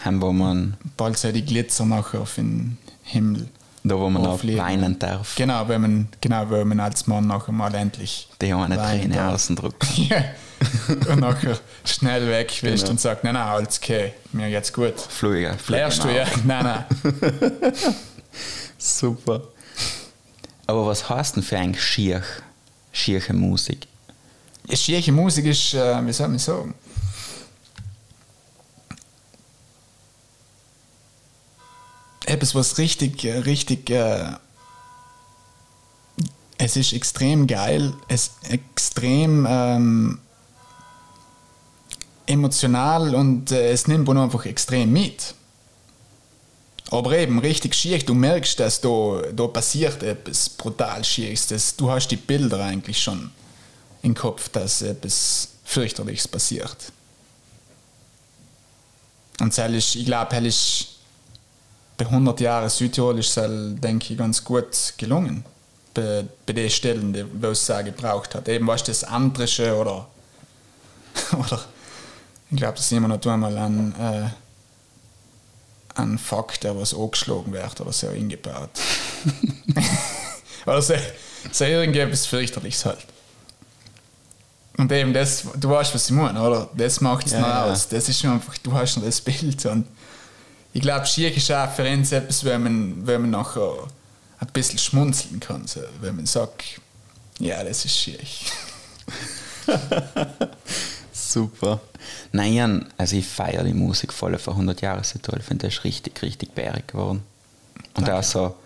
Haben, 0.00 0.20
wo 0.20 0.32
man, 0.32 0.76
Bald 0.96 1.16
so 1.18 1.30
die 1.32 1.44
Glitzer 1.44 1.84
nachher 1.84 2.20
auf 2.20 2.34
den 2.36 2.76
Himmel. 3.04 3.48
da 3.84 3.98
wo 3.98 4.08
man 4.10 4.26
auch 4.26 4.42
weinen 4.44 4.98
darf, 4.98 5.34
Genau, 5.36 5.68
wenn 5.68 5.80
man, 5.80 6.08
genau, 6.20 6.50
wenn 6.50 6.66
man 6.68 6.80
als 6.80 7.06
Mann 7.06 7.26
nachher 7.26 7.52
mal 7.52 7.74
endlich 7.74 8.28
die 8.40 8.52
eine 8.52 8.76
Träne 8.76 9.14
darf. 9.14 9.34
außen 9.34 9.56
drückt. 9.56 9.86
Ja. 9.96 10.24
und 11.08 11.18
nachher 11.20 11.58
schnell 11.84 12.28
wegwischt 12.28 12.82
Genau. 12.82 12.90
und 12.92 13.00
sagt, 13.00 13.24
nein, 13.24 13.34
nein, 13.34 13.42
alles 13.48 13.78
okay, 13.82 14.12
mir 14.32 14.48
geht's 14.48 14.72
gut. 14.72 14.94
Flüge, 15.00 15.54
Flüge 15.58 15.80
Lehrst 15.80 16.04
du, 16.04 16.08
ja? 16.08 16.24
Nein, 16.44 16.64
nein. 16.64 16.84
Super. 18.78 19.42
Aber 20.66 20.86
was 20.86 21.08
heißt 21.08 21.36
denn 21.36 21.42
für 21.42 21.58
ein 21.58 21.74
schier, 21.74 22.22
schierche 22.92 23.32
Musik? 23.32 23.86
Ja, 24.68 24.76
Schierche 24.76 25.12
Musik 25.12 25.46
ist, 25.46 25.74
äh, 25.74 26.06
wie 26.06 26.12
soll 26.12 26.28
man 26.28 26.38
sagen? 26.38 26.74
Etwas, 32.26 32.54
was 32.54 32.78
richtig, 32.78 33.24
äh, 33.24 33.38
richtig, 33.38 33.90
äh, 33.90 34.32
es 36.58 36.76
ist 36.76 36.92
extrem 36.92 37.46
geil, 37.46 37.92
es 38.06 38.28
ist 38.28 38.50
extrem 38.50 39.46
ähm, 39.48 40.20
emotional 42.26 43.14
und 43.14 43.50
äh, 43.50 43.72
es 43.72 43.88
nimmt 43.88 44.06
man 44.06 44.18
einfach 44.18 44.46
extrem 44.46 44.92
mit. 44.92 45.34
Aber 46.90 47.16
eben 47.18 47.38
richtig 47.40 47.74
schier, 47.74 47.98
du 47.98 48.14
merkst, 48.14 48.60
dass 48.60 48.80
da, 48.80 49.22
da 49.34 49.46
passiert 49.48 50.02
etwas 50.02 50.48
brutal 50.50 51.02
Schieres. 51.04 51.46
Das, 51.48 51.74
du 51.74 51.90
hast 51.90 52.08
die 52.08 52.16
Bilder 52.16 52.62
eigentlich 52.64 53.02
schon 53.02 53.30
im 54.02 54.14
Kopf, 54.14 54.48
dass 54.48 54.82
etwas 54.82 55.48
fürchterliches 55.64 56.28
passiert. 56.28 56.76
Und 59.40 59.56
ist, 59.74 59.94
ich 59.94 60.04
glaube, 60.04 60.36
ist 60.44 60.88
bei 61.96 62.06
100 62.06 62.40
Jahren 62.40 62.68
Südtirol 62.68 63.18
ist 63.18 63.36
es, 63.36 63.80
denke 63.80 64.12
ich, 64.12 64.18
ganz 64.18 64.42
gut 64.42 64.94
gelungen. 64.96 65.44
Bei, 65.94 66.24
bei 66.46 66.52
den 66.52 66.70
Stellen, 66.70 67.12
die, 67.12 67.24
wo 67.40 67.48
es 67.48 67.68
es 67.68 67.84
gebraucht 67.84 68.34
hat. 68.34 68.48
Eben, 68.48 68.66
was 68.66 68.84
das 68.84 69.04
Andrische 69.04 69.76
oder, 69.76 70.08
oder 71.38 71.64
ich 72.50 72.56
glaube, 72.56 72.76
das 72.76 72.88
sehen 72.88 73.02
wir 73.02 73.08
noch 73.08 73.24
einmal 73.26 73.56
an, 73.58 73.94
äh, 73.98 74.28
an 76.00 76.18
Fakt, 76.18 76.64
der 76.64 76.76
was 76.76 76.94
angeschlagen 76.94 77.52
wird 77.52 77.80
oder 77.80 77.92
so 77.92 78.08
eingebaut. 78.08 78.70
oder 80.66 80.82
so, 80.82 80.94
so 81.50 81.64
irgendetwas 81.64 82.26
fürchterliches 82.26 82.84
halt. 82.84 83.06
Und 84.78 84.90
eben 84.90 85.12
das, 85.12 85.44
du 85.56 85.68
weißt, 85.70 85.94
was 85.94 86.06
ich 86.08 86.16
meine, 86.16 86.40
oder? 86.40 86.68
Das 86.74 87.00
macht 87.00 87.26
es 87.26 87.32
Ja, 87.32 87.40
noch 87.40 87.48
ja. 87.48 87.64
aus. 87.64 87.88
Das 87.88 88.08
ist 88.08 88.20
schon 88.20 88.32
einfach, 88.32 88.56
du 88.58 88.72
hast 88.72 88.96
noch 88.96 89.04
das 89.04 89.20
Bild. 89.20 89.64
Und 89.66 89.86
ich 90.72 90.80
glaube, 90.80 91.04
Schier 91.06 91.34
ist 91.36 91.50
auch 91.52 91.70
für 91.70 91.88
uns 91.90 92.10
etwas, 92.12 92.42
wenn 92.44 92.62
man, 92.62 93.06
wenn 93.06 93.20
man 93.22 93.30
nachher 93.30 93.86
ein 94.38 94.48
bisschen 94.52 94.78
schmunzeln 94.78 95.40
kann. 95.40 95.66
So, 95.66 95.80
wenn 96.00 96.16
man 96.16 96.26
sagt, 96.26 96.64
ja, 97.38 97.62
das 97.62 97.84
ist 97.84 97.96
schier. 97.96 98.18
Super. 101.12 101.80
Nein, 102.32 102.86
also 102.96 103.16
ich 103.16 103.26
feiere 103.26 103.64
die 103.64 103.74
Musik 103.74 104.12
voll 104.12 104.38
vor 104.38 104.54
100 104.54 104.80
Jahren 104.80 105.04
so 105.04 105.18
toll. 105.18 105.38
Ich 105.40 105.46
finde, 105.46 105.66
das 105.66 105.74
ist 105.76 105.84
richtig, 105.84 106.20
richtig 106.22 106.54
bärig 106.54 106.88
geworden. 106.88 107.22
Und 107.94 108.08
Danke. 108.08 108.18
auch 108.18 108.22
so 108.22 108.56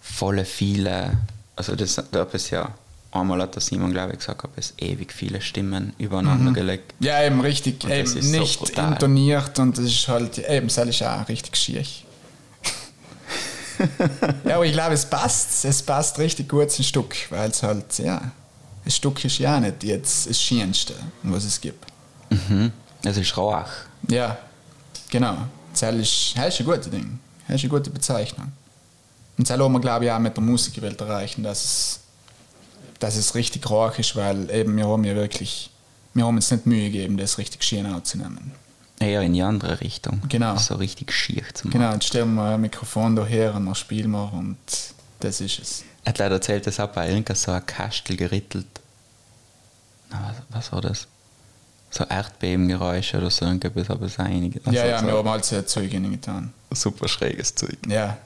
volle 0.00 0.44
viele, 0.44 1.18
also 1.56 1.76
das, 1.76 2.02
da 2.10 2.26
ich 2.32 2.50
ja, 2.50 2.74
einmal 3.10 3.42
hat 3.42 3.54
der 3.54 3.62
Simon, 3.62 3.92
glaube 3.92 4.12
ich, 4.12 4.18
gesagt, 4.18 4.42
habe 4.42 4.52
es 4.56 4.74
ewig 4.78 5.12
viele 5.12 5.40
Stimmen 5.40 5.94
übereinander 5.98 6.52
gelegt. 6.52 6.94
Ja, 7.00 7.22
eben 7.24 7.40
richtig, 7.40 7.82
Und 7.84 7.90
eben 7.90 8.06
so 8.06 8.18
nicht 8.18 8.58
brutal. 8.58 8.92
intoniert 8.92 9.58
und 9.58 9.78
das 9.78 9.86
ist 9.86 10.08
halt, 10.08 10.38
eben, 10.38 10.68
das 10.68 10.78
ist 10.78 11.02
auch 11.02 11.28
richtig 11.28 11.56
schier. 11.56 11.82
ja, 14.44 14.56
aber 14.56 14.66
ich 14.66 14.72
glaube, 14.72 14.94
es 14.94 15.06
passt, 15.06 15.64
es 15.64 15.82
passt 15.82 16.18
richtig 16.18 16.48
gut 16.48 16.62
ins 16.62 16.86
Stück, 16.86 17.14
weil 17.30 17.50
es 17.50 17.62
halt, 17.62 17.98
ja, 17.98 18.20
das 18.84 18.96
Stück 18.96 19.24
ist 19.24 19.38
ja 19.38 19.60
nicht 19.60 19.84
jetzt 19.84 20.28
das 20.28 20.40
Schönste, 20.40 20.94
was 21.22 21.44
es 21.44 21.60
gibt. 21.60 21.84
Mhm. 22.30 22.72
Das 23.02 23.16
ist 23.16 23.36
Rauch. 23.36 23.64
Ja, 24.08 24.36
genau. 25.10 25.36
Das 25.72 25.94
ist, 25.94 26.36
das 26.36 26.54
ist 26.54 26.60
ein 26.60 26.66
gutes 26.66 26.90
Ding. 26.90 27.18
Das 27.46 27.56
ist 27.56 27.62
eine 27.62 27.70
gute 27.70 27.90
Bezeichnung. 27.90 28.50
Und 29.36 29.48
das 29.48 29.58
wollen 29.58 29.72
wir, 29.72 29.80
glaube 29.80 30.06
ich, 30.06 30.10
auch 30.10 30.18
mit 30.18 30.36
der 30.36 30.42
Musikerwelt 30.42 31.00
erreichen, 31.00 31.44
dass 31.44 31.64
es, 31.64 32.00
dass 32.98 33.16
es 33.16 33.34
richtig 33.34 33.68
roch 33.70 33.98
ist, 33.98 34.16
weil 34.16 34.50
eben 34.50 34.76
wir 34.76 34.88
haben 34.88 35.04
ja 35.04 35.14
wirklich, 35.14 35.70
wir 36.14 36.24
haben 36.24 36.36
uns 36.36 36.50
nicht 36.50 36.66
Mühe 36.66 36.90
gegeben, 36.90 37.16
das 37.16 37.38
richtig 37.38 37.62
schön 37.62 37.86
aufzunehmen. 37.86 38.52
Eher 39.00 39.22
in 39.22 39.32
die 39.32 39.42
andere 39.42 39.80
Richtung. 39.80 40.20
Genau. 40.28 40.56
So 40.56 40.74
richtig 40.74 41.12
schier 41.12 41.42
zu 41.54 41.68
machen. 41.68 41.78
Genau, 41.78 41.92
jetzt 41.92 42.06
stellen 42.06 42.34
wir 42.34 42.54
ein 42.54 42.60
Mikrofon 42.60 43.14
da 43.14 43.24
her 43.24 43.54
und 43.54 43.66
dann 43.66 43.74
spielen 43.74 44.10
wir 44.10 44.32
und 44.32 44.58
das 45.20 45.40
ist 45.40 45.58
es. 45.58 45.84
Er 46.04 46.10
hat 46.10 46.18
leider 46.18 46.36
erzählt, 46.36 46.66
dass 46.66 46.80
auch 46.80 46.88
bei 46.88 47.08
irgendwas 47.08 47.42
so 47.42 47.52
ein 47.52 47.64
Kastel 47.64 48.16
gerittelt. 48.16 48.66
Na, 50.10 50.34
was, 50.48 50.66
was 50.66 50.72
war 50.72 50.80
das? 50.80 51.06
So 51.90 52.04
Erdbebengeräusche 52.04 53.18
oder 53.18 53.30
so 53.30 53.44
irgendwas, 53.44 53.88
aber 53.88 54.06
es 54.06 54.12
ist 54.12 54.20
einige. 54.20 54.60
ja, 54.70 54.86
ja, 54.86 54.98
so 55.00 55.06
wir 55.06 55.14
haben 55.14 55.28
also 55.28 55.62
Zeugen 55.62 56.10
getan. 56.10 56.52
super 56.70 57.08
schräges 57.08 57.54
Zeug. 57.54 57.78
Ja. 57.88 58.16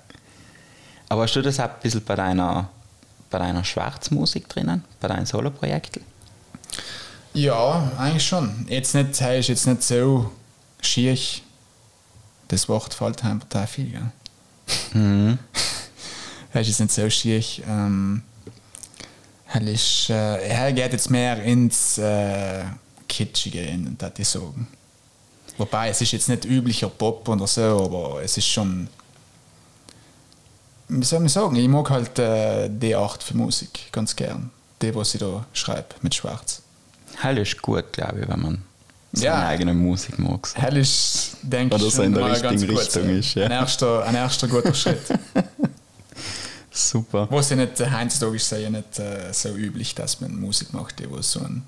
Aber 1.08 1.22
hast 1.22 1.36
du 1.36 1.42
das 1.42 1.60
auch 1.60 1.64
ein 1.64 1.80
bisschen 1.82 2.02
bei 2.02 2.16
deiner, 2.16 2.70
bei 3.32 3.38
deiner 3.38 3.64
Schwarzmusik 3.64 4.48
drinnen? 4.48 4.84
Bei 5.00 5.08
deinen 5.08 5.26
Soloprojekten? 5.26 6.04
Ja, 7.34 7.90
eigentlich 7.98 8.26
schon. 8.26 8.66
Jetzt 8.68 8.94
nicht, 8.94 9.20
er 9.20 9.38
ist 9.38 9.48
jetzt 9.48 9.66
nicht 9.66 9.82
so 9.82 10.30
schier. 10.80 11.18
Das 12.48 12.68
Wort 12.68 12.94
fällt 12.94 13.24
einem 13.24 13.40
total 13.40 13.66
viel, 13.66 13.90
gell? 13.90 14.12
Mhm. 14.92 15.38
Ist 16.54 16.68
jetzt 16.68 16.80
nicht 16.80 16.92
so 16.92 17.08
schier. 17.08 17.42
Ähm, 17.66 18.22
er, 19.50 19.62
ist, 19.62 20.10
äh, 20.10 20.48
er 20.48 20.72
geht 20.72 20.92
jetzt 20.92 21.08
mehr 21.08 21.42
ins 21.42 21.96
äh, 21.96 22.64
Kitschige, 23.08 23.62
in, 23.62 23.96
das 23.96 24.12
ich 24.18 24.28
sagen. 24.28 24.68
Wobei, 25.56 25.88
es 25.88 26.00
ist 26.02 26.12
jetzt 26.12 26.28
nicht 26.28 26.44
üblicher 26.44 26.88
Pop 26.88 27.26
oder 27.28 27.46
so, 27.46 27.62
aber 27.62 28.22
es 28.22 28.36
ist 28.36 28.48
schon. 28.48 28.88
Wie 31.00 31.04
soll 31.04 31.20
man 31.20 31.28
sagen? 31.28 31.56
Ich 31.56 31.68
mag 31.68 31.88
halt 31.90 32.18
äh, 32.18 32.68
die 32.68 32.94
Art 32.94 33.22
für 33.22 33.36
Musik 33.36 33.90
ganz 33.92 34.14
gern. 34.14 34.50
Die, 34.80 34.94
was 34.94 35.14
ich 35.14 35.20
da 35.20 35.46
schreibe, 35.52 35.88
mit 36.02 36.14
Schwarz. 36.14 36.62
Halt 37.22 37.38
ist 37.38 37.60
gut, 37.62 37.92
glaube 37.92 38.20
ich, 38.20 38.28
wenn 38.28 38.40
man 38.40 38.62
seine 39.12 39.26
Ja. 39.26 39.46
eigene 39.46 39.74
Musik 39.74 40.18
mag. 40.18 40.48
Hell 40.54 40.76
ist, 40.76 41.36
denke 41.42 41.76
ich, 41.76 41.82
so 41.94 42.02
in 42.02 42.12
der 42.12 42.22
mal 42.22 42.30
richtigen 42.32 42.50
ganz 42.50 42.66
gut, 42.66 42.78
Richtung 42.78 43.08
ja. 43.10 43.18
ist, 43.18 43.34
ja. 43.34 43.44
Ein 43.46 43.50
erster, 43.52 44.04
ein 44.04 44.14
erster 44.14 44.48
guter 44.48 44.74
Schritt. 44.74 45.00
Super. 46.70 47.28
Was 47.30 47.50
ja 47.50 47.56
nicht, 47.56 47.78
äh, 47.80 47.90
heutzutage 47.90 48.36
ist 48.36 48.50
es 48.50 48.60
ja 48.62 48.70
nicht 48.70 48.98
äh, 48.98 49.32
so 49.32 49.50
üblich, 49.54 49.94
dass 49.94 50.20
man 50.20 50.34
Musik 50.40 50.72
macht, 50.72 50.98
die 50.98 51.10
was 51.10 51.30
so 51.32 51.40
einem 51.40 51.62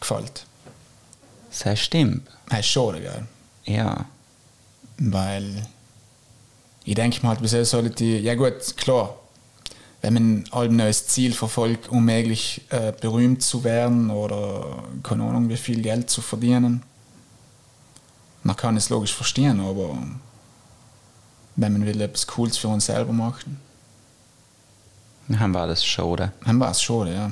gefällt. 0.00 0.44
Das 1.62 1.78
stimmt. 1.78 2.26
Das 2.48 2.60
ist 2.60 2.66
schade, 2.66 3.00
gell? 3.00 3.26
Ja. 3.64 4.06
Weil 4.98 5.66
ich 6.84 6.94
denke 6.94 7.20
mal, 7.22 7.30
halt, 7.30 7.42
wieso 7.42 7.62
sollte 7.64 7.90
die. 7.90 8.18
Ja, 8.18 8.34
gut, 8.34 8.76
klar. 8.76 9.16
Wenn 10.00 10.14
man 10.14 10.44
halt 10.50 10.70
ein 10.72 10.76
neues 10.76 11.06
Ziel 11.06 11.32
verfolgt, 11.32 11.88
um 11.88 12.04
möglich 12.04 12.62
äh, 12.70 12.92
berühmt 13.00 13.40
zu 13.42 13.62
werden 13.62 14.10
oder 14.10 14.82
keine 15.04 15.22
Ahnung, 15.22 15.48
wie 15.48 15.56
viel 15.56 15.80
Geld 15.80 16.10
zu 16.10 16.20
verdienen, 16.22 16.82
man 18.42 18.56
kann 18.56 18.76
es 18.76 18.90
logisch 18.90 19.14
verstehen, 19.14 19.60
aber 19.60 19.96
wenn 21.54 21.72
man 21.72 21.86
will 21.86 22.00
etwas 22.00 22.26
Cooles 22.26 22.56
für 22.56 22.66
uns 22.66 22.86
selber 22.86 23.12
machen, 23.12 23.60
Dann 25.28 25.54
war 25.54 25.68
das 25.68 25.84
schade. 25.86 26.32
dann 26.44 26.58
war 26.58 26.72
es 26.72 26.82
schade, 26.82 27.14
ja. 27.14 27.30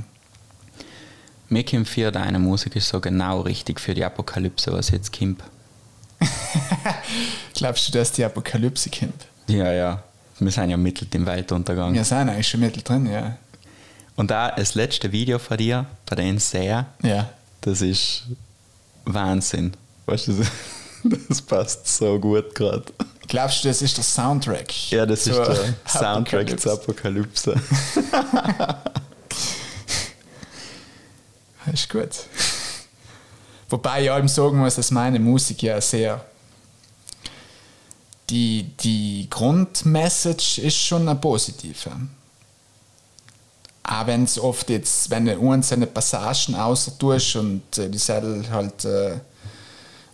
Mir 1.48 1.64
kommt 1.64 1.88
für 1.88 2.12
deine 2.12 2.38
Musik 2.38 2.76
ist 2.76 2.88
so 2.88 3.00
genau 3.00 3.40
richtig 3.40 3.80
für 3.80 3.94
die 3.94 4.04
Apokalypse, 4.04 4.72
was 4.72 4.90
jetzt 4.90 5.12
kommt. 5.18 5.42
Glaubst 7.54 7.88
du, 7.88 7.92
dass 7.92 8.12
die 8.12 8.24
Apokalypse 8.24 8.88
kommt? 8.90 9.26
Ja, 9.50 9.72
ja. 9.72 10.02
Wir 10.38 10.50
sind 10.50 10.70
ja 10.70 10.76
mitten 10.76 11.08
im 11.12 11.26
Weltuntergang. 11.26 11.92
Wir 11.92 12.04
sind 12.04 12.28
eigentlich 12.28 12.48
schon 12.48 12.60
mittel 12.60 12.82
drin, 12.82 13.06
ja. 13.06 13.36
Und 14.16 14.30
da 14.30 14.50
das 14.50 14.74
letzte 14.74 15.12
Video 15.12 15.38
von 15.38 15.56
dir, 15.58 15.86
bei 16.06 16.16
den 16.16 16.38
sehr, 16.38 16.86
Ja. 17.02 17.28
das 17.60 17.80
ist 17.82 18.22
Wahnsinn. 19.04 19.72
Weißt 20.06 20.28
du, 20.28 20.44
das- 21.04 21.42
passt 21.46 21.86
so 21.88 22.18
gut 22.18 22.54
gerade. 22.54 22.84
Glaubst 23.28 23.64
du, 23.64 23.68
das 23.68 23.80
ist 23.80 23.96
der 23.96 24.04
Soundtrack? 24.04 24.90
Ja, 24.90 25.06
das 25.06 25.26
ist 25.26 25.36
der 25.38 25.74
Soundtrack 25.86 26.58
zur 26.60 26.72
Apokalypse? 26.72 27.54
Ist 31.72 31.88
gut. 31.88 32.08
Wobei 33.68 34.02
ich 34.04 34.10
allem 34.10 34.26
sagen 34.26 34.58
muss, 34.58 34.74
dass 34.74 34.90
meine 34.90 35.20
Musik 35.20 35.62
ja 35.62 35.80
sehr. 35.80 36.24
Die, 38.30 38.62
die 38.80 39.26
Grundmessage 39.28 40.60
ist 40.62 40.76
schon 40.76 41.08
eine 41.08 41.18
positive. 41.18 41.90
Auch 43.82 44.06
wenn 44.06 44.24
es 44.24 44.38
oft 44.38 44.70
jetzt, 44.70 45.10
wenn 45.10 45.26
du 45.26 45.50
einzelne 45.50 45.86
Passagen 45.86 46.54
außer 46.54 46.96
tust 46.96 47.36
und 47.36 47.76
äh, 47.76 47.90
die 47.90 47.98
Sättel 47.98 48.48
halt 48.48 48.84
äh, 48.84 49.18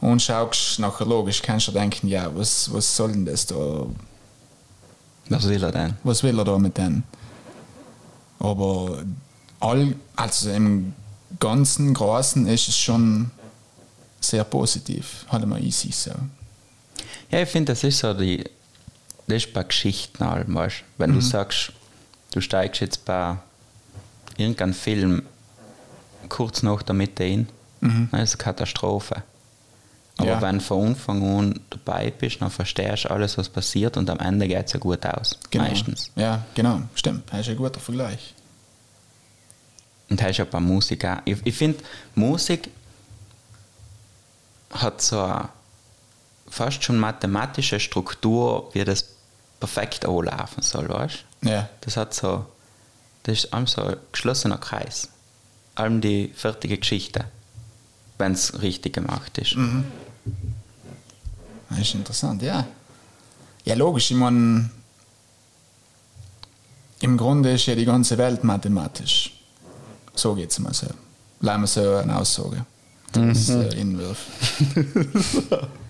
anschaust, 0.01 0.79
nachher 0.79 1.07
logisch 1.07 1.43
kannst 1.43 1.69
du 1.69 1.73
denken, 1.73 2.09
ja, 2.09 2.35
was, 2.35 2.73
was 2.73 2.97
soll 2.97 3.13
denn 3.13 3.27
das 3.27 3.45
da? 3.45 3.87
Was 5.29 5.49
will 5.49 5.63
er 5.63 5.73
denn? 5.73 5.95
was 6.05 6.23
will 6.23 6.39
er 6.39 6.45
da 6.45 6.57
mit 6.59 6.79
denen? 6.79 7.03
Aber 8.39 9.05
all, 9.61 9.95
also 10.15 10.51
im 10.51 10.95
ganzen 11.41 11.93
Großen 11.93 12.47
ist 12.47 12.69
es 12.69 12.79
schon 12.79 13.31
sehr 14.21 14.45
positiv, 14.45 15.27
halt 15.29 15.47
mal 15.47 15.63
easy 15.63 15.93
so. 15.93 16.13
Ja, 17.31 17.43
ich 17.43 17.49
finde, 17.49 17.73
das 17.73 17.83
ist 17.85 17.99
so 17.99 18.15
die. 18.15 18.45
Das 19.29 19.39
ist 19.45 19.53
bei 19.53 19.65
Geschichten 19.65 20.23
allem, 20.23 20.55
weißt? 20.55 20.85
Wenn 20.99 21.13
du 21.13 21.21
sagst, 21.21 21.73
du 22.33 22.41
steigst 22.41 22.81
jetzt 22.81 23.05
bei 23.05 23.37
irgendeinem 24.37 24.75
Film 24.75 25.23
kurz 26.29 26.63
nach 26.63 26.83
der 26.83 26.95
Mitte 26.95 27.25
in, 27.25 27.49
dann 27.81 28.09
ist 28.21 28.31
es 28.31 28.35
eine 28.35 28.45
Katastrophe. 28.45 29.23
Aber 30.19 30.29
Ja. 30.29 30.41
wenn 30.43 30.59
du 30.59 30.65
von 30.65 30.87
Anfang 30.89 31.39
an 31.39 31.61
dabei 31.71 32.11
bist, 32.11 32.41
dann 32.41 32.51
verstehst 32.51 33.05
du 33.05 33.11
alles, 33.11 33.37
was 33.37 33.49
passiert 33.49 33.97
und 33.97 34.09
am 34.09 34.19
Ende 34.21 34.47
geht 34.49 34.67
es 34.67 34.73
ja 34.73 34.79
gut 34.79 35.05
aus. 35.05 35.37
Meistens. 35.55 36.11
Ja, 36.15 36.45
genau, 36.55 36.83
stimmt. 36.95 37.25
Das 37.31 37.41
ist 37.41 37.49
ein 37.49 37.57
guter 37.57 37.81
Vergleich. 37.81 38.33
Und 40.09 40.21
das 40.21 40.31
ist 40.31 40.37
ja 40.39 40.45
bei 40.45 40.61
Musik 40.61 41.05
auch. 41.05 41.19
Ich, 41.25 41.39
ich 41.45 41.55
finde, 41.57 41.83
Musik 42.15 42.71
hat 44.71 45.03
so 45.03 45.21
eine 45.21 45.49
fast 46.57 46.83
schon 46.85 46.99
mathematische 46.99 47.79
Struktur, 47.79 48.71
wie 48.73 48.83
das 48.85 49.05
perfekt 49.61 50.07
anlaufen 50.07 50.63
soll, 50.63 50.89
weißt 50.89 51.25
du? 51.43 51.49
Ja, 51.51 51.69
Das 51.83 51.97
hat 51.97 52.15
so, 52.15 52.47
das 53.25 53.39
ist 53.45 53.53
allem 53.53 53.67
so 53.67 53.83
ein 53.83 53.97
geschlossener 54.11 54.57
Kreis. 54.59 55.09
Allem 55.75 56.01
die 56.01 56.33
fertige 56.35 56.79
Geschichte, 56.79 57.27
wenn 58.19 58.33
es 58.33 58.63
richtig 58.63 58.95
gemacht 58.95 59.37
ist. 59.39 59.57
das 61.69 61.79
ist 61.81 61.95
interessant, 61.95 62.41
ja. 62.43 62.67
Ja, 63.67 63.75
logisch, 63.75 64.11
ich 64.11 64.17
meine, 64.17 64.71
im 67.01 67.17
Grunde 67.19 67.53
ist 67.53 67.67
ja 67.67 67.75
die 67.75 67.85
ganze 67.85 68.17
Welt 68.17 68.43
mathematisch. 68.45 69.33
So 70.15 70.35
geht 70.35 70.51
es 70.51 70.59
mal 70.59 70.73
so. 70.73 70.87
Bleiben 71.41 71.63
wir 71.65 71.67
so 71.67 71.97
eine 71.97 72.17
Aussage. 72.17 72.65
Das 73.13 73.51
äh, 73.51 73.79
Inwurf. 73.79 74.19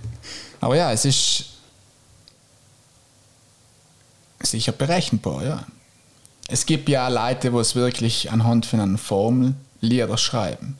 Aber 0.60 0.76
ja, 0.76 0.92
es 0.92 1.04
ist 1.04 1.44
sicher 4.42 4.72
berechenbar, 4.72 5.44
ja. 5.44 5.64
Es 6.48 6.64
gibt 6.66 6.88
ja 6.88 7.08
Leute, 7.08 7.52
wo 7.52 7.60
es 7.60 7.74
wirklich 7.74 8.30
anhand 8.30 8.66
von 8.66 8.80
einer 8.80 8.98
Formel 8.98 9.54
Lieder 9.80 10.16
schreiben. 10.16 10.78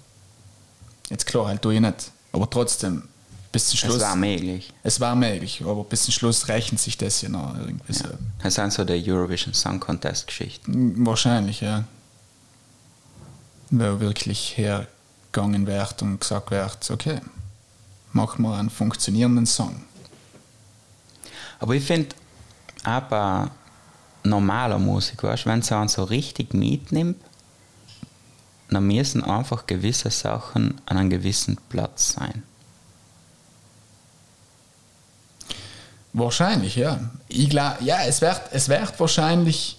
Jetzt 1.11 1.27
klar, 1.27 1.47
halt 1.47 1.65
du 1.65 1.71
ich 1.71 1.81
nicht. 1.81 2.13
Aber 2.33 2.49
trotzdem, 2.49 3.05
bis 3.53 3.69
zum 3.69 3.79
Schluss. 3.79 3.97
Es 3.97 4.03
war 4.03 4.17
möglich. 4.17 4.73
Es 4.83 5.01
war 5.01 5.15
möglich, 5.17 5.63
aber 5.65 5.85
bis 5.85 6.05
zum 6.05 6.13
Schluss 6.13 6.49
rechnet 6.49 6.81
sich 6.81 6.97
das 6.99 7.23
ja 7.23 7.29
noch 7.29 7.57
irgendwie 7.57 7.93
so. 7.93 8.09
Das 8.43 8.55
sind 8.55 8.73
so 8.73 8.85
die 8.85 9.11
Eurovision 9.11 9.55
Song 9.55 9.81
Contest 9.81 10.27
Geschichten. 10.27 11.07
Wahrscheinlich, 11.07 11.61
ja. 11.61 11.85
Wo 13.71 14.01
wirklich 14.01 14.57
hergegangen 14.57 15.67
wird 15.67 16.03
und 16.03 16.21
gesagt 16.21 16.51
wird, 16.51 16.91
okay, 16.91 17.21
machen 18.17 18.43
wir 18.43 18.57
einen 18.57 18.71
funktionierenden 18.71 19.47
Song. 19.47 19.85
Aber 21.61 21.75
ich 21.75 21.85
finde, 21.85 22.15
bei 22.83 23.47
normaler 24.25 24.79
Musik, 24.79 25.23
weißt, 25.23 25.47
wenn 25.47 25.61
es 25.61 25.71
einen 25.71 25.89
so 25.89 26.05
richtig 26.05 26.55
mitnimmt, 26.55 27.17
dann 28.71 28.87
müssen 28.87 29.23
einfach 29.23 29.67
gewisse 29.67 30.11
Sachen 30.11 30.81
an 30.87 30.99
einem 30.99 31.11
gewissen 31.11 31.57
Platz 31.69 32.15
sein. 32.15 32.43
Wahrscheinlich, 36.13 36.77
ja. 36.77 36.99
Ich 37.29 37.51
glaub, 37.51 37.81
ja, 37.83 37.99
es 38.07 38.21
wird, 38.21 38.41
es 38.51 38.69
wird 38.69 38.99
wahrscheinlich 38.99 39.79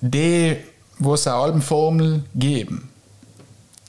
die, 0.00 0.56
wo 0.98 1.14
es 1.14 1.26
eine 1.26 1.36
Albenformel 1.36 2.24
geben. 2.34 2.90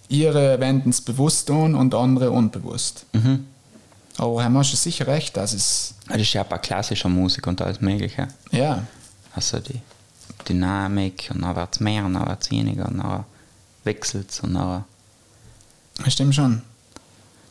Ihre 0.07 0.59
wenden 0.59 0.89
es 0.91 1.01
bewusst 1.01 1.49
an 1.49 1.75
und 1.75 1.95
andere 1.95 2.31
unbewusst. 2.31 3.05
Mhm. 3.13 3.47
Aber 4.17 4.41
Herr 4.41 4.49
Mosch 4.49 4.71
ist 4.73 4.83
sicher 4.83 5.07
recht, 5.07 5.35
dass 5.35 5.53
es, 5.53 5.95
Das 6.07 6.17
ist 6.21 6.31
ja 6.33 6.43
auch 6.43 6.47
bei 6.47 6.57
klassischer 6.57 7.09
Musik 7.09 7.47
und 7.47 7.61
alles 7.61 7.81
Mögliche. 7.81 8.27
ja, 8.51 8.83
Also 9.33 9.59
die 9.59 9.81
Dynamik 10.47 11.29
und 11.33 11.41
dann 11.41 11.55
wird 11.55 11.73
es 11.73 11.79
mehr 11.79 12.05
und 12.05 12.13
dann 12.13 12.27
wird 12.27 12.41
es 12.43 12.51
weniger 12.51 12.87
und 12.87 12.99
dann 12.99 13.25
wechselt 13.83 14.29
es 14.31 14.39
und 14.41 14.53
dann 14.53 14.83
Das 16.03 16.13
stimmt 16.13 16.35
schon. 16.35 16.61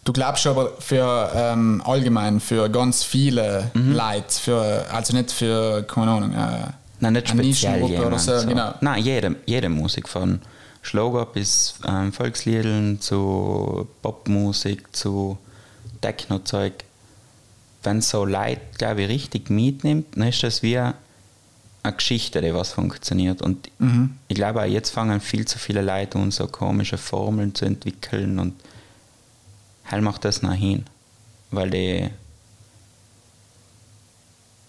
Du 0.04 0.12
glaubst 0.12 0.46
aber 0.46 0.72
für 0.80 1.30
ähm, 1.34 1.82
allgemein, 1.84 2.38
für 2.38 2.68
ganz 2.68 3.02
viele 3.02 3.70
Leute, 3.74 4.32
für, 4.38 4.84
also 4.92 5.16
nicht 5.16 5.32
für, 5.32 5.82
keine 5.82 6.10
Ahnung, 6.10 6.32
äh, 6.34 6.66
Nein, 7.00 7.14
nicht 7.14 7.28
speziell 7.28 7.84
jemand, 7.86 8.06
oder 8.06 8.18
so, 8.18 8.38
so. 8.38 8.46
genau. 8.46 8.74
Nein, 8.80 9.02
jede, 9.02 9.36
jede 9.46 9.68
Musik, 9.70 10.08
von 10.08 10.40
Schlager 10.84 11.24
bis 11.26 11.74
ähm, 11.86 12.12
Volksliedern 12.12 13.00
zu 13.00 13.88
Popmusik 14.02 14.94
zu 14.94 15.38
Techno-Zeug. 16.02 16.84
Wenn 17.82 18.00
so 18.02 18.24
Leute, 18.24 18.60
glaube 18.78 19.02
ich, 19.02 19.08
richtig 19.08 19.48
mitnimmt, 19.50 20.16
dann 20.16 20.28
ist 20.28 20.42
das 20.42 20.62
wie 20.62 20.76
eine 20.78 20.94
Geschichte, 21.96 22.40
die 22.42 22.54
was 22.54 22.72
funktioniert. 22.72 23.40
Und 23.42 23.70
Mhm. 23.78 24.16
ich 24.28 24.34
glaube 24.34 24.60
auch 24.60 24.66
jetzt 24.66 24.90
fangen 24.90 25.20
viel 25.20 25.46
zu 25.46 25.58
viele 25.58 25.80
Leute 25.82 26.18
an, 26.18 26.30
so 26.30 26.46
komische 26.46 26.98
Formeln 26.98 27.54
zu 27.54 27.64
entwickeln 27.64 28.38
und 28.38 28.54
hell 29.84 30.02
macht 30.02 30.24
das 30.26 30.42
nach 30.42 30.54
hin. 30.54 30.84
Weil 31.50 31.70
die 31.70 32.10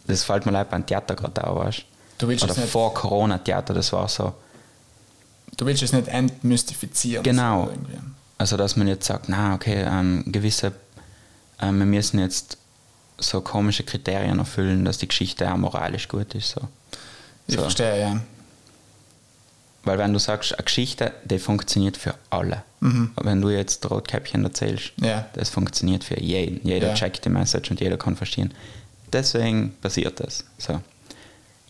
das 0.07 0.23
fällt 0.23 0.45
mir 0.45 0.51
leid 0.51 0.69
beim 0.69 0.85
Theater 0.85 1.15
gerade 1.15 1.45
auch, 1.47 1.57
weißt 1.65 1.83
Du 2.17 2.27
willst 2.29 2.43
Oder 2.45 2.53
vor 2.53 2.93
Corona-Theater, 2.93 3.73
das 3.73 3.91
war 3.91 4.07
so. 4.07 4.33
Du 5.57 5.65
willst 5.65 5.81
es 5.83 5.93
nicht 5.93 6.07
entmystifizieren. 6.07 7.23
Genau. 7.23 7.65
So 7.65 7.71
irgendwie. 7.71 7.97
Also, 8.37 8.57
dass 8.57 8.75
man 8.75 8.87
jetzt 8.87 9.05
sagt, 9.07 9.29
na, 9.29 9.55
okay, 9.55 9.85
ähm, 9.87 10.23
gewisse, 10.27 10.73
ähm, 11.61 11.79
wir 11.79 11.85
müssen 11.85 12.19
jetzt 12.19 12.57
so 13.17 13.39
komische 13.41 13.83
Kriterien 13.83 14.39
erfüllen, 14.39 14.83
dass 14.83 14.97
die 14.97 15.07
Geschichte 15.07 15.49
auch 15.51 15.57
moralisch 15.57 16.07
gut 16.09 16.35
ist. 16.35 16.49
So. 16.51 16.61
Ich 17.47 17.55
So. 17.55 17.61
verstehe, 17.61 17.99
ja. 18.01 18.19
Weil 19.85 19.99
wenn 19.99 20.11
du 20.13 20.19
sagst, 20.19 20.53
eine 20.55 20.63
Geschichte, 20.63 21.13
die 21.25 21.37
funktioniert 21.39 21.95
für 21.95 22.15
alle. 22.29 22.63
Wenn 22.81 23.41
du 23.41 23.49
jetzt 23.49 23.89
Rotkäppchen 23.89 24.43
erzählst, 24.43 24.91
Mhm. 24.97 25.05
Ja. 25.05 25.25
das 25.33 25.49
funktioniert 25.49 26.03
für 26.03 26.19
jeden. 26.19 26.67
Jeder 26.67 26.89
Ja. 26.89 26.93
checkt 26.93 27.23
die 27.25 27.29
Message 27.29 27.71
und 27.71 27.79
jeder 27.79 27.97
kann 27.97 28.15
verstehen. 28.15 28.53
Deswegen 29.13 29.73
passiert 29.81 30.19
das. 30.19 30.43
So. 30.57 30.81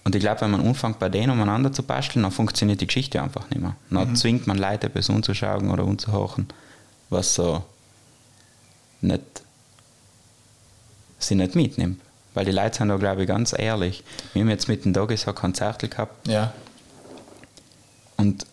Und 0.06 0.14
ich 0.16 0.22
glaube, 0.22 0.42
wenn 0.42 0.52
man 0.52 0.66
anfängt, 0.66 1.00
bei 1.00 1.10
denen 1.10 1.32
umeinander 1.32 1.74
zu 1.74 1.82
basteln, 1.84 2.24
dann 2.24 2.32
funktioniert 2.32 2.80
die 2.80 2.86
Geschichte 2.88 3.22
einfach 3.22 3.50
nicht 3.50 3.60
mehr. 3.60 3.76
Dann 3.90 4.10
Mhm. 4.12 4.16
zwingt 4.16 4.46
man 4.48 4.58
Leute, 4.58 4.88
etwas 4.88 5.10
umzuschauen 5.10 5.70
oder 5.72 5.84
umzuhören, 5.84 6.48
was 7.10 7.34
so 7.36 7.64
nicht, 9.02 9.24
sie 11.20 11.36
nicht 11.36 11.56
mitnimmt. 11.56 12.00
Weil 12.36 12.46
die 12.46 12.52
Leute 12.52 12.78
sind 12.78 12.90
da, 12.90 12.98
glaube 12.98 13.24
ich, 13.24 13.28
ganz 13.28 13.54
ehrlich. 13.58 14.04
Wir 14.34 14.42
haben 14.44 14.50
jetzt 14.50 14.68
mit 14.68 14.86
dem 14.86 14.94
Doggy 14.94 15.18
so 15.18 15.30
ein 15.32 15.36
Konzert 15.36 15.90
gehabt 15.90 16.28
Ja. 16.28 16.54
und 18.18 18.46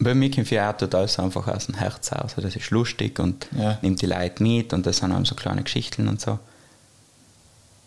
bei 0.00 0.14
mir 0.14 0.30
kommt 0.30 0.50
ja 0.50 0.70
auch 0.70 0.76
total 0.76 1.08
so 1.08 1.22
einfach 1.22 1.48
aus 1.48 1.66
dem 1.66 1.74
Herz 1.76 2.12
raus. 2.12 2.34
Das 2.36 2.54
ist 2.54 2.70
lustig 2.70 3.18
und 3.18 3.48
Ja. 3.56 3.78
nimmt 3.82 4.00
die 4.02 4.06
Leute 4.06 4.42
mit 4.42 4.72
und 4.72 4.86
das 4.86 4.98
sind 4.98 5.10
auch 5.12 5.24
so 5.24 5.34
kleine 5.34 5.62
Geschichten 5.62 6.06
und 6.06 6.20
so. 6.20 6.38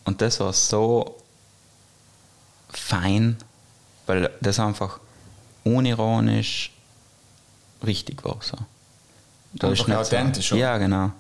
Und 0.06 0.22
das 0.22 0.40
war 0.40 0.52
so 0.54 1.18
fein, 2.74 3.38
weil 4.08 4.30
das 4.42 4.60
einfach 4.60 5.00
unironisch 5.64 6.72
richtig 7.86 8.24
war. 8.24 8.38
So. 8.42 8.58
Da 9.54 9.70
Einfach 9.70 9.88
nicht 9.88 9.98
authentisch, 9.98 10.50
So, 10.50 10.56
ja, 10.56 10.78
genau. 10.78 11.12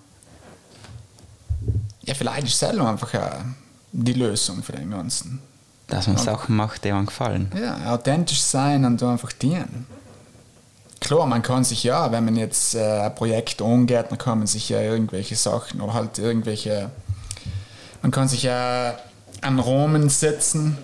Ja, 2.04 2.14
vielleicht 2.14 2.48
ist 2.48 2.60
selber 2.60 2.90
einfach 2.90 3.14
ja 3.14 3.44
die 3.92 4.14
Lösung 4.14 4.64
für 4.64 4.72
den 4.74 4.90
Ganzen. 4.90 5.40
Dass 5.88 6.08
man 6.08 6.18
Sachen 6.18 6.56
macht, 6.56 6.86
die 6.86 6.92
einem 6.92 7.06
gefallen. 7.06 7.52
Ja, 7.60 7.94
authentisch 7.94 8.42
sein 8.42 8.86
und 8.86 9.04
einfach 9.04 9.34
dienen. 9.34 9.86
Klar, 11.02 11.28
man 11.28 11.42
kann 11.42 11.64
sich 11.64 11.84
ja, 11.84 12.12
wenn 12.12 12.24
man 12.24 12.36
jetzt 12.38 12.76
äh, 12.76 13.02
ein 13.02 13.16
Projekt 13.16 13.62
angeht, 13.62 14.06
dann 14.10 14.18
kann 14.18 14.38
man 14.38 14.48
sich 14.48 14.70
ja 14.70 14.80
irgendwelche 14.82 15.36
Sachen 15.36 15.82
oder 15.82 15.94
halt 15.94 16.18
irgendwelche, 16.18 16.92
man 18.02 18.12
kann 18.12 18.28
sich 18.28 18.44
ja 18.44 18.98
einen 19.42 19.60
Rahmen 19.60 20.10
setzen, 20.10 20.78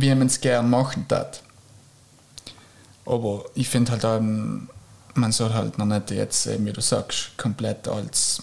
wie 0.00 0.14
man 0.14 0.26
es 0.26 0.40
gern 0.40 0.70
machen 0.70 1.06
hat. 1.10 1.42
Aber 3.06 3.44
ich 3.54 3.68
finde 3.68 3.92
halt, 3.92 4.04
ähm, 4.04 4.68
man 5.14 5.32
soll 5.32 5.52
halt 5.52 5.78
noch 5.78 5.86
nicht 5.86 6.10
jetzt, 6.10 6.46
eben 6.46 6.66
wie 6.66 6.72
du 6.72 6.80
sagst, 6.80 7.36
komplett 7.36 7.88
als 7.88 8.42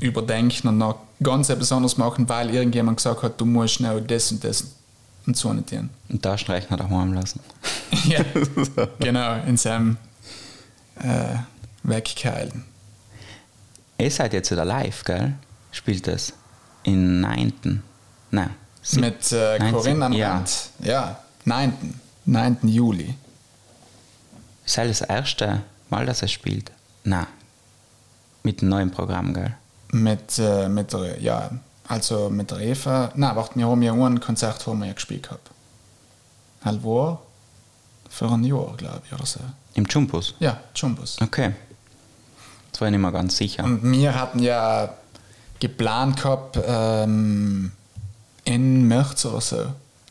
überdenken 0.00 0.68
und 0.68 0.78
noch 0.78 0.98
ganz 1.22 1.48
etwas 1.48 1.72
anderes 1.72 1.96
machen, 1.96 2.28
weil 2.28 2.54
irgendjemand 2.54 2.98
gesagt 2.98 3.22
hat, 3.22 3.40
du 3.40 3.44
musst 3.44 3.74
schnell 3.74 4.00
das 4.00 4.30
und 4.30 4.44
das 4.44 4.64
und 5.26 5.36
so 5.36 5.52
nicht 5.52 5.70
tun. 5.70 5.90
Und 6.08 6.22
Taschenrechner 6.22 6.76
daheim 6.76 7.12
lassen. 7.12 7.40
ja, 8.04 8.24
genau, 9.00 9.42
in 9.44 9.56
seinem 9.56 9.96
äh, 10.96 11.36
Wegkeilen. 11.82 12.64
Ihr 13.98 14.10
seid 14.10 14.32
jetzt 14.32 14.50
wieder 14.50 14.64
live, 14.64 15.04
gell? 15.04 15.34
Spielt 15.72 16.06
das? 16.06 16.32
In 16.84 17.20
9. 17.20 17.82
Nein. 18.30 18.50
Sieb- 18.90 19.00
Mit 19.00 19.32
äh, 19.32 19.58
19. 19.58 19.72
Corinne 19.72 20.06
am 20.06 20.12
ja. 20.12 20.32
Rand. 20.32 20.70
Ja, 20.80 21.18
9. 21.44 21.72
9. 22.24 22.56
Juli. 22.62 23.14
Ist 24.64 24.76
das 24.78 24.98
das 24.98 25.00
erste 25.02 25.62
Mal, 25.90 26.06
dass 26.06 26.22
er 26.22 26.28
spielt? 26.28 26.70
Nein. 27.04 27.26
Mit 28.42 28.60
dem 28.60 28.68
neuen 28.68 28.90
Programm, 28.90 29.32
gell? 29.34 29.54
Mit, 29.92 30.38
äh, 30.38 30.68
mit 30.68 30.94
ja, 31.20 31.50
also 31.86 32.28
mit 32.28 32.52
Eva. 32.52 33.10
Nein, 33.14 33.34
warte, 33.36 33.56
wir 33.58 33.66
haben 33.66 33.82
ja 33.82 33.92
auch 33.92 34.04
ein 34.06 34.20
Konzert, 34.20 34.66
wo 34.66 34.74
wir 34.74 34.86
ja 34.86 34.92
gespielt. 34.92 35.28
Halb 36.64 36.84
war 36.84 37.22
für 38.10 38.30
ein 38.30 38.44
Jahr, 38.44 38.74
glaube 38.76 39.00
ich, 39.06 39.12
oder 39.12 39.24
so. 39.26 39.40
Im 39.74 39.84
Jumpus? 39.86 40.34
Ja, 40.38 40.60
Jumbos. 40.74 41.16
Okay. 41.22 41.54
Das 42.72 42.80
war 42.80 42.88
ich 42.88 42.92
nicht 42.92 43.00
mehr 43.00 43.12
ganz 43.12 43.36
sicher. 43.36 43.64
Und 43.64 43.82
wir 43.90 44.14
hatten 44.14 44.40
ja 44.40 44.92
geplant 45.60 46.16
gehabt, 46.22 46.58
ähm, 46.66 47.72
in 48.48 48.88
März 48.88 49.26
oder 49.26 49.40
so, 49.42 49.66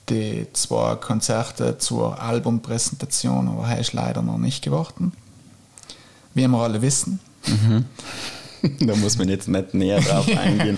die 0.09 0.45
zwei 0.53 0.95
Konzerte 0.95 1.79
zur 1.79 2.21
Albumpräsentation, 2.21 3.47
aber 3.47 3.67
er 3.67 3.79
ist 3.79 3.93
leider 3.93 4.21
noch 4.21 4.37
nicht 4.37 4.63
geworden. 4.63 5.11
Wie 6.35 6.47
wir 6.47 6.57
alle 6.59 6.81
wissen. 6.83 7.19
da 8.79 8.95
muss 8.95 9.17
man 9.17 9.29
jetzt 9.29 9.47
nicht 9.47 9.73
näher 9.73 10.01
drauf 10.01 10.27
eingehen. 10.37 10.77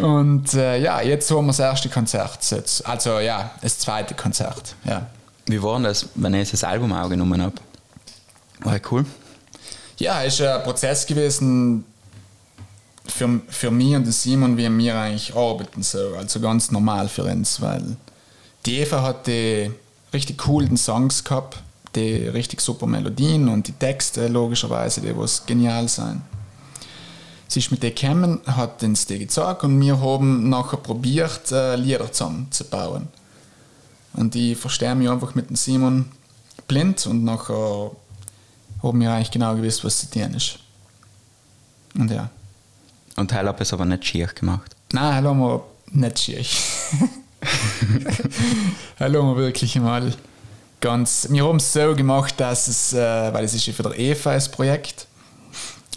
Und 0.00 0.52
äh, 0.52 0.78
ja, 0.82 1.00
jetzt 1.00 1.30
haben 1.30 1.46
wir 1.46 1.52
das 1.52 1.58
erste 1.60 1.88
Konzert. 1.88 2.38
Jetzt. 2.50 2.86
Also 2.86 3.18
ja, 3.18 3.50
das 3.62 3.78
zweite 3.78 4.14
Konzert. 4.14 4.74
Ja, 4.84 5.06
Wie 5.46 5.62
war 5.62 5.74
denn 5.74 5.84
das, 5.84 6.08
wenn 6.14 6.34
ich 6.34 6.50
das 6.50 6.62
Album 6.62 6.92
aufgenommen 6.92 7.40
habe? 7.40 7.54
War 8.60 8.78
cool. 8.90 9.06
ja 9.98 10.22
es 10.22 10.34
ist 10.34 10.42
ein 10.46 10.62
Prozess 10.62 11.06
gewesen 11.06 11.84
für, 13.06 13.40
für 13.48 13.70
mich 13.70 13.94
und 13.94 14.04
den 14.04 14.12
Simon, 14.12 14.56
wie 14.56 14.68
wir 14.70 14.98
eigentlich 14.98 15.34
arbeiten. 15.34 15.82
So. 15.82 16.14
Also 16.16 16.40
ganz 16.40 16.70
normal 16.70 17.08
für 17.08 17.24
uns, 17.24 17.60
weil 17.60 17.96
die 18.66 18.78
Eva 18.78 19.02
hat 19.02 19.26
die 19.26 19.70
richtig 20.12 20.38
coolen 20.38 20.76
Songs 20.76 21.24
gehabt, 21.24 21.58
die 21.94 22.28
richtig 22.28 22.60
super 22.60 22.86
Melodien 22.86 23.48
und 23.48 23.66
die 23.68 23.72
Texte 23.72 24.28
logischerweise, 24.28 25.00
die 25.00 25.16
was 25.16 25.44
genial 25.46 25.88
sein. 25.88 26.22
Sie 27.48 27.60
ist 27.60 27.70
mit 27.70 27.82
denen 27.82 27.94
gekommen, 27.94 28.40
hat 28.46 28.82
uns 28.82 29.06
die 29.06 29.18
gezeigt 29.18 29.64
und 29.64 29.78
wir 29.80 30.00
haben 30.00 30.48
nachher 30.48 30.78
probiert, 30.78 31.52
äh, 31.52 31.76
Lieder 31.76 32.10
zusammenzubauen. 32.10 33.08
Und 34.14 34.34
ich 34.34 34.56
verstehe 34.56 34.94
mich 34.94 35.10
einfach 35.10 35.34
mit 35.34 35.50
dem 35.50 35.56
Simon 35.56 36.10
blind 36.66 37.06
und 37.06 37.24
nachher 37.24 37.90
haben 38.82 39.00
wir 39.00 39.12
eigentlich 39.12 39.30
genau 39.30 39.54
gewusst, 39.54 39.84
was 39.84 40.00
zu 40.00 40.10
tun 40.10 40.34
ist. 40.34 40.58
Und 41.94 42.10
ja. 42.10 42.30
Und 43.16 43.30
Teil 43.30 43.46
habe 43.46 43.62
ich 43.62 43.68
es 43.68 43.72
aber 43.72 43.84
nicht 43.84 44.04
schier 44.06 44.26
gemacht. 44.28 44.74
Nein, 44.92 45.24
haben 45.24 45.40
wir 45.40 45.64
nicht 45.92 46.18
schier. 46.18 46.42
haben 48.98 49.12
wir 49.12 49.36
wirklich 49.36 49.76
mal 49.76 50.12
ganz. 50.80 51.28
Wir 51.30 51.46
haben 51.46 51.56
es 51.56 51.72
so 51.72 51.94
gemacht, 51.94 52.38
dass 52.38 52.68
es, 52.68 52.92
äh, 52.92 53.32
weil 53.32 53.44
es 53.44 53.54
ist 53.54 53.66
ja 53.66 53.72
für 53.72 53.82
der 53.84 53.98
Eva 53.98 54.34
das 54.34 54.50
Projekt 54.50 55.06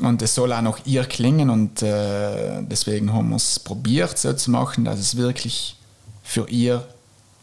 und 0.01 0.22
es 0.22 0.36
soll 0.36 0.51
auch 0.51 0.61
noch 0.61 0.86
ihr 0.86 1.05
klingen 1.05 1.49
und 1.49 1.82
äh, 1.82 2.61
deswegen 2.61 3.13
haben 3.13 3.30
wir 3.30 3.38
es 3.38 3.59
probiert 3.59 4.18
so 4.18 4.34
zu 4.34 4.51
machen, 4.51 4.86
dass 4.86 4.99
es 4.99 5.16
wirklich 5.16 5.78
für 6.24 6.47
ihr 6.49 6.86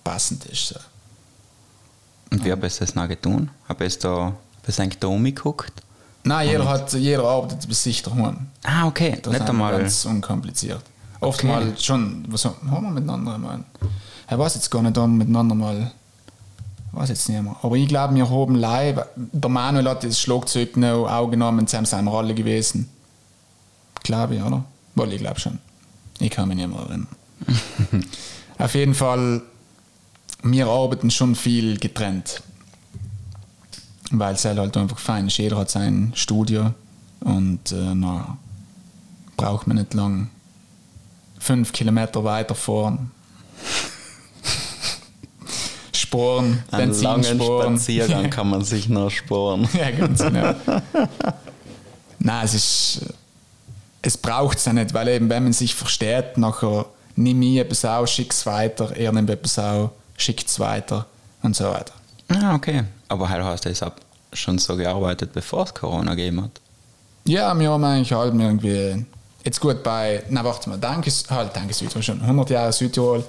passend 0.04 0.44
ist. 0.46 0.68
So. 0.68 0.76
Und 2.30 2.44
wie 2.44 2.52
habe 2.52 2.66
ich 2.66 2.76
das 2.76 2.94
noch 2.94 3.08
getan? 3.08 3.50
Habe 3.68 3.84
ich 3.84 3.98
da, 3.98 4.34
bis 4.64 4.80
eigentlich 4.80 4.98
da 4.98 5.08
umgeguckt? 5.08 5.72
Nein, 6.24 6.48
jeder, 6.48 6.68
hat, 6.68 6.92
jeder 6.92 7.24
arbeitet 7.24 7.66
bei 7.66 7.74
sich 7.74 8.02
daheim. 8.02 8.46
Ah, 8.62 8.86
okay. 8.86 9.18
Das 9.22 9.32
nicht 9.32 9.42
ist 9.42 9.48
einmal. 9.48 9.78
ganz 9.78 10.04
unkompliziert. 10.04 10.82
Oft 11.20 11.40
Okay. 11.40 11.46
mal 11.48 11.74
schon, 11.78 12.24
was 12.28 12.44
haben 12.44 12.56
wir 12.68 12.90
miteinander 12.90 13.38
mal? 13.38 13.64
Ich 14.30 14.38
weiß 14.38 14.54
jetzt 14.54 14.70
gar 14.70 14.82
nicht, 14.82 14.96
ob 14.96 15.04
wir 15.04 15.08
miteinander 15.08 15.54
mal. 15.54 15.90
Weiß 16.92 17.08
jetzt 17.08 17.28
nicht 17.28 17.42
mehr. 17.42 17.56
Aber 17.62 17.76
ich 17.76 17.88
glaube, 17.88 18.14
wir 18.14 18.28
haben 18.28 18.54
live. 18.54 19.06
Der 19.16 19.50
Manuel 19.50 19.88
hat 19.88 20.04
das 20.04 20.20
Schlagzeug 20.20 20.76
noch 20.76 21.06
auch 21.08 21.28
genommen, 21.28 21.66
zusammen 21.66 21.86
sind 21.86 22.04
wir 22.04 22.12
alle 22.12 22.34
gewesen. 22.34 22.88
Glaube 24.02 24.36
ich, 24.36 24.42
oder? 24.42 24.64
Wohl, 24.94 25.12
ich 25.12 25.20
glaube 25.20 25.40
schon. 25.40 25.58
Ich 26.18 26.30
kann 26.30 26.48
mich 26.48 26.56
nicht 26.56 26.68
mehr 26.68 26.78
erinnern. 26.80 27.08
Auf 28.58 28.74
jeden 28.74 28.94
Fall 28.94 29.42
wir 30.42 30.66
arbeiten 30.66 31.10
schon 31.10 31.34
viel 31.34 31.78
getrennt. 31.78 32.42
Weil 34.12 34.34
es 34.34 34.44
halt 34.44 34.76
einfach 34.76 34.98
fein 34.98 35.28
ist. 35.28 35.38
Jeder 35.38 35.56
hat 35.56 35.70
sein 35.70 36.12
Studio 36.14 36.74
und 37.20 37.72
äh, 37.72 37.94
na, 37.94 38.36
braucht 39.36 39.66
man 39.66 39.78
nicht 39.78 39.94
lang 39.94 40.28
fünf 41.38 41.72
Kilometer 41.72 42.22
weiter 42.22 42.54
fahren. 42.54 43.10
Sporen, 45.94 46.62
Einen 46.70 46.92
langen 47.00 47.22
Benzinsporen. 47.22 47.76
Spaziergang 47.78 48.30
kann 48.30 48.50
man 48.50 48.62
sich 48.62 48.88
noch 48.88 49.10
sporen. 49.10 49.68
ja, 49.72 49.90
ganz 49.90 50.22
genau. 50.22 50.54
Nein, 52.18 52.44
es 52.44 52.54
ist. 52.54 53.00
Es 54.04 54.18
braucht 54.18 54.58
es 54.58 54.64
ja 54.64 54.72
nicht, 54.72 54.92
weil 54.94 55.06
eben, 55.08 55.30
wenn 55.30 55.44
man 55.44 55.52
sich 55.52 55.76
versteht, 55.76 56.36
nachher 56.36 56.86
nimm 57.14 57.40
ich 57.42 57.58
etwas 57.58 57.84
auch, 57.84 58.04
schick 58.06 58.32
es 58.32 58.44
weiter, 58.46 58.96
er 58.96 59.12
nimmt 59.12 59.30
etwas 59.30 59.58
auch, 59.60 59.92
schickt 60.16 60.48
es 60.48 60.58
weiter 60.58 61.06
und 61.42 61.54
so 61.54 61.64
weiter. 61.64 61.92
Ah, 62.28 62.54
okay. 62.54 62.82
Aber 63.12 63.28
halt 63.28 63.44
hast 63.44 63.66
du 63.66 63.68
deshalb 63.68 64.00
schon 64.32 64.56
so 64.56 64.74
gearbeitet, 64.74 65.34
bevor 65.34 65.64
es 65.64 65.74
Corona 65.74 66.14
gegeben 66.14 66.44
hat. 66.44 66.62
Ja, 67.26 67.58
wir 67.58 67.70
haben 67.70 67.84
eigentlich 67.84 68.10
halt 68.10 68.34
irgendwie. 68.34 69.04
Jetzt 69.44 69.60
gut 69.60 69.82
bei. 69.82 70.24
Na, 70.30 70.42
warte 70.42 70.70
mal, 70.70 70.78
danke, 70.78 71.12
halt, 71.28 71.54
danke 71.54 71.74
Südtirol 71.74 72.02
schon. 72.02 72.22
100 72.22 72.48
Jahre 72.48 72.72
Südtirol 72.72 73.22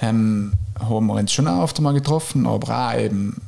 ähm, 0.00 0.54
haben 0.80 1.06
wir 1.06 1.14
uns 1.14 1.30
schon 1.30 1.46
auch 1.46 1.62
oft 1.62 1.78
mal 1.80 1.92
getroffen, 1.92 2.46
aber 2.46 2.74
auch 2.74 2.98
eben. 2.98 3.42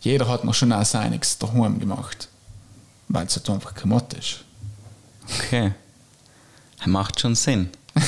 Jeder 0.00 0.26
hat 0.26 0.44
noch 0.44 0.54
schon 0.54 0.72
auch 0.72 0.86
seiniges 0.86 1.36
daheim 1.36 1.78
gemacht. 1.78 2.28
Weil 3.08 3.26
es 3.26 3.36
halt 3.36 3.50
einfach 3.50 3.74
kein 3.74 3.90
Mott 3.90 4.14
ist. 4.14 4.44
Okay. 5.38 5.72
Macht 6.86 7.20
schon 7.20 7.34
Sinn. 7.34 7.68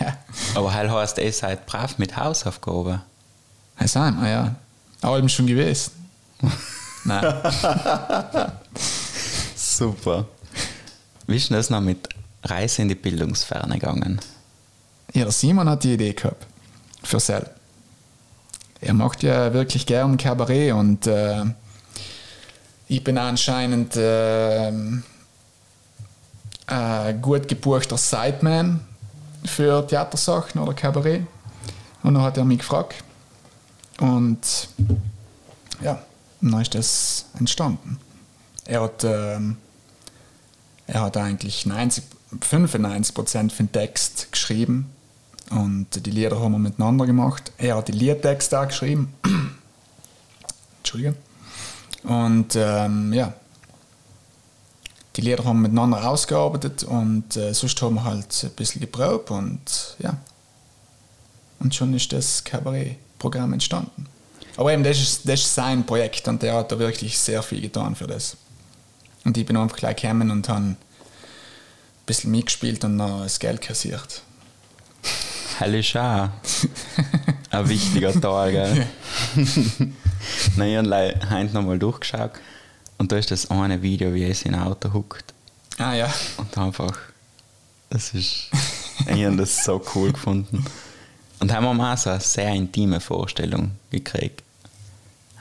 ja. 0.00 0.16
Aber 0.54 0.72
halt 0.72 0.90
heißt, 0.90 1.18
ihr 1.18 1.32
seid 1.32 1.66
brav 1.66 1.98
mit 1.98 2.16
Hausaufgaben. 2.16 3.02
Das 3.78 3.92
sind 3.92 4.22
wir, 4.22 4.30
ja. 4.30 4.54
Allem 5.02 5.28
schon 5.28 5.46
gewesen. 5.46 6.01
Nein. 7.04 7.24
Super. 9.56 10.26
Wie 11.26 11.36
ist 11.36 11.50
denn 11.50 11.56
das 11.56 11.70
noch 11.70 11.80
mit 11.80 12.08
Reise 12.44 12.82
in 12.82 12.88
die 12.88 12.94
Bildungsferne 12.94 13.74
gegangen? 13.74 14.20
Ja, 15.14 15.24
der 15.24 15.32
Simon 15.32 15.68
hat 15.68 15.84
die 15.84 15.94
Idee 15.94 16.12
gehabt. 16.12 16.46
Für 17.02 17.20
Sel. 17.20 17.48
Er 18.80 18.94
macht 18.94 19.22
ja 19.22 19.52
wirklich 19.52 19.86
gern 19.86 20.16
Kabarett 20.16 20.72
und 20.72 21.06
äh, 21.06 21.44
ich 22.88 23.04
bin 23.04 23.16
anscheinend 23.16 23.96
äh, 23.96 24.68
äh, 24.68 24.72
gut 27.20 27.48
gebuchter 27.48 27.96
Sideman 27.96 28.80
für 29.44 29.86
Theatersachen 29.86 30.60
oder 30.60 30.74
Kabarett. 30.74 31.26
Und 32.02 32.14
dann 32.14 32.22
hat 32.22 32.36
er 32.36 32.44
mich 32.44 32.58
gefragt. 32.58 32.96
Und 34.00 34.68
ja, 35.80 36.02
dann 36.50 36.60
ist 36.60 36.74
das 36.74 37.26
entstanden. 37.38 37.98
Er 38.64 38.82
hat, 38.82 39.04
ähm, 39.04 39.56
er 40.86 41.02
hat 41.02 41.16
eigentlich 41.16 41.66
90, 41.66 42.04
95% 42.40 43.50
für 43.50 43.62
den 43.62 43.72
Text 43.72 44.32
geschrieben 44.32 44.90
und 45.50 46.06
die 46.06 46.10
Lieder 46.10 46.40
haben 46.40 46.52
wir 46.52 46.58
miteinander 46.58 47.06
gemacht. 47.06 47.52
Er 47.58 47.76
hat 47.76 47.88
die 47.88 47.92
Liedtexte 47.92 48.60
auch 48.60 48.68
geschrieben. 48.68 49.14
Entschuldige. 50.78 51.14
Und 52.04 52.56
ähm, 52.56 53.12
ja, 53.12 53.34
die 55.16 55.20
Lieder 55.20 55.44
haben 55.44 55.58
wir 55.58 55.68
miteinander 55.68 56.08
ausgearbeitet 56.08 56.82
und 56.84 57.36
äh, 57.36 57.52
sonst 57.52 57.80
haben 57.82 57.96
wir 57.96 58.04
halt 58.04 58.44
ein 58.44 58.50
bisschen 58.50 58.80
geprobt 58.80 59.30
und 59.30 59.96
ja. 59.98 60.16
Und 61.60 61.74
schon 61.74 61.94
ist 61.94 62.12
das 62.12 62.42
Kabarettprogramm 62.42 63.52
entstanden. 63.52 64.06
Aber 64.56 64.72
eben, 64.72 64.84
das 64.84 64.98
ist, 65.00 65.28
das 65.28 65.40
ist 65.40 65.54
sein 65.54 65.84
Projekt 65.86 66.28
und 66.28 66.42
der 66.42 66.54
hat 66.54 66.72
da 66.72 66.78
wirklich 66.78 67.18
sehr 67.18 67.42
viel 67.42 67.60
getan 67.60 67.94
für 67.94 68.06
das. 68.06 68.36
Und 69.24 69.36
ich 69.36 69.46
bin 69.46 69.56
einfach 69.56 69.76
gleich 69.76 69.96
gekommen 69.96 70.30
und 70.30 70.48
habe 70.48 70.60
ein 70.60 70.76
bisschen 72.06 72.30
mitgespielt 72.30 72.84
und 72.84 72.96
noch 72.96 73.22
das 73.22 73.38
Geld 73.38 73.60
kassiert. 73.60 74.22
Hell 75.58 75.74
ist 75.76 75.96
auch 75.96 76.28
ein 77.50 77.68
wichtiger 77.68 78.18
Teil, 78.20 78.52
gell? 78.52 78.86
Nein, 80.56 80.70
ich 80.70 80.76
habe 80.88 81.30
heute 81.30 81.54
nochmal 81.54 81.78
durchgeschaut 81.78 82.32
und 82.98 83.12
da 83.12 83.16
ist 83.16 83.30
das 83.30 83.50
eine 83.50 83.80
Video, 83.82 84.12
wie 84.14 84.24
er 84.24 84.46
in 84.46 84.54
ein 84.54 84.62
Auto 84.62 84.92
huckt 84.92 85.32
Ah 85.78 85.94
ja. 85.94 86.12
und 86.36 86.56
einfach, 86.58 86.98
das 87.90 88.12
ist, 88.14 88.50
ich 89.06 89.24
habe 89.24 89.36
das 89.36 89.64
so 89.64 89.82
cool 89.94 90.12
gefunden. 90.12 90.64
Und 91.42 91.52
haben 91.52 91.76
wir 91.76 91.92
auch 91.92 91.96
so 91.98 92.10
eine 92.10 92.20
sehr 92.20 92.52
intime 92.54 93.00
Vorstellung 93.00 93.72
gekriegt. 93.90 94.44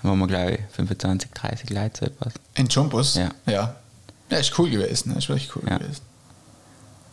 Haben 0.02 0.18
wir, 0.18 0.26
glaube 0.28 0.54
ich, 0.54 0.60
25, 0.76 1.30
30 1.30 1.70
Leute 1.70 2.00
so 2.00 2.06
etwas. 2.08 2.34
In 2.56 2.68
Jumpus? 2.68 3.14
Ja. 3.14 3.30
Ja. 3.46 3.76
Ja, 4.32 4.38
ist 4.40 4.58
cool 4.58 4.72
gewesen. 4.72 5.10
Das 5.14 5.26
ist 5.26 5.30
wirklich 5.30 5.56
cool 5.56 5.62
Ja. 5.70 5.78
gewesen. 5.78 6.02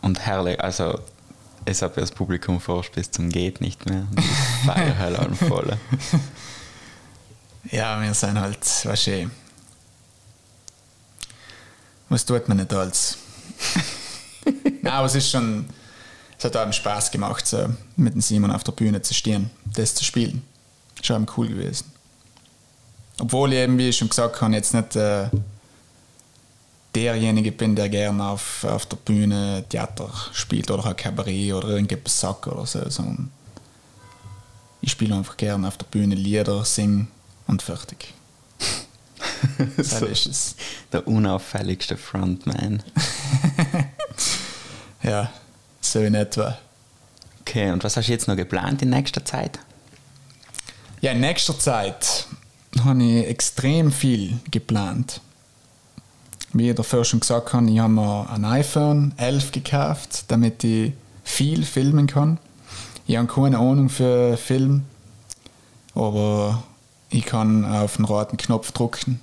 Und 0.01 0.19
herrlich, 0.21 0.59
also 0.59 1.01
ich 1.67 1.83
habe 1.83 2.01
das 2.01 2.13
Publikum 2.13 2.63
forscht 2.63 2.95
bis 2.95 3.11
zum 3.11 3.29
geht 3.29 3.61
nicht 3.61 3.85
mehr. 3.85 4.07
Und 4.09 4.17
die 4.21 4.67
Feier 4.67 4.99
halt 4.99 5.37
voll. 5.37 5.77
Ja, 7.71 8.01
wir 8.01 8.15
sind 8.15 8.41
halt, 8.41 8.61
weißt 8.87 9.07
du, 9.09 9.31
was 12.09 12.25
tut 12.25 12.49
man 12.49 12.57
nicht 12.57 12.73
als? 12.73 13.19
Nein, 14.81 14.87
aber 14.95 15.05
es 15.05 15.15
ist 15.17 15.29
schon, 15.31 15.69
es 16.39 16.45
hat 16.45 16.57
einem 16.57 16.73
Spaß 16.73 17.11
gemacht, 17.11 17.47
so 17.47 17.69
mit 17.97 18.15
dem 18.15 18.21
Simon 18.21 18.53
auf 18.53 18.65
der 18.65 18.73
Bühne 18.73 19.03
zu 19.03 19.13
stehen, 19.13 19.51
das 19.75 19.95
zu 19.95 20.05
spielen. 20.05 20.43
Schon 21.03 21.27
cool 21.37 21.49
gewesen. 21.49 21.87
Obwohl 23.21 23.53
ich 23.53 23.59
eben, 23.59 23.77
wie 23.79 23.89
ich 23.89 23.97
schon 23.97 24.09
gesagt 24.09 24.41
habe, 24.41 24.55
jetzt 24.55 24.73
nicht 24.73 24.95
äh, 24.95 25.29
derjenige 26.95 27.51
bin, 27.51 27.75
der 27.75 27.89
gerne 27.89 28.25
auf, 28.25 28.65
auf 28.65 28.87
der 28.87 28.97
Bühne 28.97 29.65
Theater 29.69 30.11
spielt 30.33 30.71
oder 30.71 30.85
halt 30.85 30.99
Kabarett 30.99 31.53
oder 31.53 31.69
irgendetwas 31.69 32.21
sagt 32.21 32.47
oder 32.47 32.67
so, 32.67 32.89
sondern 32.89 33.31
ich 34.81 34.93
spiele 34.93 35.17
einfach 35.17 35.37
gerne 35.37 35.67
auf 35.67 35.77
der 35.77 35.87
Bühne 35.87 36.15
Lieder, 36.15 36.65
sing 36.65 37.09
und 37.47 37.63
fertig. 37.63 38.15
Das 39.77 39.99
so, 39.99 40.07
ist 40.07 40.27
es. 40.27 40.57
der 40.93 41.07
unauffälligste 41.07 41.97
Frontman. 41.97 42.83
Ja, 45.03 45.31
so 45.93 46.01
in 46.01 46.15
etwa. 46.15 46.59
Okay, 47.41 47.71
und 47.71 47.83
was 47.85 47.97
hast 47.97 48.09
du 48.09 48.13
jetzt 48.13 48.29
noch 48.29 48.37
geplant 48.37 48.83
in 48.83 48.91
nächster 48.91 49.25
Zeit? 49.25 49.59
Ja, 51.01 51.13
in 51.13 51.21
nächster 51.21 51.59
Zeit 51.59 52.27
habe 52.85 53.03
ich 53.03 53.27
extrem 53.27 53.93
viel 53.93 54.39
geplant. 54.51 55.21
Wie 56.53 56.71
ich 56.71 56.77
davor 56.77 57.05
schon 57.05 57.21
gesagt 57.21 57.53
habe, 57.53 57.71
ich 57.71 57.79
habe 57.79 57.93
mir 57.93 58.29
ein 58.31 58.45
iPhone 58.45 59.15
11 59.17 59.53
gekauft, 59.53 60.25
damit 60.29 60.65
ich 60.65 60.93
viel 61.25 61.65
filmen 61.65 62.07
kann. 62.07 62.39
Ich 63.07 63.17
habe 63.17 63.29
keine 63.29 63.59
Ahnung 63.59 63.89
für 63.89 64.37
Film, 64.37 64.85
aber 65.95 66.63
ich 67.11 67.25
kann 67.25 67.65
auf 67.65 67.97
den 67.97 68.05
roten 68.05 68.37
Knopf 68.37 68.73
drücken 68.73 69.21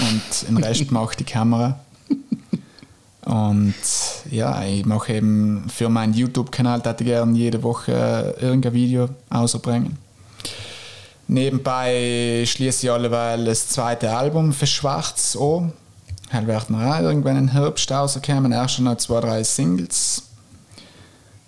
und 0.00 0.48
den 0.48 0.56
Rest 0.58 0.90
macht 0.90 1.18
die 1.20 1.24
Kamera. 1.24 1.80
Und 3.30 3.74
ja, 4.28 4.64
ich 4.64 4.84
mache 4.84 5.12
eben 5.12 5.64
für 5.68 5.88
meinen 5.88 6.14
YouTube-Kanal, 6.14 6.80
da 6.80 6.92
gerne 6.94 7.38
jede 7.38 7.62
Woche 7.62 8.34
irgendein 8.40 8.72
Video 8.72 9.08
ausbringen. 9.28 9.96
Nebenbei 11.28 12.42
schließe 12.44 12.86
ich 12.86 12.90
alleweil 12.90 13.44
das 13.44 13.68
zweite 13.68 14.10
Album 14.10 14.52
für 14.52 14.66
Schwarz 14.66 15.38
an. 15.40 15.72
Halt 16.32 16.48
werden 16.48 16.74
auch 16.74 16.98
irgendwann 16.98 17.36
im 17.36 17.46
Herbst 17.46 17.92
rauskommen. 17.92 18.50
Erst 18.50 18.80
noch 18.80 18.96
zwei, 18.96 19.20
drei 19.20 19.44
Singles. 19.44 20.24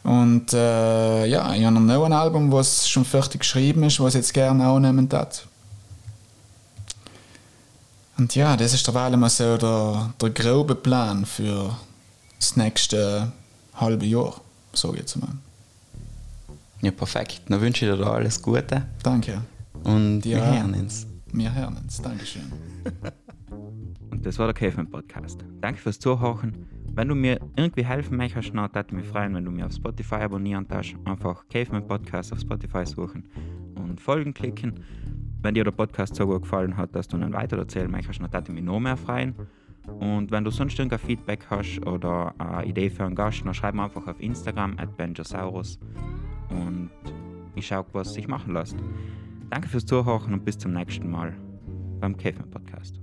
Und 0.05 0.53
äh, 0.53 1.27
ja, 1.27 1.53
ich 1.53 1.65
habe 1.65 1.81
noch 1.81 2.05
ein 2.05 2.13
Album, 2.13 2.53
was 2.53 2.89
schon 2.89 3.05
fertig 3.05 3.41
geschrieben 3.41 3.83
ist, 3.83 3.99
was 3.99 4.15
ich 4.15 4.21
jetzt 4.21 4.35
gerne 4.35 4.69
aufnehmen 4.69 5.09
hat. 5.13 5.47
Und 8.23 8.37
ja, 8.37 8.57
das 8.57 8.73
ist 8.73 8.87
derweil 8.87 9.17
mal 9.17 9.29
so 9.29 9.57
der, 9.57 10.15
der 10.21 10.31
grobe 10.31 10.77
Plan 10.77 11.27
für 11.27 11.77
das 12.39 12.57
nächste 12.57 13.33
halbe 13.75 14.07
Jahr, 14.07 14.41
ich 14.73 14.85
jetzt 15.01 15.17
mal. 15.17 15.31
Ja, 16.83 16.93
perfekt. 16.93 17.43
Dann 17.49 17.61
wünsche 17.61 17.85
ich 17.85 17.99
dir 17.99 18.07
alles 18.07 18.41
Gute 18.41 18.87
Danke. 19.03 19.41
und 19.83 20.25
Ja. 20.25 20.37
wir 20.39 20.57
hören 20.61 20.75
uns. 20.75 21.05
Wir 21.33 21.53
hören 21.53 21.77
uns. 21.79 22.01
Dankeschön. 22.01 22.53
Und 24.13 24.25
das 24.25 24.39
war 24.39 24.47
der 24.47 24.55
Caveman 24.55 24.89
Podcast. 24.89 25.41
Danke 25.61 25.81
fürs 25.81 25.99
Zuhören. 25.99 26.69
Wenn 26.95 27.09
du 27.09 27.17
mir 27.17 27.41
irgendwie 27.57 27.85
helfen 27.85 28.19
möchtest, 28.19 28.51
dann 28.51 28.73
würde 28.73 28.85
ich 28.87 28.93
mich 28.93 29.07
freuen, 29.09 29.35
wenn 29.35 29.45
du 29.45 29.51
mir 29.51 29.67
auf 29.67 29.73
Spotify 29.73 30.17
abonnieren 30.17 30.69
darfst. 30.69 30.95
Einfach 31.07 31.43
Caveman 31.49 31.89
Podcast 31.89 32.33
auf 32.33 32.39
Spotify 32.39 32.87
suchen 32.87 33.25
und 33.75 34.01
Folgen 34.01 34.33
klicken. 34.33 34.85
Wenn 35.43 35.55
dir 35.55 35.65
der 35.65 35.73
Podcast 35.73 36.15
so 36.15 36.27
gut 36.27 36.43
gefallen 36.43 36.77
hat, 36.77 36.95
dass 36.95 37.09
du 37.09 37.17
ihn 37.17 37.33
weiter 37.33 37.59
erzählen 37.59 37.91
möchtest, 37.91 38.21
dann 38.21 38.33
würde 38.33 38.45
ich 38.49 38.55
mich 38.55 38.65
noch 38.65 38.79
mehr 38.79 38.97
freuen. 38.97 39.35
Und 39.99 40.31
wenn 40.31 40.45
du 40.45 40.51
sonst 40.53 40.79
irgendein 40.79 41.01
Feedback 41.01 41.47
hast 41.51 41.85
oder 41.85 42.33
eine 42.39 42.65
Idee 42.65 42.89
für 42.89 43.05
einen 43.05 43.17
Gast, 43.17 43.45
dann 43.45 43.53
schreib 43.53 43.75
mir 43.75 43.83
einfach 43.83 44.07
auf 44.07 44.21
Instagram 44.21 44.79
at 44.79 44.97
Benjosaurus 44.97 45.81
und 46.51 46.91
ich 47.57 47.67
schaue, 47.67 47.85
was 47.93 48.15
sich 48.15 48.29
machen 48.29 48.55
lässt. 48.55 48.77
Danke 49.51 49.69
fürs 49.69 49.85
Zuhören 49.85 50.33
und 50.33 50.45
bis 50.45 50.59
zum 50.59 50.73
nächsten 50.73 51.11
Mal 51.11 51.37
beim 52.01 52.17
Caveman 52.17 52.51
Podcast. 52.51 53.02